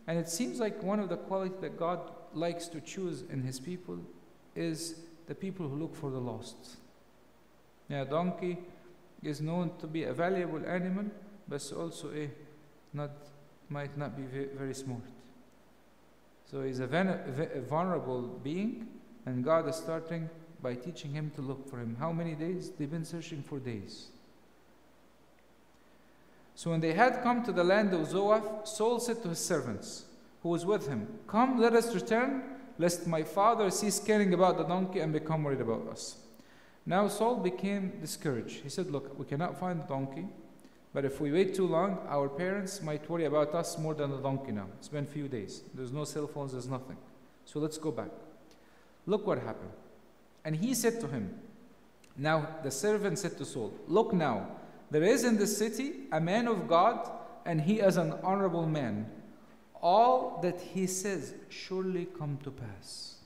and 0.07 0.18
it 0.18 0.29
seems 0.29 0.59
like 0.61 0.83
one 0.83 1.01
of 1.01 1.09
the 1.09 1.16
qualities 1.16 1.59
that 1.61 1.77
God 1.77 2.01
likes 2.33 2.68
to 2.68 2.81
choose 2.81 3.24
in 3.31 3.43
his 3.43 3.59
people 3.59 3.99
is 4.55 5.01
the 5.27 5.35
people 5.35 5.68
who 5.68 5.77
look 5.77 5.95
for 5.95 6.11
the 6.11 6.18
lost. 6.18 6.77
Yeah, 7.89 8.05
donkey 8.05 8.59
is 9.22 9.41
known 9.41 9.72
to 9.81 9.87
be 9.87 10.05
a 10.05 10.12
valuable 10.12 10.64
animal, 10.66 11.07
but 11.49 11.72
also 11.77 12.11
a 12.14 12.31
not 12.93 13.11
might 13.68 13.97
not 13.99 14.16
be 14.16 14.22
very 14.57 14.74
smart. 14.74 15.03
So 16.51 16.63
he's 16.63 16.79
a, 16.79 16.87
vulnerable 17.69 18.23
being, 18.43 18.87
and 19.27 19.45
God 19.45 19.69
is 19.69 19.77
starting 19.77 20.31
by 20.63 20.75
teaching 20.75 21.13
him 21.13 21.31
to 21.35 21.43
look 21.43 21.69
for 21.69 21.79
him. 21.79 21.97
How 21.99 22.13
many 22.13 22.35
days? 22.35 22.71
They've 22.71 22.91
been 22.91 23.05
searching 23.05 23.43
for 23.43 23.59
days. 23.59 24.07
So 26.55 26.71
when 26.71 26.81
they 26.81 26.95
had 26.95 27.23
come 27.23 27.45
to 27.45 27.53
the 27.53 27.65
land 27.65 27.93
of 27.93 28.09
Zoaph, 28.09 28.67
Saul 28.67 29.01
said 29.01 29.23
to 29.23 29.29
his 29.29 29.39
servants, 29.39 30.05
who 30.43 30.51
was 30.51 30.65
with 30.65 30.87
him, 30.87 31.07
Come, 31.27 31.61
let 31.61 31.75
us 31.75 31.95
return, 31.95 32.43
lest 32.79 33.07
my 33.07 33.23
father 33.25 33.71
cease 33.71 33.99
caring 33.99 34.33
about 34.33 34.57
the 34.57 34.65
donkey 34.65 35.01
and 35.01 35.13
become 35.13 35.43
worried 35.43 35.61
about 35.61 35.89
us. 35.89 36.17
Now 36.87 37.09
Saul 37.09 37.37
became 37.37 37.99
discouraged. 38.01 38.63
He 38.63 38.69
said, 38.69 38.91
Look, 38.91 39.19
we 39.19 39.25
cannot 39.25 39.59
find 39.59 39.81
the 39.81 39.87
donkey, 39.87 40.29
but 40.97 41.05
if 41.05 41.21
we 41.21 41.31
wait 41.31 41.55
too 41.55 41.67
long, 41.67 41.99
our 42.09 42.27
parents 42.27 42.81
might 42.81 43.07
worry 43.11 43.27
about 43.27 43.55
us 43.55 43.77
more 43.77 43.93
than 43.93 44.13
a 44.13 44.17
donkey 44.17 44.51
now. 44.51 44.67
It's 44.79 44.89
been 44.89 45.05
a 45.05 45.07
few 45.07 45.29
days. 45.29 45.63
There's 45.75 45.93
no 45.93 46.05
cell 46.05 46.27
phones, 46.27 46.53
there's 46.53 46.69
nothing. 46.69 46.97
So 47.45 47.59
let's 47.59 47.77
go 47.77 47.93
back. 47.93 48.09
Look 49.05 49.27
what 49.27 49.37
happened. 49.41 49.73
And 50.43 50.57
he 50.57 50.73
said 50.73 50.99
to 51.03 51.07
him, 51.07 51.39
Now 52.17 52.49
the 52.63 52.71
servant 52.71 53.19
said 53.19 53.37
to 53.37 53.45
Saul, 53.45 53.75
Look 53.87 54.15
now, 54.15 54.49
there 54.91 55.03
is 55.03 55.23
in 55.23 55.37
the 55.37 55.47
city 55.47 56.07
a 56.13 56.19
man 56.19 56.49
of 56.49 56.67
God, 56.67 57.11
and 57.45 57.61
he 57.61 57.81
is 57.81 57.99
an 57.99 58.15
honorable 58.23 58.65
man. 58.65 59.05
All 59.83 60.41
that 60.41 60.59
he 60.59 60.87
says 60.87 61.35
surely 61.51 62.07
come 62.07 62.39
to 62.43 62.51
pass. 62.51 63.17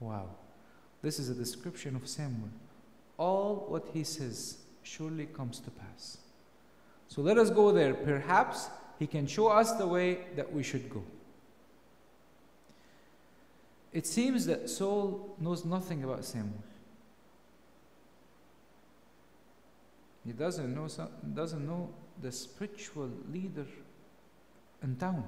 Wow. 0.00 0.30
This 1.00 1.20
is 1.20 1.28
a 1.28 1.34
description 1.34 1.94
of 1.94 2.08
Samuel. 2.08 2.50
All 3.18 3.66
what 3.68 3.86
he 3.94 4.02
says 4.02 4.58
surely 4.88 5.26
comes 5.26 5.60
to 5.60 5.70
pass. 5.70 6.18
So 7.08 7.20
let 7.22 7.38
us 7.38 7.50
go 7.50 7.72
there. 7.72 7.94
Perhaps 7.94 8.68
he 8.98 9.06
can 9.06 9.26
show 9.26 9.48
us 9.48 9.72
the 9.72 9.86
way 9.86 10.18
that 10.36 10.52
we 10.52 10.62
should 10.62 10.88
go. 10.88 11.02
It 13.92 14.06
seems 14.06 14.46
that 14.46 14.68
Saul 14.68 15.34
knows 15.40 15.64
nothing 15.64 16.04
about 16.04 16.24
Samuel. 16.24 16.62
He 20.26 20.32
doesn't 20.32 20.74
know, 20.74 20.88
doesn't 21.34 21.66
know 21.66 21.88
the 22.20 22.30
spiritual 22.32 23.10
leader 23.32 23.66
in 24.82 24.96
town, 24.96 25.24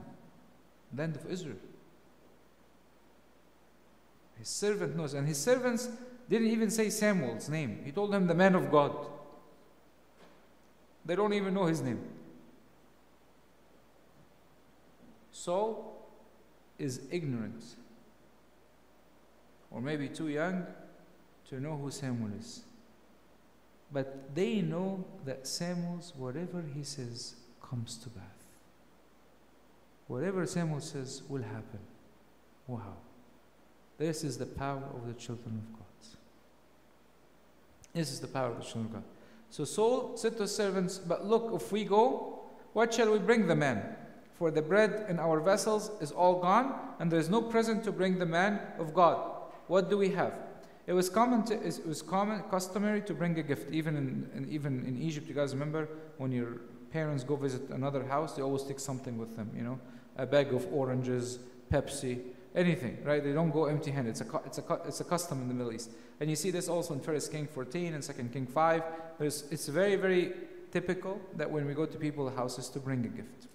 land 0.97 1.17
of 1.17 1.31
Israel. 1.31 1.57
His 4.39 4.49
servant 4.49 4.97
knows, 4.97 5.15
and 5.15 5.27
his 5.27 5.39
servants 5.39 5.89
didn't 6.29 6.49
even 6.49 6.71
say 6.71 6.91
Samuel's 6.91 7.49
name. 7.49 7.81
He 7.85 7.93
told 7.93 8.13
them 8.13 8.27
the 8.27 8.35
man 8.35 8.55
of 8.55 8.71
God. 8.71 8.95
They 11.05 11.17
don't 11.17 11.33
even 11.33 11.55
know 11.55 11.67
his 11.67 11.81
name. 11.81 12.01
Saul 15.33 16.07
is 16.79 17.01
ignorant, 17.11 17.63
or 19.71 19.81
maybe 19.81 20.09
too 20.09 20.29
young 20.29 20.67
to 21.49 21.61
know 21.61 21.77
who 21.77 21.91
Samuel 21.91 22.31
is. 22.39 22.63
But 23.93 24.35
they 24.35 24.61
know 24.61 25.05
that 25.25 25.47
Samuel's, 25.47 26.13
whatever 26.17 26.63
he 26.75 26.85
says, 26.85 27.35
comes 27.63 27.97
to 27.99 28.11
pass. 28.11 28.25
Whatever 30.07 30.47
Samuel 30.47 30.81
says 30.81 31.23
will 31.29 31.43
happen. 31.43 31.81
Wow. 32.67 32.97
This 33.99 34.25
is 34.25 34.39
the 34.39 34.47
power 34.47 34.83
of 34.95 35.07
the 35.07 35.15
children 35.15 35.57
of 35.57 35.79
God. 35.79 35.87
This 37.93 38.11
is 38.13 38.21
the 38.21 38.29
power 38.29 38.51
of 38.51 38.59
the 38.59 38.65
children 38.65 38.87
of 38.87 38.93
God. 38.93 39.03
So 39.51 39.65
Saul 39.65 40.17
said 40.17 40.37
to 40.37 40.43
his 40.43 40.55
servants, 40.55 40.99
But 40.99 41.27
look, 41.27 41.51
if 41.53 41.73
we 41.73 41.85
go, 41.85 42.41
what 42.73 42.95
shall 42.95 43.11
we 43.13 43.19
bring 43.19 43.49
the 43.49 43.57
man? 43.57 43.83
For 44.35 44.51
the 44.51 44.63
bread 44.63 45.07
in 45.09 45.19
our 45.19 45.41
vessels 45.41 45.91
is 46.01 46.13
all 46.13 46.41
gone, 46.41 46.75
and 46.99 47.11
there 47.11 47.19
is 47.19 47.29
no 47.29 47.43
present 47.43 47.85
to 47.85 47.93
bring 47.93 48.19
the 48.19 48.27
man 48.27 48.61
of 48.79 48.95
God. 48.95 49.19
What 49.67 49.91
do 49.91 49.99
we 49.99 50.11
have? 50.11 50.33
It 50.87 50.95
was 50.95 51.11
common 51.11 51.45
to, 51.45 51.55
it 51.55 51.87
was 51.87 52.01
common 52.01 52.43
customary 52.51 53.03
to 53.03 53.13
bring 53.13 53.39
a 53.39 53.43
gift, 53.43 53.71
even 53.71 53.97
in, 53.97 54.31
in, 54.35 54.51
even 54.51 54.85
in 54.87 55.01
Egypt. 55.01 55.29
You 55.29 55.35
guys 55.35 55.53
remember 55.53 55.89
when 56.17 56.33
your 56.33 56.63
parents 56.91 57.23
go 57.23 57.37
visit 57.37 57.69
another 57.71 58.05
house, 58.05 58.35
they 58.35 58.43
always 58.43 58.63
take 58.63 58.81
something 58.81 59.19
with 59.19 59.37
them. 59.37 59.51
You 59.55 59.63
know, 59.63 59.81
a 60.17 60.27
bag 60.27 60.55
of 60.55 60.67
oranges, 60.73 61.41
Pepsi, 61.71 62.21
anything, 62.55 62.99
right? 63.05 63.23
They 63.23 63.33
don't 63.33 63.51
go 63.51 63.67
empty-handed. 63.67 64.11
It's 64.11 64.21
a, 64.23 64.41
it's 64.47 64.59
a, 64.59 64.81
it's 64.87 65.01
a 65.01 65.05
custom 65.05 65.43
in 65.43 65.49
the 65.49 65.55
Middle 65.55 65.73
East. 65.73 65.91
And 66.21 66.29
you 66.29 66.37
see 66.37 66.51
this 66.51 66.69
also 66.69 66.95
in 66.95 67.01
First 67.01 67.33
King 67.33 67.47
14 67.47 67.95
and 67.95 68.05
Second 68.05 68.33
King 68.33 68.47
5. 68.47 68.83
There's, 69.19 69.45
it's 69.51 69.69
very, 69.69 69.97
very 69.97 70.33
typical 70.71 71.21
that 71.37 71.51
when 71.51 71.67
we 71.67 71.75
go 71.75 71.87
to 71.87 71.99
people's 71.99 72.35
houses 72.35 72.69
to 72.69 72.79
bring 72.79 73.05
a 73.07 73.09
gift. 73.09 73.49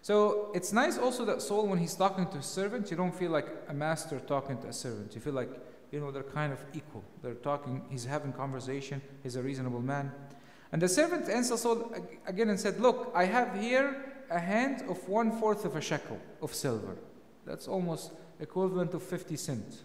So 0.00 0.50
it's 0.54 0.72
nice 0.72 0.98
also 0.98 1.24
that 1.26 1.40
Saul, 1.40 1.66
when 1.66 1.78
he's 1.78 1.94
talking 1.94 2.26
to 2.28 2.38
a 2.38 2.42
servant, 2.42 2.90
you 2.90 2.96
don't 2.96 3.14
feel 3.14 3.30
like 3.30 3.46
a 3.68 3.74
master 3.74 4.20
talking 4.20 4.58
to 4.58 4.68
a 4.68 4.72
servant. 4.72 5.14
You 5.14 5.20
feel 5.20 5.32
like, 5.32 5.50
you 5.92 6.00
know, 6.00 6.10
they're 6.10 6.22
kind 6.22 6.52
of 6.52 6.58
equal. 6.74 7.02
They're 7.22 7.34
talking, 7.34 7.82
he's 7.90 8.04
having 8.04 8.32
conversation, 8.32 9.00
he's 9.22 9.36
a 9.36 9.42
reasonable 9.42 9.80
man. 9.80 10.12
And 10.72 10.82
the 10.82 10.88
servant 10.88 11.28
answered 11.28 11.58
Saul 11.58 11.94
again 12.26 12.50
and 12.50 12.58
said, 12.58 12.80
Look, 12.80 13.12
I 13.14 13.24
have 13.24 13.58
here 13.58 14.12
a 14.30 14.38
hand 14.38 14.82
of 14.88 15.08
one 15.08 15.32
fourth 15.38 15.64
of 15.64 15.76
a 15.76 15.80
shekel 15.80 16.20
of 16.42 16.52
silver. 16.52 16.96
That's 17.46 17.68
almost 17.68 18.12
equivalent 18.40 18.92
of 18.94 19.02
50 19.02 19.36
cents. 19.36 19.84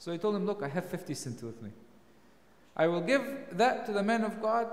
So 0.00 0.10
he 0.10 0.18
told 0.18 0.34
him, 0.34 0.46
Look, 0.46 0.62
I 0.62 0.68
have 0.68 0.86
50 0.86 1.14
cents 1.14 1.42
with 1.42 1.62
me. 1.62 1.70
I 2.74 2.88
will 2.88 3.02
give 3.02 3.22
that 3.52 3.84
to 3.86 3.92
the 3.92 4.02
man 4.02 4.24
of 4.24 4.40
God 4.40 4.66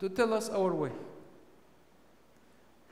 to 0.00 0.08
tell 0.08 0.34
us 0.34 0.50
our 0.50 0.74
way. 0.74 0.90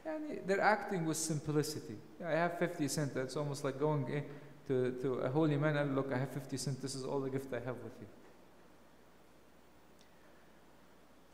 And 0.06 0.40
they're 0.46 0.60
acting 0.60 1.04
with 1.04 1.16
simplicity. 1.16 1.96
I 2.24 2.30
have 2.30 2.58
50 2.58 2.86
cents. 2.88 3.12
That's 3.12 3.36
almost 3.36 3.64
like 3.64 3.78
going 3.78 4.06
eh, 4.14 4.20
to, 4.68 4.92
to 5.02 5.14
a 5.14 5.28
holy 5.28 5.56
man 5.56 5.76
and 5.76 5.96
look, 5.96 6.12
I 6.12 6.18
have 6.18 6.30
50 6.30 6.56
cents. 6.56 6.80
This 6.80 6.94
is 6.94 7.04
all 7.04 7.20
the 7.20 7.30
gift 7.30 7.52
I 7.52 7.58
have 7.58 7.76
with 7.82 7.92
you. 8.00 8.06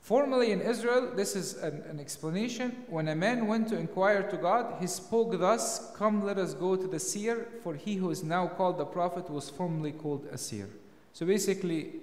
Formerly 0.06 0.52
in 0.52 0.60
Israel, 0.60 1.10
this 1.16 1.34
is 1.34 1.56
an, 1.56 1.82
an, 1.90 1.98
explanation. 1.98 2.84
When 2.88 3.08
a 3.08 3.16
man 3.16 3.48
went 3.48 3.66
to 3.70 3.76
inquire 3.76 4.22
to 4.30 4.36
God, 4.36 4.76
he 4.78 4.86
spoke 4.86 5.36
thus 5.36 5.90
Come, 5.96 6.24
let 6.24 6.38
us 6.38 6.54
go 6.54 6.76
to 6.76 6.86
the 6.86 7.00
seer, 7.00 7.48
for 7.64 7.74
he 7.74 7.96
who 7.96 8.12
is 8.12 8.22
now 8.22 8.46
called 8.46 8.78
the 8.78 8.84
prophet 8.84 9.28
was 9.28 9.50
formerly 9.50 9.90
called 9.90 10.28
a 10.30 10.38
seer. 10.38 10.68
So 11.12 11.26
basically, 11.26 11.94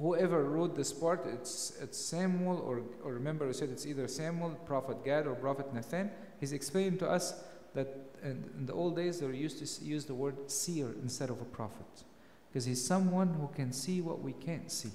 whoever 0.00 0.44
wrote 0.44 0.76
this 0.76 0.92
part, 0.92 1.26
it's, 1.26 1.76
it's 1.82 1.98
Samuel, 1.98 2.58
or, 2.64 2.82
or 3.02 3.12
remember, 3.14 3.48
I 3.48 3.50
said 3.50 3.70
it's 3.70 3.86
either 3.86 4.06
Samuel, 4.06 4.50
Prophet 4.64 5.04
Gad, 5.04 5.26
or 5.26 5.34
Prophet 5.34 5.74
Nathan. 5.74 6.12
He's 6.38 6.52
explaining 6.52 6.98
to 6.98 7.10
us 7.10 7.42
that 7.74 7.88
in, 8.22 8.44
in 8.56 8.66
the 8.66 8.72
old 8.72 8.94
days 8.94 9.18
they 9.18 9.26
used 9.26 9.58
to 9.58 9.84
use 9.84 10.04
the 10.04 10.14
word 10.14 10.48
seer 10.48 10.94
instead 11.02 11.30
of 11.30 11.40
a 11.40 11.44
prophet, 11.44 12.04
because 12.48 12.64
he's 12.64 12.86
someone 12.86 13.34
who 13.34 13.48
can 13.48 13.72
see 13.72 14.00
what 14.00 14.20
we 14.20 14.32
can't 14.32 14.70
see. 14.70 14.92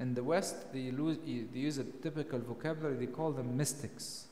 In 0.00 0.14
the 0.14 0.22
West, 0.22 0.72
they, 0.72 0.90
they 0.90 1.58
use 1.58 1.78
a 1.78 1.84
typical 1.84 2.38
vocabulary, 2.38 2.96
they 2.96 3.06
call 3.06 3.32
them 3.32 3.56
mystics. 3.56 4.26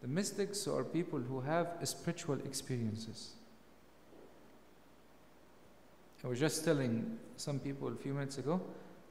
The 0.00 0.08
mystics 0.08 0.68
are 0.68 0.84
people 0.84 1.18
who 1.18 1.40
have 1.40 1.68
spiritual 1.84 2.38
experiences. 2.44 3.32
I 6.24 6.28
was 6.28 6.40
just 6.40 6.64
telling 6.64 7.18
some 7.36 7.58
people 7.58 7.88
a 7.88 7.94
few 7.94 8.12
minutes 8.12 8.38
ago, 8.38 8.60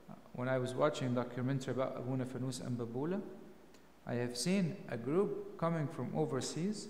uh, 0.09 0.13
when 0.33 0.49
I 0.49 0.57
was 0.57 0.73
watching 0.73 1.07
a 1.07 1.11
documentary 1.11 1.73
about 1.73 1.95
Abuna 1.97 2.25
Fanus 2.25 2.65
and 2.65 2.77
Babula, 2.77 3.21
I 4.05 4.15
have 4.15 4.35
seen 4.35 4.75
a 4.89 4.97
group 4.97 5.57
coming 5.57 5.87
from 5.87 6.11
overseas 6.15 6.87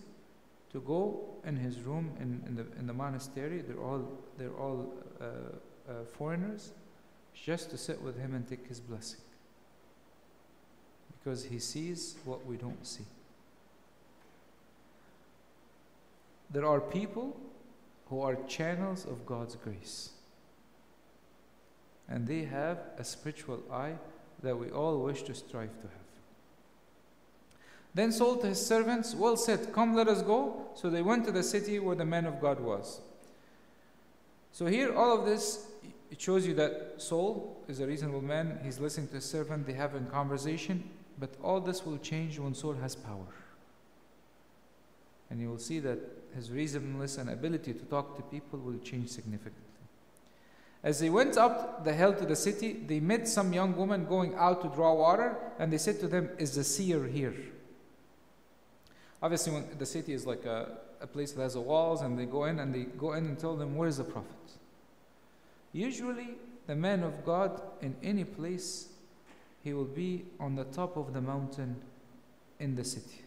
to 0.71 0.79
go 0.81 1.35
in 1.45 1.55
his 1.55 1.79
room 1.81 2.11
in, 2.19 2.41
in, 2.47 2.55
the, 2.55 2.65
in 2.79 2.87
the 2.87 2.93
monastery. 2.93 3.61
They're 3.61 3.81
all, 3.81 4.03
they're 4.37 4.57
all 4.57 4.93
uh, 5.21 5.25
uh, 5.25 5.93
foreigners 6.17 6.71
just 7.35 7.69
to 7.69 7.77
sit 7.77 8.01
with 8.01 8.19
him 8.19 8.33
and 8.33 8.47
take 8.47 8.67
his 8.67 8.79
blessing. 8.79 9.19
Because 11.11 11.45
he 11.45 11.59
sees 11.59 12.15
what 12.25 12.45
we 12.45 12.55
don't 12.55 12.85
see. 12.85 13.05
There 16.49 16.65
are 16.65 16.79
people 16.79 17.35
who 18.09 18.21
are 18.21 18.35
channels 18.47 19.05
of 19.05 19.25
God's 19.25 19.55
grace. 19.55 20.11
and 22.07 22.27
they 22.27 22.43
have 22.43 22.77
a 22.97 23.03
spiritual 23.03 23.61
eye 23.71 23.95
that 24.43 24.57
we 24.57 24.69
all 24.69 25.01
wish 25.03 25.23
to 25.23 25.33
strive 25.33 25.75
to 25.77 25.87
have. 25.87 26.05
Then 27.93 28.11
Saul 28.11 28.37
to 28.37 28.47
his 28.47 28.63
servants, 28.63 29.15
Well 29.15 29.37
said, 29.37 29.73
come 29.73 29.95
let 29.95 30.07
us 30.07 30.21
go. 30.21 30.67
So 30.75 30.89
they 30.89 31.01
went 31.01 31.25
to 31.25 31.31
the 31.31 31.43
city 31.43 31.79
where 31.79 31.95
the 31.95 32.05
man 32.05 32.25
of 32.25 32.41
God 32.41 32.59
was. 32.59 32.99
So 34.51 34.65
here, 34.65 34.93
all 34.93 35.17
of 35.17 35.25
this, 35.25 35.65
it 36.15 36.21
shows 36.21 36.47
you 36.47 36.53
that 36.53 36.93
Saul 36.95 37.61
is 37.67 37.81
a 37.81 37.85
reasonable 37.85 38.21
man. 38.21 38.57
He's 38.63 38.79
listening 38.79 39.09
to 39.09 39.15
his 39.15 39.25
servant, 39.25 39.67
they 39.67 39.73
have 39.73 39.95
a 39.95 39.99
conversation. 39.99 40.89
But 41.19 41.31
all 41.43 41.59
this 41.59 41.85
will 41.85 41.97
change 41.97 42.39
when 42.39 42.53
Saul 42.53 42.71
has 42.75 42.95
power. 42.95 43.27
And 45.29 45.41
you 45.41 45.49
will 45.49 45.57
see 45.57 45.79
that 45.79 45.99
his 46.33 46.51
reasonableness 46.51 47.17
and 47.17 47.29
ability 47.29 47.73
to 47.73 47.85
talk 47.87 48.15
to 48.15 48.21
people 48.23 48.59
will 48.59 48.79
change 48.79 49.09
significantly. 49.09 49.61
As 50.83 51.01
they 51.01 51.09
went 51.09 51.35
up 51.35 51.83
the 51.83 51.93
hill 51.93 52.13
to 52.13 52.25
the 52.25 52.35
city, 52.37 52.71
they 52.87 53.01
met 53.01 53.27
some 53.27 53.51
young 53.51 53.75
women 53.75 54.05
going 54.05 54.35
out 54.35 54.61
to 54.61 54.69
draw 54.69 54.93
water, 54.93 55.35
and 55.59 55.73
they 55.73 55.77
said 55.77 55.99
to 55.99 56.07
them, 56.07 56.29
Is 56.37 56.55
the 56.55 56.63
seer 56.63 57.05
here? 57.07 57.35
Obviously, 59.21 59.51
when 59.51 59.65
the 59.77 59.85
city 59.85 60.13
is 60.13 60.25
like 60.25 60.45
a, 60.45 60.77
a 61.01 61.07
place 61.07 61.33
that 61.33 61.41
has 61.41 61.57
walls, 61.57 62.03
and 62.03 62.17
they 62.17 62.25
go 62.25 62.45
in 62.45 62.59
and 62.59 62.73
they 62.73 62.83
go 62.83 63.11
in 63.13 63.25
and 63.25 63.37
tell 63.37 63.57
them, 63.57 63.75
Where 63.75 63.89
is 63.89 63.97
the 63.97 64.05
prophet? 64.05 64.31
Usually, 65.75 66.29
the 66.67 66.75
man 66.75 67.03
of 67.03 67.25
God 67.25 67.61
in 67.81 67.97
any 68.01 68.23
place, 68.23 68.87
he 69.61 69.73
will 69.73 69.83
be 69.83 70.23
on 70.39 70.55
the 70.55 70.63
top 70.63 70.95
of 70.95 71.13
the 71.13 71.19
mountain 71.19 71.75
in 72.61 72.75
the 72.75 72.85
city. 72.85 73.23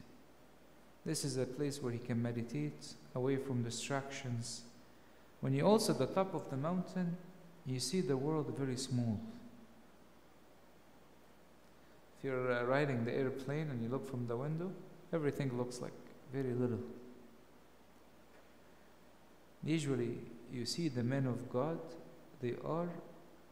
This 1.05 1.27
is 1.27 1.37
a 1.37 1.45
place 1.45 1.83
where 1.83 1.93
he 1.93 1.99
can 1.99 2.23
meditate 2.23 2.95
away 3.15 3.37
from 3.37 3.63
distractions. 3.63 4.63
When 5.43 5.53
you're 5.53 5.67
also 5.67 5.93
at 5.93 5.99
the 5.99 6.07
top 6.07 6.33
of 6.33 6.49
the 6.49 6.57
mountain, 6.57 7.19
you 7.67 7.81
see 7.81 8.01
the 8.01 8.17
world 8.17 8.55
very 8.57 8.79
small. 8.79 9.21
If 12.19 12.25
you're 12.25 12.51
uh, 12.51 12.65
riding 12.65 13.05
the 13.05 13.13
airplane 13.13 13.69
and 13.71 13.83
you 13.83 13.91
look 13.91 14.09
from 14.09 14.27
the 14.27 14.39
window, 14.39 14.73
everything 15.13 15.55
looks 15.59 15.83
like 15.83 15.93
very 16.33 16.55
little. 16.55 16.81
Usually, 19.63 20.17
you 20.51 20.65
see 20.65 20.89
the 20.89 21.05
men 21.05 21.27
of 21.27 21.53
God, 21.53 21.79
they 22.41 22.55
are 22.65 22.89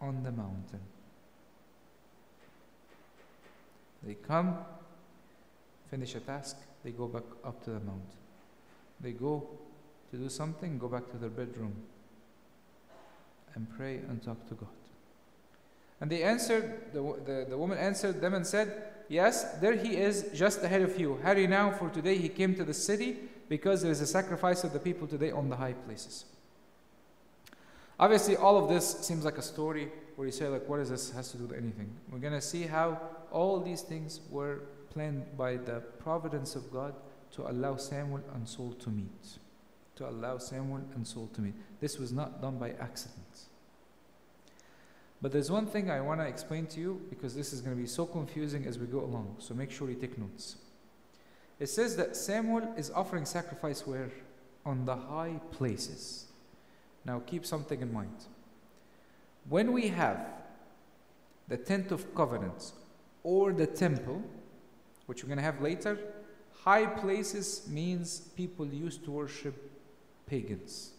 on 0.00 0.22
the 0.22 0.32
mountain. 0.32 0.80
They 4.02 4.14
come, 4.14 4.58
finish 5.90 6.14
a 6.14 6.20
task, 6.20 6.56
they 6.84 6.90
go 6.90 7.08
back 7.08 7.24
up 7.44 7.64
to 7.64 7.70
the 7.70 7.80
mountain. 7.80 8.20
They 9.00 9.12
go 9.12 9.48
to 10.10 10.16
do 10.16 10.28
something, 10.28 10.78
go 10.78 10.88
back 10.88 11.10
to 11.10 11.16
their 11.16 11.30
bedroom 11.30 11.74
and 13.54 13.66
pray 13.76 13.96
and 14.08 14.22
talk 14.22 14.46
to 14.48 14.54
God. 14.54 14.68
And 16.00 16.10
they 16.10 16.22
answered, 16.22 16.92
the, 16.92 17.00
the, 17.24 17.46
the 17.50 17.58
woman 17.58 17.78
answered 17.78 18.20
them 18.20 18.34
and 18.34 18.46
said, 18.46 18.92
Yes, 19.08 19.44
there 19.60 19.74
he 19.74 19.96
is 19.96 20.30
just 20.34 20.62
ahead 20.62 20.82
of 20.82 20.98
you. 20.98 21.14
Hurry 21.22 21.46
now, 21.46 21.70
for 21.70 21.88
today 21.88 22.18
he 22.18 22.28
came 22.28 22.54
to 22.56 22.64
the 22.64 22.74
city 22.74 23.16
because 23.48 23.82
there 23.82 23.92
is 23.92 24.00
a 24.00 24.06
sacrifice 24.06 24.64
of 24.64 24.72
the 24.72 24.80
people 24.80 25.06
today 25.06 25.30
on 25.30 25.48
the 25.48 25.56
high 25.56 25.74
places. 25.74 26.24
Obviously, 27.98 28.36
all 28.36 28.62
of 28.62 28.68
this 28.68 29.00
seems 29.00 29.24
like 29.24 29.38
a 29.38 29.42
story 29.42 29.90
where 30.16 30.26
you 30.26 30.32
say, 30.32 30.48
like, 30.48 30.68
what 30.68 30.78
does 30.78 30.90
this 30.90 31.10
has 31.12 31.30
to 31.30 31.38
do 31.38 31.44
with 31.44 31.56
anything? 31.56 31.90
We're 32.10 32.18
going 32.18 32.34
to 32.34 32.40
see 32.40 32.62
how 32.62 33.00
all 33.30 33.60
these 33.60 33.82
things 33.82 34.20
were 34.30 34.62
planned 34.90 35.36
by 35.36 35.56
the 35.56 35.80
providence 35.98 36.56
of 36.56 36.70
God 36.70 36.94
to 37.32 37.50
allow 37.50 37.76
Samuel 37.76 38.22
and 38.34 38.48
Saul 38.48 38.72
to 38.80 38.90
meet. 38.90 39.38
To 39.96 40.08
allow 40.08 40.38
Samuel 40.38 40.82
and 40.94 41.06
Saul 41.06 41.28
to 41.34 41.40
meet. 41.40 41.54
This 41.80 41.98
was 41.98 42.12
not 42.12 42.42
done 42.42 42.58
by 42.58 42.70
accident. 42.80 43.46
But 45.22 45.32
there's 45.32 45.50
one 45.50 45.66
thing 45.66 45.90
I 45.90 46.00
want 46.02 46.20
to 46.20 46.26
explain 46.26 46.66
to 46.68 46.80
you 46.80 47.00
because 47.08 47.34
this 47.34 47.52
is 47.52 47.60
going 47.62 47.74
to 47.74 47.80
be 47.80 47.88
so 47.88 48.04
confusing 48.04 48.66
as 48.66 48.78
we 48.78 48.86
go 48.86 49.00
along. 49.00 49.36
So 49.38 49.54
make 49.54 49.70
sure 49.70 49.88
you 49.88 49.96
take 49.96 50.18
notes. 50.18 50.56
It 51.58 51.68
says 51.68 51.96
that 51.96 52.16
Samuel 52.16 52.74
is 52.76 52.90
offering 52.90 53.24
sacrifice 53.24 53.86
where? 53.86 54.10
On 54.66 54.84
the 54.84 54.96
high 54.96 55.40
places. 55.52 56.25
Now 57.06 57.22
keep 57.24 57.46
something 57.46 57.80
in 57.80 57.92
mind. 57.92 58.26
When 59.48 59.72
we 59.72 59.88
have 59.88 60.26
the 61.46 61.56
tent 61.56 61.92
of 61.92 62.12
covenant 62.14 62.72
or 63.22 63.52
the 63.52 63.66
temple, 63.66 64.22
which 65.06 65.22
we're 65.22 65.28
going 65.28 65.38
to 65.38 65.44
have 65.44 65.60
later, 65.60 65.98
high 66.64 66.86
places 66.86 67.68
means 67.68 68.20
people 68.36 68.66
used 68.66 69.04
to 69.04 69.12
worship 69.12 69.70
pagans 70.26 70.90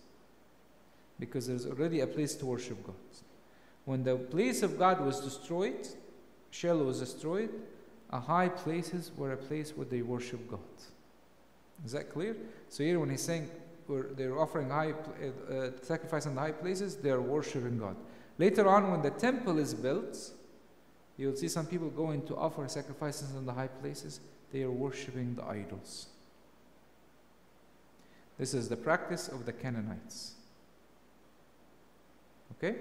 because 1.19 1.47
there's 1.47 1.65
already 1.65 1.99
a 1.99 2.07
place 2.07 2.35
to 2.35 2.45
worship 2.45 2.81
God. 2.85 2.95
When 3.83 4.03
the 4.03 4.15
place 4.15 4.63
of 4.63 4.79
God 4.79 5.01
was 5.01 5.19
destroyed, 5.19 5.87
Shiloh 6.51 6.85
was 6.85 6.99
destroyed, 6.99 7.49
a 8.11 8.19
high 8.19 8.47
places 8.47 9.11
were 9.17 9.33
a 9.33 9.37
place 9.37 9.75
where 9.75 9.85
they 9.85 10.01
worship 10.01 10.49
God. 10.49 10.59
Is 11.85 11.91
that 11.91 12.11
clear? 12.11 12.37
So 12.69 12.83
here, 12.83 12.99
when 12.99 13.09
he's 13.09 13.21
saying 13.21 13.49
they're 14.15 14.39
offering 14.39 14.69
high 14.69 14.91
uh, 14.91 15.53
uh, 15.53 15.69
sacrifice 15.81 16.25
on 16.25 16.35
the 16.35 16.41
high 16.41 16.51
places, 16.51 16.97
they're 16.97 17.21
worshiping 17.21 17.77
God. 17.77 17.95
Later 18.37 18.67
on, 18.67 18.91
when 18.91 19.01
the 19.01 19.11
temple 19.11 19.57
is 19.57 19.73
built, 19.73 20.31
you'll 21.17 21.35
see 21.35 21.47
some 21.47 21.65
people 21.65 21.89
going 21.89 22.25
to 22.27 22.35
offer 22.35 22.67
sacrifices 22.67 23.35
on 23.35 23.45
the 23.45 23.53
high 23.53 23.67
places. 23.67 24.19
They 24.51 24.63
are 24.63 24.71
worshiping 24.71 25.35
the 25.35 25.45
idols. 25.45 26.07
This 28.37 28.53
is 28.53 28.69
the 28.69 28.77
practice 28.77 29.27
of 29.27 29.45
the 29.45 29.53
Canaanites. 29.53 30.33
Okay? 32.53 32.75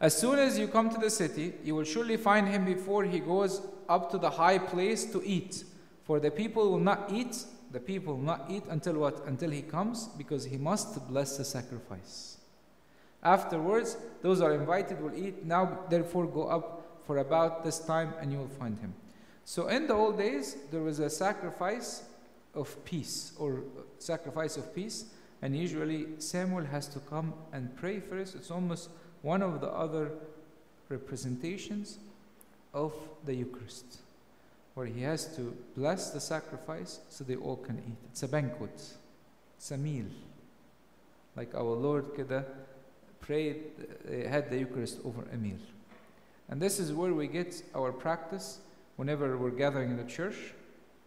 As 0.00 0.16
soon 0.16 0.38
as 0.38 0.58
you 0.58 0.66
come 0.68 0.88
to 0.90 0.98
the 0.98 1.10
city, 1.10 1.54
you 1.64 1.74
will 1.74 1.84
surely 1.84 2.16
find 2.16 2.48
him 2.48 2.64
before 2.64 3.04
he 3.04 3.18
goes 3.18 3.60
up 3.88 4.10
to 4.12 4.18
the 4.18 4.30
high 4.30 4.58
place 4.58 5.04
to 5.12 5.22
eat. 5.24 5.64
For 6.04 6.20
the 6.20 6.30
people 6.30 6.70
will 6.70 6.78
not 6.78 7.12
eat, 7.12 7.44
the 7.70 7.80
people 7.80 8.16
not 8.16 8.46
eat 8.48 8.64
until 8.68 8.94
what? 8.94 9.26
Until 9.26 9.50
he 9.50 9.62
comes, 9.62 10.08
because 10.18 10.44
he 10.44 10.56
must 10.56 11.06
bless 11.08 11.36
the 11.36 11.44
sacrifice. 11.44 12.38
Afterwards, 13.22 13.96
those 14.22 14.40
are 14.40 14.52
invited 14.52 15.00
will 15.00 15.14
eat. 15.14 15.44
Now, 15.44 15.80
therefore, 15.88 16.26
go 16.26 16.48
up 16.48 17.02
for 17.06 17.18
about 17.18 17.64
this 17.64 17.78
time 17.78 18.14
and 18.20 18.32
you 18.32 18.38
will 18.38 18.48
find 18.48 18.78
him. 18.78 18.94
So, 19.44 19.68
in 19.68 19.86
the 19.86 19.94
old 19.94 20.18
days, 20.18 20.56
there 20.70 20.80
was 20.80 21.00
a 21.00 21.10
sacrifice 21.10 22.02
of 22.54 22.84
peace 22.84 23.32
or 23.38 23.62
sacrifice 23.98 24.56
of 24.56 24.74
peace, 24.74 25.06
and 25.42 25.56
usually 25.56 26.06
Samuel 26.18 26.64
has 26.64 26.88
to 26.88 26.98
come 27.00 27.34
and 27.52 27.74
pray 27.76 28.00
first. 28.00 28.34
It's 28.34 28.50
almost 28.50 28.90
one 29.22 29.42
of 29.42 29.60
the 29.60 29.68
other 29.68 30.12
representations 30.88 31.98
of 32.72 32.92
the 33.24 33.34
Eucharist, 33.34 34.00
where 34.74 34.86
he 34.86 35.02
has 35.02 35.34
to 35.36 35.56
bless 35.76 36.10
the 36.10 36.20
sacrifice 36.20 37.00
so 37.08 37.24
they 37.24 37.36
all 37.36 37.56
can 37.56 37.78
eat. 37.78 37.98
It's 38.10 38.22
a 38.22 38.28
banquet, 38.28 38.82
it's 39.56 39.70
a 39.70 39.76
meal. 39.76 40.06
Like 41.36 41.54
our 41.54 41.62
Lord 41.62 42.14
Keda 42.14 42.44
prayed, 43.20 43.64
uh, 44.08 44.28
had 44.28 44.50
the 44.50 44.58
Eucharist 44.58 44.98
over 45.04 45.24
a 45.32 45.36
meal. 45.36 45.58
And 46.48 46.60
this 46.60 46.80
is 46.80 46.92
where 46.92 47.14
we 47.14 47.28
get 47.28 47.62
our 47.74 47.92
practice 47.92 48.58
whenever 48.96 49.36
we're 49.36 49.50
gathering 49.50 49.90
in 49.90 49.96
the 49.96 50.04
church. 50.04 50.54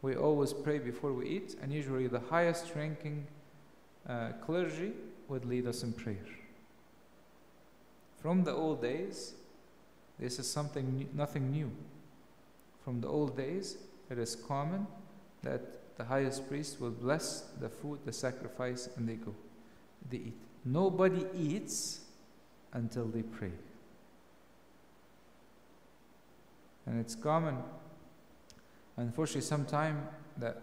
We 0.01 0.16
always 0.16 0.53
pray 0.53 0.80
before 0.80 1.14
we 1.14 1.28
eat, 1.28 1.55
and 1.61 1.72
usually 1.72 2.07
the 2.07 2.20
highest 2.20 2.74
ranking 2.76 3.26
uh, 4.07 4.30
clergy 4.45 4.93
would 5.28 5.45
lead 5.45 5.68
us 5.68 5.84
in 5.84 5.93
prayer. 5.93 6.26
From 8.22 8.43
the 8.43 8.51
old 8.51 8.82
days, 8.82 9.34
this 10.20 10.39
is 10.39 10.49
something 10.49 11.09
nothing 11.14 11.51
new. 11.51 11.72
From 12.84 13.02
the 13.02 13.08
old 13.08 13.38
days, 13.38 13.78
it 14.10 14.18
is 14.18 14.36
common 14.36 14.88
that 15.42 15.98
the 15.98 16.04
highest 16.04 16.48
priest 16.50 16.82
will 16.82 16.92
bless 16.92 17.42
the 17.60 17.70
food, 17.70 18.00
the 18.06 18.12
sacrifice, 18.14 18.90
and 18.98 19.08
they 19.08 19.16
go. 19.16 19.34
They 20.10 20.18
eat. 20.18 20.38
Nobody 20.66 21.26
eats 21.38 22.02
until 22.74 23.06
they 23.06 23.22
pray. 23.22 23.52
And 26.86 27.00
it's 27.00 27.16
common, 27.16 27.58
unfortunately, 28.98 29.42
sometime 29.42 30.08
that 30.38 30.62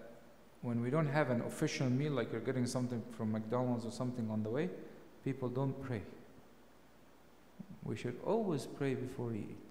when 0.62 0.82
we 0.82 0.90
don't 0.90 1.06
have 1.06 1.30
an 1.30 1.40
official 1.42 1.88
meal, 1.88 2.12
like 2.12 2.32
you're 2.32 2.42
getting 2.42 2.66
something 2.66 3.02
from 3.16 3.32
McDonald's 3.32 3.86
or 3.86 3.90
something 3.90 4.28
on 4.30 4.42
the 4.42 4.50
way, 4.50 4.68
people 5.24 5.48
don't 5.48 5.80
pray. 5.82 6.02
We 7.84 7.96
should 7.96 8.18
always 8.24 8.66
pray 8.66 8.94
before 8.94 9.28
we 9.28 9.38
eat. 9.38 9.69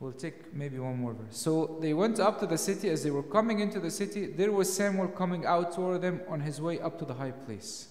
We'll 0.00 0.12
take 0.12 0.54
maybe 0.54 0.78
one 0.78 0.96
more 0.98 1.12
verse. 1.12 1.36
So 1.36 1.76
they 1.80 1.92
went 1.92 2.20
up 2.20 2.38
to 2.40 2.46
the 2.46 2.58
city. 2.58 2.88
As 2.88 3.02
they 3.02 3.10
were 3.10 3.22
coming 3.22 3.58
into 3.58 3.80
the 3.80 3.90
city, 3.90 4.26
there 4.26 4.52
was 4.52 4.72
Samuel 4.72 5.08
coming 5.08 5.44
out 5.44 5.74
toward 5.74 6.02
them 6.02 6.20
on 6.28 6.40
his 6.40 6.60
way 6.60 6.78
up 6.80 6.98
to 7.00 7.04
the 7.04 7.14
high 7.14 7.32
place. 7.32 7.88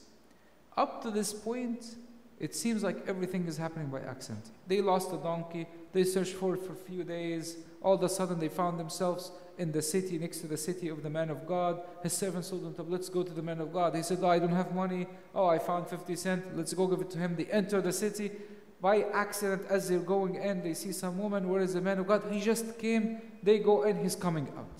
Up 0.77 1.01
to 1.03 1.11
this 1.11 1.33
point, 1.33 1.95
it 2.39 2.55
seems 2.55 2.81
like 2.83 2.97
everything 3.07 3.45
is 3.47 3.57
happening 3.57 3.87
by 3.87 3.99
accident. 4.01 4.45
They 4.67 4.79
lost 4.79 5.11
a 5.11 5.17
donkey, 5.17 5.65
they 5.91 6.03
searched 6.03 6.35
for 6.35 6.53
it 6.53 6.61
for 6.61 6.73
a 6.73 6.75
few 6.75 7.03
days. 7.03 7.57
All 7.81 7.95
of 7.95 8.03
a 8.03 8.09
sudden, 8.09 8.39
they 8.39 8.49
found 8.49 8.79
themselves 8.79 9.31
in 9.57 9.71
the 9.71 9.81
city, 9.81 10.17
next 10.17 10.39
to 10.39 10.47
the 10.47 10.57
city 10.57 10.87
of 10.87 11.03
the 11.03 11.09
man 11.09 11.29
of 11.29 11.47
God. 11.47 11.81
His 12.03 12.13
servants 12.13 12.49
told 12.49 12.63
him, 12.63 12.75
Let's 12.89 13.09
go 13.09 13.23
to 13.23 13.33
the 13.33 13.41
man 13.41 13.59
of 13.59 13.73
God. 13.73 13.95
He 13.95 14.03
said, 14.03 14.19
oh, 14.21 14.29
I 14.29 14.39
don't 14.39 14.51
have 14.51 14.73
money. 14.73 15.07
Oh, 15.33 15.47
I 15.47 15.57
found 15.57 15.87
50 15.87 16.15
cents. 16.15 16.45
Let's 16.55 16.73
go 16.73 16.87
give 16.87 17.01
it 17.01 17.09
to 17.11 17.17
him. 17.17 17.35
They 17.35 17.45
enter 17.45 17.81
the 17.81 17.91
city. 17.91 18.31
By 18.79 19.03
accident 19.13 19.63
as 19.69 19.89
they're 19.89 19.99
going 19.99 20.35
in, 20.35 20.63
they 20.63 20.73
see 20.73 20.91
some 20.91 21.17
woman, 21.17 21.49
where 21.49 21.61
is 21.61 21.73
the 21.73 21.81
man 21.81 21.99
of 21.99 22.07
God? 22.07 22.23
He 22.31 22.41
just 22.41 22.77
came, 22.77 23.21
they 23.41 23.59
go 23.59 23.83
in, 23.83 23.97
he's 23.97 24.15
coming 24.15 24.47
out. 24.57 24.79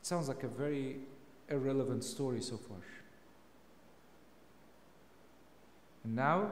It 0.00 0.06
Sounds 0.06 0.28
like 0.28 0.42
a 0.42 0.48
very 0.48 0.96
irrelevant 1.48 2.04
story 2.04 2.40
so 2.40 2.56
far. 2.56 2.78
And 6.02 6.16
now, 6.16 6.50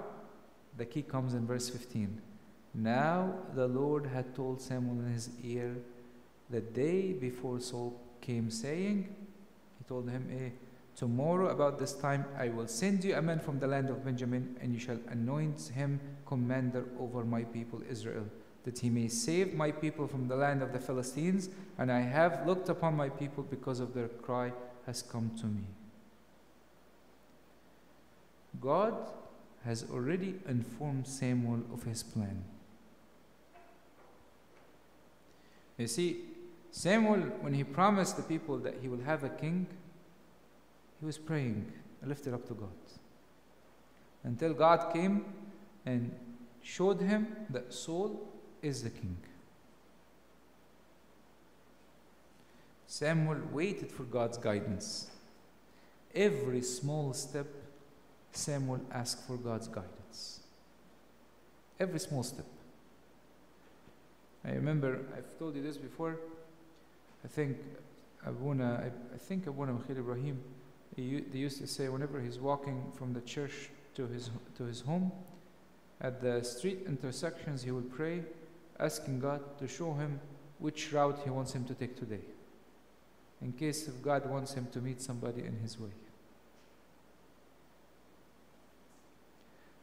the 0.77 0.87
key 0.87 1.03
comes 1.03 1.35
in 1.35 1.47
verse 1.47 1.69
15. 1.69 2.21
Now 2.75 3.35
the 3.55 3.69
Lord 3.69 4.07
had 4.07 4.35
told 4.35 4.63
Samuel 4.63 5.01
in 5.01 5.13
his 5.13 5.29
ear 5.43 5.77
the 6.49 6.61
day 6.61 7.13
before 7.13 7.61
Saul 7.61 8.01
came, 8.21 8.51
saying, 8.51 9.15
He 9.79 9.85
told 9.87 10.09
him, 10.09 10.27
eh, 10.31 10.51
Tomorrow 10.97 11.49
about 11.49 11.79
this 11.79 11.95
time 11.95 12.25
I 12.39 12.49
will 12.49 12.69
send 12.69 13.03
you 13.03 13.15
a 13.15 13.23
man 13.23 13.41
from 13.41 13.59
the 13.59 13.67
land 13.67 13.91
of 13.91 14.05
Benjamin, 14.05 14.57
and 14.61 14.73
you 14.73 14.79
shall 14.79 14.99
anoint 15.09 15.71
him 15.75 16.01
commander 16.27 16.85
over 16.99 17.25
my 17.25 17.43
people 17.45 17.83
Israel, 17.89 18.27
that 18.65 18.79
he 18.79 18.91
may 18.91 19.09
save 19.09 19.55
my 19.55 19.73
people 19.73 20.07
from 20.07 20.29
the 20.29 20.37
land 20.37 20.63
of 20.63 20.73
the 20.73 20.79
Philistines. 20.79 21.49
And 21.79 21.91
I 21.91 22.01
have 22.01 22.47
looked 22.47 22.69
upon 22.69 22.97
my 22.97 23.09
people 23.09 23.43
because 23.43 23.81
of 23.81 23.95
their 23.95 24.09
cry 24.09 24.53
has 24.87 25.03
come 25.03 25.31
to 25.41 25.47
me. 25.47 25.65
God 28.61 28.95
has 29.65 29.87
already 29.91 30.35
informed 30.49 31.07
Samuel 31.07 31.63
of 31.73 31.85
his 31.85 32.03
plan. 32.03 32.45
You 35.79 35.87
see, 35.87 36.21
Samuel, 36.71 37.21
when 37.41 37.55
he 37.55 37.65
promised 37.65 38.17
the 38.17 38.23
people 38.23 38.59
that 38.59 38.77
he 38.83 38.89
will 38.89 39.03
have 39.05 39.25
a 39.25 39.29
king, 39.29 39.67
he 41.03 41.07
was 41.07 41.19
praying 41.19 41.67
lifted 42.07 42.33
up 42.33 42.47
to 42.47 42.55
God. 42.55 42.69
Until 44.23 44.55
God 44.55 44.93
came 44.93 45.25
and 45.85 46.15
showed 46.63 47.01
him 47.01 47.27
that 47.51 47.75
Saul 47.75 48.21
is 48.63 48.85
the 48.85 48.91
king. 48.91 49.17
Samuel 52.87 53.41
waited 53.51 53.91
for 53.91 54.05
God's 54.05 54.39
guidance. 54.39 55.11
Every 56.15 56.63
small 56.63 57.13
step, 57.15 57.49
Samuel 58.31 58.83
asked 58.93 59.27
for 59.27 59.37
God's 59.37 59.67
guidance. 59.67 60.39
Every 61.81 61.99
small 61.99 62.23
step. 62.23 62.47
I 64.45 64.53
remember, 64.53 65.01
I've 65.17 65.37
told 65.37 65.57
you 65.57 65.63
this 65.63 65.79
before. 65.79 66.17
I 67.25 67.29
think 67.29 67.57
Abuna, 68.25 68.85
I, 68.85 69.15
I 69.17 69.19
think 69.19 69.49
Abuna 69.49 69.73
Mikhail 69.73 69.99
Ibrahim, 69.99 70.41
he, 70.97 71.23
used 71.33 71.59
to 71.59 71.67
say 71.67 71.89
whenever 71.89 72.21
he's 72.21 72.39
walking 72.39 72.93
from 72.95 73.13
the 73.13 73.21
church 73.23 73.71
to 73.95 74.07
his, 74.07 74.31
to 74.57 74.65
his 74.65 74.81
home, 74.81 75.11
at 76.01 76.21
the 76.21 76.43
street 76.43 76.81
intersections, 76.87 77.63
he 77.63 77.71
would 77.71 77.91
pray, 77.91 78.23
asking 78.79 79.21
God 79.21 79.41
to 79.59 79.69
show 79.69 79.95
him 79.95 80.21
which 80.59 80.93
route 80.93 81.21
he 81.25 81.31
wants 81.31 81.53
him 81.53 81.65
to 81.65 81.75
take 81.75 81.97
today, 81.97 82.21
in 83.41 83.53
case 83.53 83.89
if 83.89 84.03
God 84.03 84.29
wants 84.29 84.53
him 84.55 84.67
to 84.73 84.81
meet 84.81 85.01
somebody 85.01 85.43
in 85.43 85.57
his 85.63 85.79
way. 85.79 85.91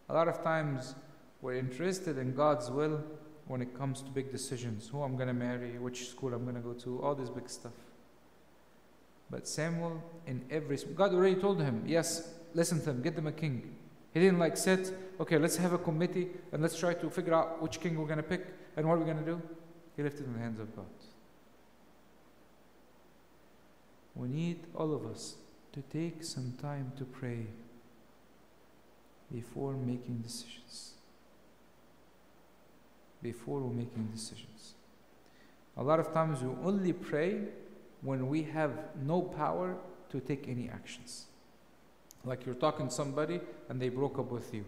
A 0.10 0.14
lot 0.14 0.28
of 0.28 0.43
times, 0.43 0.95
we're 1.41 1.55
interested 1.55 2.18
in 2.18 2.34
God's 2.34 2.70
will 2.70 3.03
when 3.47 3.62
it 3.62 3.78
comes 3.78 4.01
to 4.01 4.10
big 4.10 4.32
decisions 4.32 4.89
who 4.89 5.01
I'm 5.01 5.16
going 5.16 5.28
to 5.28 5.34
marry, 5.34 5.78
which 5.80 6.10
school 6.10 6.34
I'm 6.34 6.43
going 6.43 6.55
to 6.55 6.62
go 6.62 6.74
to, 6.74 7.01
all 7.01 7.16
this 7.16 7.30
big 7.30 7.49
stuff. 7.49 7.74
But 9.30 9.47
Samuel, 9.47 10.03
in 10.25 10.43
every 10.49 10.77
God 10.95 11.13
already 11.13 11.36
told 11.36 11.61
him, 11.61 11.84
yes, 11.86 12.34
listen 12.53 12.80
to 12.80 12.86
them, 12.86 13.01
get 13.01 13.15
them 13.15 13.27
a 13.27 13.32
king. 13.32 13.75
He 14.13 14.19
didn't 14.19 14.39
like 14.39 14.57
sit, 14.57 14.91
okay, 15.19 15.38
let's 15.38 15.57
have 15.57 15.73
a 15.73 15.77
committee 15.77 16.30
and 16.51 16.61
let's 16.63 16.77
try 16.77 16.95
to 16.95 17.09
figure 17.09 17.34
out 17.34 17.61
which 17.61 17.80
king 17.80 17.97
we're 17.97 18.07
going 18.07 18.17
to 18.17 18.23
pick 18.23 18.47
and 18.75 18.88
what 18.88 18.97
we're 18.97 19.05
going 19.05 19.19
to 19.19 19.25
do. 19.25 19.41
He 19.95 20.01
left 20.01 20.19
it 20.19 20.25
in 20.25 20.34
the 20.34 20.39
hands 20.39 20.59
of 20.59 20.75
God. 20.75 20.86
We 24.15 24.27
need 24.27 24.59
all 24.75 24.93
of 24.93 25.05
us 25.05 25.36
to 25.73 25.82
take 25.82 26.23
some 26.23 26.53
time 26.59 26.91
to 26.97 27.05
pray 27.05 27.45
before 29.32 29.73
making 29.73 30.17
decisions. 30.17 30.93
Before 33.21 33.59
we're 33.59 33.73
making 33.73 34.09
decisions. 34.13 34.73
A 35.77 35.84
lot 35.84 35.99
of 35.99 36.11
times 36.13 36.41
we 36.41 36.49
only 36.65 36.93
pray 36.93 37.41
when 38.02 38.28
we 38.30 38.43
have 38.43 38.72
no 39.04 39.22
power 39.22 39.78
to 40.10 40.20
take 40.20 40.47
any 40.47 40.70
actions. 40.70 41.26
Like 42.24 42.45
you're 42.45 42.56
talking 42.56 42.88
to 42.88 42.93
somebody 42.93 43.39
and 43.70 43.82
they 43.82 43.89
broke 43.89 44.20
up 44.20 44.32
with 44.32 44.54
you, 44.54 44.66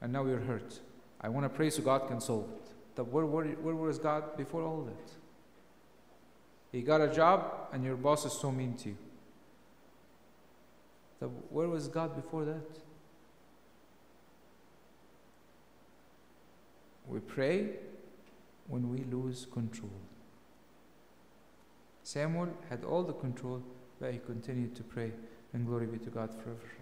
and 0.00 0.12
now 0.12 0.26
you're 0.26 0.40
hurt. 0.40 0.80
I 1.20 1.28
want 1.28 1.44
to 1.44 1.50
pray 1.50 1.70
so 1.70 1.82
God 1.82 2.08
can 2.08 2.20
solve 2.20 2.48
it. 2.50 2.72
The, 2.96 3.04
where, 3.04 3.26
where, 3.26 3.44
where 3.46 3.74
was 3.74 3.98
God 3.98 4.36
before 4.36 4.62
all 4.62 4.82
that? 4.82 5.12
You 6.72 6.82
got 6.82 7.00
a 7.00 7.12
job 7.12 7.68
and 7.72 7.84
your 7.84 7.96
boss 7.96 8.24
is 8.24 8.32
so 8.32 8.50
mean 8.50 8.74
to 8.78 8.90
you. 8.90 8.96
The, 11.18 11.26
where 11.26 11.68
was 11.68 11.88
God 11.88 12.16
before 12.16 12.44
that? 12.44 12.78
We 17.06 17.18
pray 17.20 17.70
when 18.68 18.88
we 18.88 18.98
lose 18.98 19.46
control. 19.52 19.90
Samuel 22.12 22.48
had 22.68 22.84
all 22.84 23.04
the 23.04 23.12
control, 23.12 23.62
but 24.00 24.12
he 24.12 24.18
continued 24.18 24.74
to 24.74 24.82
pray, 24.82 25.12
and 25.52 25.64
glory 25.64 25.86
be 25.86 25.98
to 25.98 26.10
God 26.10 26.34
forever. 26.42 26.80